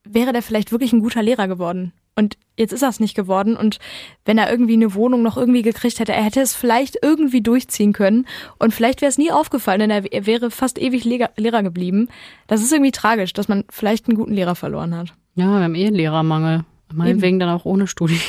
wäre 0.04 0.34
der 0.34 0.42
vielleicht 0.42 0.72
wirklich 0.72 0.94
ein 0.94 1.02
guter 1.02 1.22
Lehrer 1.22 1.48
geworden. 1.48 1.94
Und 2.16 2.38
jetzt 2.58 2.74
ist 2.74 2.84
er 2.84 2.90
es 2.90 3.00
nicht 3.00 3.16
geworden. 3.16 3.56
Und 3.56 3.80
wenn 4.26 4.38
er 4.38 4.50
irgendwie 4.50 4.74
eine 4.74 4.94
Wohnung 4.94 5.24
noch 5.24 5.38
irgendwie 5.38 5.64
gekriegt 5.64 6.00
hätte, 6.00 6.14
er 6.14 6.24
hätte 6.24 6.42
es 6.42 6.56
vielleicht 6.56 6.98
irgendwie 7.02 7.42
durchziehen 7.42 7.94
können. 7.94 8.28
Und 8.60 8.74
vielleicht 8.74 9.02
wäre 9.02 9.10
es 9.10 9.18
nie 9.18 9.32
aufgefallen, 9.32 9.80
denn 9.80 9.90
er, 9.90 10.12
er 10.12 10.26
wäre 10.26 10.52
fast 10.52 10.80
ewig 10.80 11.04
Lehrer 11.06 11.64
geblieben. 11.64 12.10
Das 12.48 12.62
ist 12.62 12.72
irgendwie 12.72 12.92
tragisch, 12.92 13.34
dass 13.34 13.48
man 13.48 13.64
vielleicht 13.70 14.08
einen 14.08 14.18
guten 14.18 14.34
Lehrer 14.34 14.56
verloren 14.56 14.96
hat. 14.96 15.14
Ja, 15.36 15.48
wir 15.48 15.64
haben 15.64 15.76
eh 15.76 15.88
einen 15.88 15.96
Lehrermangel. 15.96 16.66
Meinetwegen 16.94 17.40
dann 17.40 17.50
auch 17.50 17.66
ohne 17.66 17.88
Studium. 17.88 18.20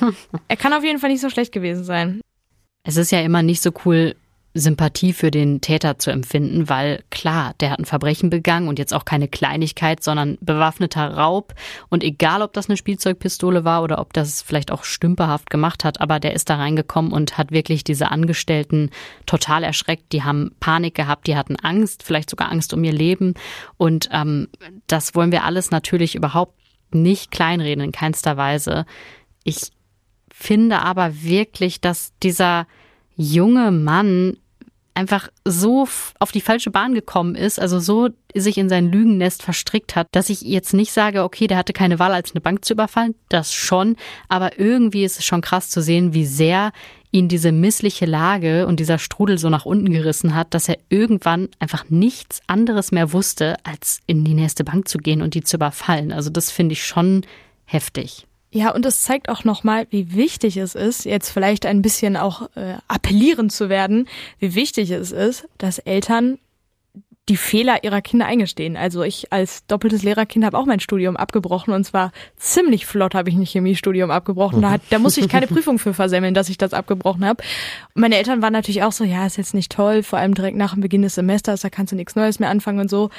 er 0.48 0.56
kann 0.56 0.72
auf 0.72 0.84
jeden 0.84 1.00
Fall 1.00 1.10
nicht 1.10 1.20
so 1.20 1.28
schlecht 1.28 1.50
gewesen 1.50 1.82
sein. 1.82 2.20
Es 2.84 2.96
ist 2.96 3.10
ja 3.10 3.20
immer 3.20 3.42
nicht 3.42 3.62
so 3.62 3.72
cool, 3.84 4.14
Sympathie 4.56 5.12
für 5.12 5.32
den 5.32 5.60
Täter 5.60 5.98
zu 5.98 6.12
empfinden, 6.12 6.68
weil 6.68 7.02
klar, 7.10 7.54
der 7.58 7.70
hat 7.70 7.80
ein 7.80 7.84
Verbrechen 7.84 8.30
begangen 8.30 8.68
und 8.68 8.78
jetzt 8.78 8.94
auch 8.94 9.04
keine 9.04 9.26
Kleinigkeit, 9.26 10.02
sondern 10.04 10.38
bewaffneter 10.40 11.12
Raub. 11.12 11.54
Und 11.88 12.04
egal, 12.04 12.40
ob 12.40 12.52
das 12.52 12.68
eine 12.68 12.76
Spielzeugpistole 12.76 13.64
war 13.64 13.82
oder 13.82 13.98
ob 13.98 14.12
das 14.12 14.42
vielleicht 14.42 14.70
auch 14.70 14.84
stümperhaft 14.84 15.50
gemacht 15.50 15.82
hat, 15.82 16.00
aber 16.00 16.20
der 16.20 16.34
ist 16.34 16.50
da 16.50 16.56
reingekommen 16.56 17.12
und 17.12 17.36
hat 17.36 17.50
wirklich 17.50 17.82
diese 17.82 18.12
Angestellten 18.12 18.90
total 19.26 19.64
erschreckt. 19.64 20.12
Die 20.12 20.22
haben 20.22 20.52
Panik 20.60 20.94
gehabt, 20.94 21.26
die 21.26 21.36
hatten 21.36 21.56
Angst, 21.56 22.04
vielleicht 22.04 22.30
sogar 22.30 22.52
Angst 22.52 22.72
um 22.72 22.84
ihr 22.84 22.92
Leben. 22.92 23.34
Und 23.76 24.08
ähm, 24.12 24.48
das 24.86 25.16
wollen 25.16 25.32
wir 25.32 25.42
alles 25.42 25.72
natürlich 25.72 26.14
überhaupt 26.14 26.54
nicht 26.92 27.32
kleinreden, 27.32 27.82
in 27.82 27.92
keinster 27.92 28.36
Weise. 28.36 28.86
Ich 29.42 29.72
finde 30.32 30.80
aber 30.80 31.22
wirklich, 31.22 31.80
dass 31.80 32.12
dieser 32.22 32.68
junge 33.16 33.72
Mann 33.72 34.36
einfach 34.94 35.28
so 35.44 35.88
auf 36.18 36.32
die 36.32 36.40
falsche 36.40 36.70
Bahn 36.70 36.94
gekommen 36.94 37.34
ist, 37.34 37.60
also 37.60 37.80
so 37.80 38.08
sich 38.34 38.58
in 38.58 38.68
sein 38.68 38.90
Lügennest 38.90 39.42
verstrickt 39.42 39.96
hat, 39.96 40.08
dass 40.12 40.30
ich 40.30 40.40
jetzt 40.42 40.72
nicht 40.72 40.92
sage, 40.92 41.24
okay, 41.24 41.46
der 41.46 41.56
hatte 41.56 41.72
keine 41.72 41.98
Wahl, 41.98 42.12
als 42.12 42.32
eine 42.32 42.40
Bank 42.40 42.64
zu 42.64 42.74
überfallen, 42.74 43.14
das 43.28 43.52
schon, 43.52 43.96
aber 44.28 44.58
irgendwie 44.58 45.04
ist 45.04 45.18
es 45.18 45.24
schon 45.24 45.40
krass 45.40 45.68
zu 45.68 45.82
sehen, 45.82 46.14
wie 46.14 46.26
sehr 46.26 46.72
ihn 47.10 47.28
diese 47.28 47.52
missliche 47.52 48.06
Lage 48.06 48.66
und 48.66 48.80
dieser 48.80 48.98
Strudel 48.98 49.38
so 49.38 49.48
nach 49.48 49.66
unten 49.66 49.92
gerissen 49.92 50.34
hat, 50.34 50.52
dass 50.52 50.68
er 50.68 50.78
irgendwann 50.88 51.48
einfach 51.60 51.84
nichts 51.88 52.40
anderes 52.48 52.90
mehr 52.90 53.12
wusste, 53.12 53.56
als 53.62 54.00
in 54.06 54.24
die 54.24 54.34
nächste 54.34 54.64
Bank 54.64 54.88
zu 54.88 54.98
gehen 54.98 55.22
und 55.22 55.34
die 55.34 55.44
zu 55.44 55.56
überfallen. 55.56 56.12
Also 56.12 56.30
das 56.30 56.50
finde 56.50 56.72
ich 56.72 56.84
schon 56.84 57.24
heftig. 57.66 58.26
Ja, 58.54 58.70
und 58.70 58.86
es 58.86 59.02
zeigt 59.02 59.30
auch 59.30 59.42
nochmal, 59.42 59.88
wie 59.90 60.14
wichtig 60.14 60.56
es 60.58 60.76
ist, 60.76 61.06
jetzt 61.06 61.30
vielleicht 61.30 61.66
ein 61.66 61.82
bisschen 61.82 62.16
auch 62.16 62.42
äh, 62.54 62.76
appellieren 62.86 63.50
zu 63.50 63.68
werden, 63.68 64.06
wie 64.38 64.54
wichtig 64.54 64.92
es 64.92 65.10
ist, 65.10 65.48
dass 65.58 65.80
Eltern 65.80 66.38
die 67.28 67.36
Fehler 67.36 67.82
ihrer 67.82 68.00
Kinder 68.00 68.26
eingestehen. 68.26 68.76
Also 68.76 69.02
ich 69.02 69.32
als 69.32 69.66
doppeltes 69.66 70.04
Lehrerkind 70.04 70.44
habe 70.44 70.56
auch 70.56 70.66
mein 70.66 70.78
Studium 70.78 71.16
abgebrochen 71.16 71.74
und 71.74 71.82
zwar 71.82 72.12
ziemlich 72.36 72.86
flott 72.86 73.16
habe 73.16 73.28
ich 73.28 73.34
ein 73.34 73.44
Chemiestudium 73.44 74.12
abgebrochen. 74.12 74.62
Da, 74.62 74.70
hat, 74.70 74.82
da 74.90 75.00
musste 75.00 75.18
ich 75.20 75.28
keine 75.28 75.46
Prüfung 75.48 75.80
für 75.80 75.92
versemmeln, 75.92 76.34
dass 76.34 76.48
ich 76.48 76.56
das 76.56 76.74
abgebrochen 76.74 77.24
habe. 77.24 77.42
Meine 77.94 78.18
Eltern 78.18 78.40
waren 78.40 78.52
natürlich 78.52 78.84
auch 78.84 78.92
so, 78.92 79.02
ja, 79.02 79.26
ist 79.26 79.36
jetzt 79.36 79.54
nicht 79.54 79.72
toll, 79.72 80.04
vor 80.04 80.20
allem 80.20 80.34
direkt 80.34 80.56
nach 80.56 80.74
dem 80.74 80.80
Beginn 80.80 81.02
des 81.02 81.16
Semesters, 81.16 81.62
da 81.62 81.70
kannst 81.70 81.90
du 81.90 81.96
nichts 81.96 82.14
Neues 82.14 82.38
mehr 82.38 82.50
anfangen 82.50 82.78
und 82.78 82.88
so. 82.88 83.10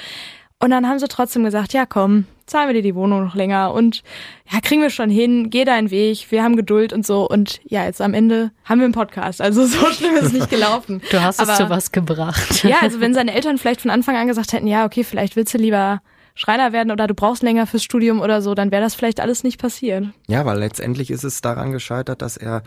Und 0.60 0.70
dann 0.70 0.88
haben 0.88 0.98
sie 0.98 1.08
trotzdem 1.08 1.44
gesagt, 1.44 1.74
ja 1.74 1.84
komm, 1.84 2.24
zahlen 2.46 2.68
wir 2.68 2.74
dir 2.74 2.82
die 2.82 2.94
Wohnung 2.94 3.24
noch 3.24 3.34
länger 3.34 3.72
und 3.72 4.02
ja, 4.50 4.60
kriegen 4.60 4.80
wir 4.80 4.90
schon 4.90 5.10
hin, 5.10 5.50
geh 5.50 5.64
deinen 5.64 5.90
Weg, 5.90 6.30
wir 6.30 6.42
haben 6.42 6.56
Geduld 6.56 6.92
und 6.92 7.04
so. 7.04 7.28
Und 7.28 7.60
ja, 7.64 7.84
jetzt 7.84 8.00
am 8.00 8.14
Ende 8.14 8.52
haben 8.64 8.78
wir 8.78 8.84
einen 8.84 8.94
Podcast. 8.94 9.40
Also 9.40 9.66
so 9.66 9.86
schlimm 9.86 10.14
ist 10.16 10.26
es 10.26 10.32
nicht 10.32 10.50
gelaufen. 10.50 11.02
Du 11.10 11.20
hast 11.20 11.40
Aber, 11.40 11.52
es 11.52 11.58
zu 11.58 11.68
was 11.68 11.92
gebracht. 11.92 12.62
Ja, 12.64 12.76
also 12.82 13.00
wenn 13.00 13.14
seine 13.14 13.34
Eltern 13.34 13.58
vielleicht 13.58 13.80
von 13.80 13.90
Anfang 13.90 14.16
an 14.16 14.28
gesagt 14.28 14.52
hätten, 14.52 14.66
ja, 14.66 14.84
okay, 14.84 15.04
vielleicht 15.04 15.36
willst 15.36 15.54
du 15.54 15.58
lieber 15.58 16.00
Schreiner 16.34 16.72
werden 16.72 16.92
oder 16.92 17.06
du 17.06 17.14
brauchst 17.14 17.42
länger 17.42 17.66
fürs 17.66 17.82
Studium 17.82 18.20
oder 18.20 18.42
so, 18.42 18.54
dann 18.54 18.70
wäre 18.70 18.82
das 18.82 18.94
vielleicht 18.94 19.20
alles 19.20 19.42
nicht 19.42 19.58
passiert. 19.58 20.06
Ja, 20.28 20.44
weil 20.44 20.58
letztendlich 20.58 21.10
ist 21.10 21.24
es 21.24 21.40
daran 21.40 21.72
gescheitert, 21.72 22.22
dass 22.22 22.36
er 22.36 22.62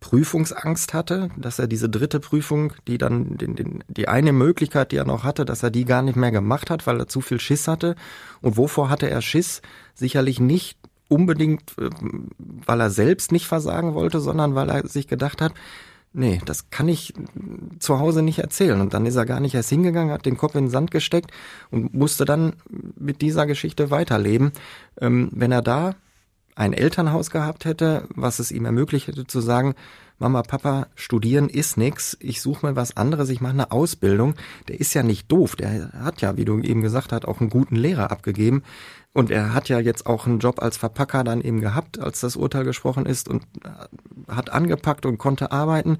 Prüfungsangst 0.00 0.94
hatte, 0.94 1.30
dass 1.36 1.58
er 1.58 1.66
diese 1.66 1.88
dritte 1.88 2.20
Prüfung, 2.20 2.72
die 2.88 2.98
dann 2.98 3.36
den, 3.36 3.54
den, 3.54 3.84
die 3.88 4.08
eine 4.08 4.32
Möglichkeit, 4.32 4.92
die 4.92 4.96
er 4.96 5.04
noch 5.04 5.24
hatte, 5.24 5.44
dass 5.44 5.62
er 5.62 5.70
die 5.70 5.84
gar 5.84 6.02
nicht 6.02 6.16
mehr 6.16 6.30
gemacht 6.30 6.70
hat, 6.70 6.86
weil 6.86 6.98
er 6.98 7.06
zu 7.06 7.20
viel 7.20 7.38
Schiss 7.38 7.68
hatte. 7.68 7.94
Und 8.40 8.56
wovor 8.56 8.88
hatte 8.88 9.08
er 9.10 9.20
Schiss? 9.20 9.60
Sicherlich 9.94 10.40
nicht 10.40 10.78
unbedingt, 11.08 11.76
äh, 11.78 11.90
weil 12.38 12.80
er 12.80 12.90
selbst 12.90 13.30
nicht 13.30 13.46
versagen 13.46 13.94
wollte, 13.94 14.20
sondern 14.20 14.54
weil 14.54 14.70
er 14.70 14.86
sich 14.88 15.06
gedacht 15.06 15.42
hat, 15.42 15.52
nee, 16.12 16.40
das 16.46 16.70
kann 16.70 16.88
ich 16.88 17.12
zu 17.78 17.98
Hause 17.98 18.22
nicht 18.22 18.38
erzählen. 18.38 18.80
Und 18.80 18.94
dann 18.94 19.06
ist 19.06 19.16
er 19.16 19.26
gar 19.26 19.40
nicht 19.40 19.54
erst 19.54 19.68
hingegangen, 19.68 20.12
hat 20.12 20.26
den 20.26 20.38
Kopf 20.38 20.54
in 20.54 20.64
den 20.64 20.70
Sand 20.70 20.90
gesteckt 20.90 21.30
und 21.70 21.92
musste 21.94 22.24
dann 22.24 22.54
mit 22.98 23.20
dieser 23.20 23.46
Geschichte 23.46 23.90
weiterleben. 23.90 24.52
Ähm, 25.00 25.28
wenn 25.32 25.52
er 25.52 25.62
da 25.62 25.94
ein 26.54 26.72
Elternhaus 26.72 27.30
gehabt 27.30 27.64
hätte, 27.64 28.06
was 28.14 28.38
es 28.38 28.50
ihm 28.50 28.64
ermöglicht 28.64 29.08
hätte 29.08 29.26
zu 29.26 29.40
sagen, 29.40 29.74
Mama, 30.20 30.42
Papa, 30.42 30.88
studieren 30.96 31.48
ist 31.48 31.78
nix, 31.78 32.14
ich 32.20 32.42
suche 32.42 32.66
mal 32.66 32.76
was 32.76 32.94
anderes, 32.94 33.30
ich 33.30 33.40
mache 33.40 33.54
eine 33.54 33.72
Ausbildung. 33.72 34.34
Der 34.68 34.78
ist 34.78 34.92
ja 34.92 35.02
nicht 35.02 35.32
doof, 35.32 35.56
der 35.56 35.92
hat 35.94 36.20
ja, 36.20 36.36
wie 36.36 36.44
du 36.44 36.60
eben 36.60 36.82
gesagt 36.82 37.12
hast, 37.12 37.26
auch 37.26 37.40
einen 37.40 37.48
guten 37.48 37.74
Lehrer 37.74 38.10
abgegeben. 38.10 38.62
Und 39.14 39.30
er 39.30 39.54
hat 39.54 39.70
ja 39.70 39.80
jetzt 39.80 40.04
auch 40.04 40.26
einen 40.26 40.38
Job 40.38 40.62
als 40.62 40.76
Verpacker 40.76 41.24
dann 41.24 41.40
eben 41.40 41.62
gehabt, 41.62 41.98
als 41.98 42.20
das 42.20 42.36
Urteil 42.36 42.64
gesprochen 42.64 43.06
ist 43.06 43.30
und 43.30 43.44
hat 44.28 44.50
angepackt 44.50 45.06
und 45.06 45.16
konnte 45.16 45.52
arbeiten. 45.52 45.96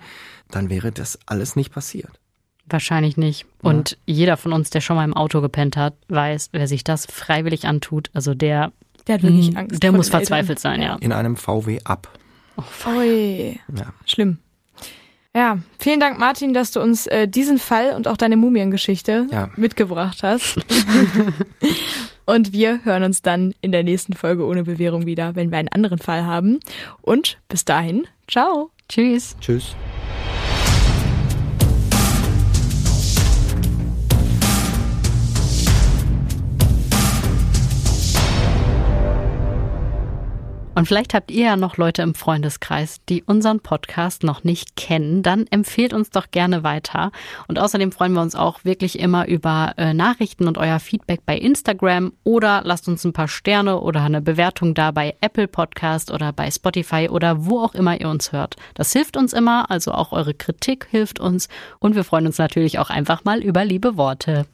Dann 0.50 0.68
wäre 0.68 0.92
das 0.92 1.18
alles 1.24 1.56
nicht 1.56 1.72
passiert. 1.72 2.20
Wahrscheinlich 2.68 3.16
nicht. 3.16 3.46
Und 3.62 3.92
ja. 3.92 3.96
jeder 4.14 4.36
von 4.36 4.52
uns, 4.52 4.68
der 4.68 4.82
schon 4.82 4.96
mal 4.96 5.04
im 5.04 5.16
Auto 5.16 5.40
gepennt 5.40 5.78
hat, 5.78 5.94
weiß, 6.08 6.50
wer 6.52 6.68
sich 6.68 6.84
das 6.84 7.06
freiwillig 7.06 7.66
antut, 7.66 8.10
also 8.12 8.34
der 8.34 8.70
der 9.10 9.14
hat 9.16 9.22
wirklich 9.24 9.48
hm, 9.48 9.56
Angst. 9.56 9.82
Der 9.82 9.92
muss 9.92 10.08
verzweifelt 10.08 10.60
sein, 10.60 10.80
ja. 10.80 10.96
In 11.00 11.12
einem 11.12 11.36
VW 11.36 11.80
ab. 11.82 12.08
Oh, 12.56 12.90
Ui. 12.96 13.58
Ja. 13.76 13.92
Schlimm. 14.06 14.38
Ja, 15.34 15.58
vielen 15.78 16.00
Dank, 16.00 16.18
Martin, 16.18 16.54
dass 16.54 16.70
du 16.70 16.80
uns 16.80 17.06
äh, 17.06 17.26
diesen 17.26 17.58
Fall 17.58 17.94
und 17.94 18.06
auch 18.06 18.16
deine 18.16 18.36
Mumiengeschichte 18.36 19.26
ja. 19.30 19.50
mitgebracht 19.56 20.22
hast. 20.22 20.58
und 22.26 22.52
wir 22.52 22.84
hören 22.84 23.02
uns 23.04 23.22
dann 23.22 23.54
in 23.60 23.72
der 23.72 23.82
nächsten 23.82 24.12
Folge 24.12 24.44
ohne 24.44 24.64
Bewährung 24.64 25.06
wieder, 25.06 25.34
wenn 25.34 25.50
wir 25.50 25.58
einen 25.58 25.68
anderen 25.68 25.98
Fall 25.98 26.24
haben. 26.24 26.60
Und 27.00 27.38
bis 27.48 27.64
dahin, 27.64 28.06
ciao. 28.28 28.70
Tschüss. 28.88 29.36
Tschüss. 29.40 29.74
Und 40.74 40.86
vielleicht 40.86 41.14
habt 41.14 41.32
ihr 41.32 41.44
ja 41.44 41.56
noch 41.56 41.76
Leute 41.76 42.02
im 42.02 42.14
Freundeskreis, 42.14 43.00
die 43.08 43.24
unseren 43.24 43.60
Podcast 43.60 44.22
noch 44.22 44.44
nicht 44.44 44.76
kennen. 44.76 45.22
Dann 45.22 45.46
empfehlt 45.48 45.92
uns 45.92 46.10
doch 46.10 46.30
gerne 46.30 46.62
weiter. 46.62 47.10
Und 47.48 47.58
außerdem 47.58 47.90
freuen 47.90 48.12
wir 48.12 48.22
uns 48.22 48.36
auch 48.36 48.64
wirklich 48.64 48.98
immer 49.00 49.26
über 49.26 49.74
äh, 49.76 49.92
Nachrichten 49.92 50.46
und 50.46 50.58
euer 50.58 50.78
Feedback 50.78 51.22
bei 51.26 51.36
Instagram 51.36 52.12
oder 52.22 52.62
lasst 52.64 52.86
uns 52.86 53.04
ein 53.04 53.12
paar 53.12 53.26
Sterne 53.26 53.80
oder 53.80 54.02
eine 54.02 54.22
Bewertung 54.22 54.74
da 54.74 54.92
bei 54.92 55.16
Apple 55.20 55.48
Podcast 55.48 56.12
oder 56.12 56.32
bei 56.32 56.48
Spotify 56.50 57.08
oder 57.10 57.44
wo 57.46 57.60
auch 57.60 57.74
immer 57.74 58.00
ihr 58.00 58.08
uns 58.08 58.30
hört. 58.30 58.54
Das 58.74 58.92
hilft 58.92 59.16
uns 59.16 59.32
immer, 59.32 59.70
also 59.70 59.92
auch 59.92 60.12
eure 60.12 60.34
Kritik 60.34 60.86
hilft 60.88 61.18
uns 61.18 61.48
und 61.80 61.96
wir 61.96 62.04
freuen 62.04 62.26
uns 62.26 62.38
natürlich 62.38 62.78
auch 62.78 62.90
einfach 62.90 63.24
mal 63.24 63.42
über 63.42 63.64
liebe 63.64 63.96
Worte. 63.96 64.46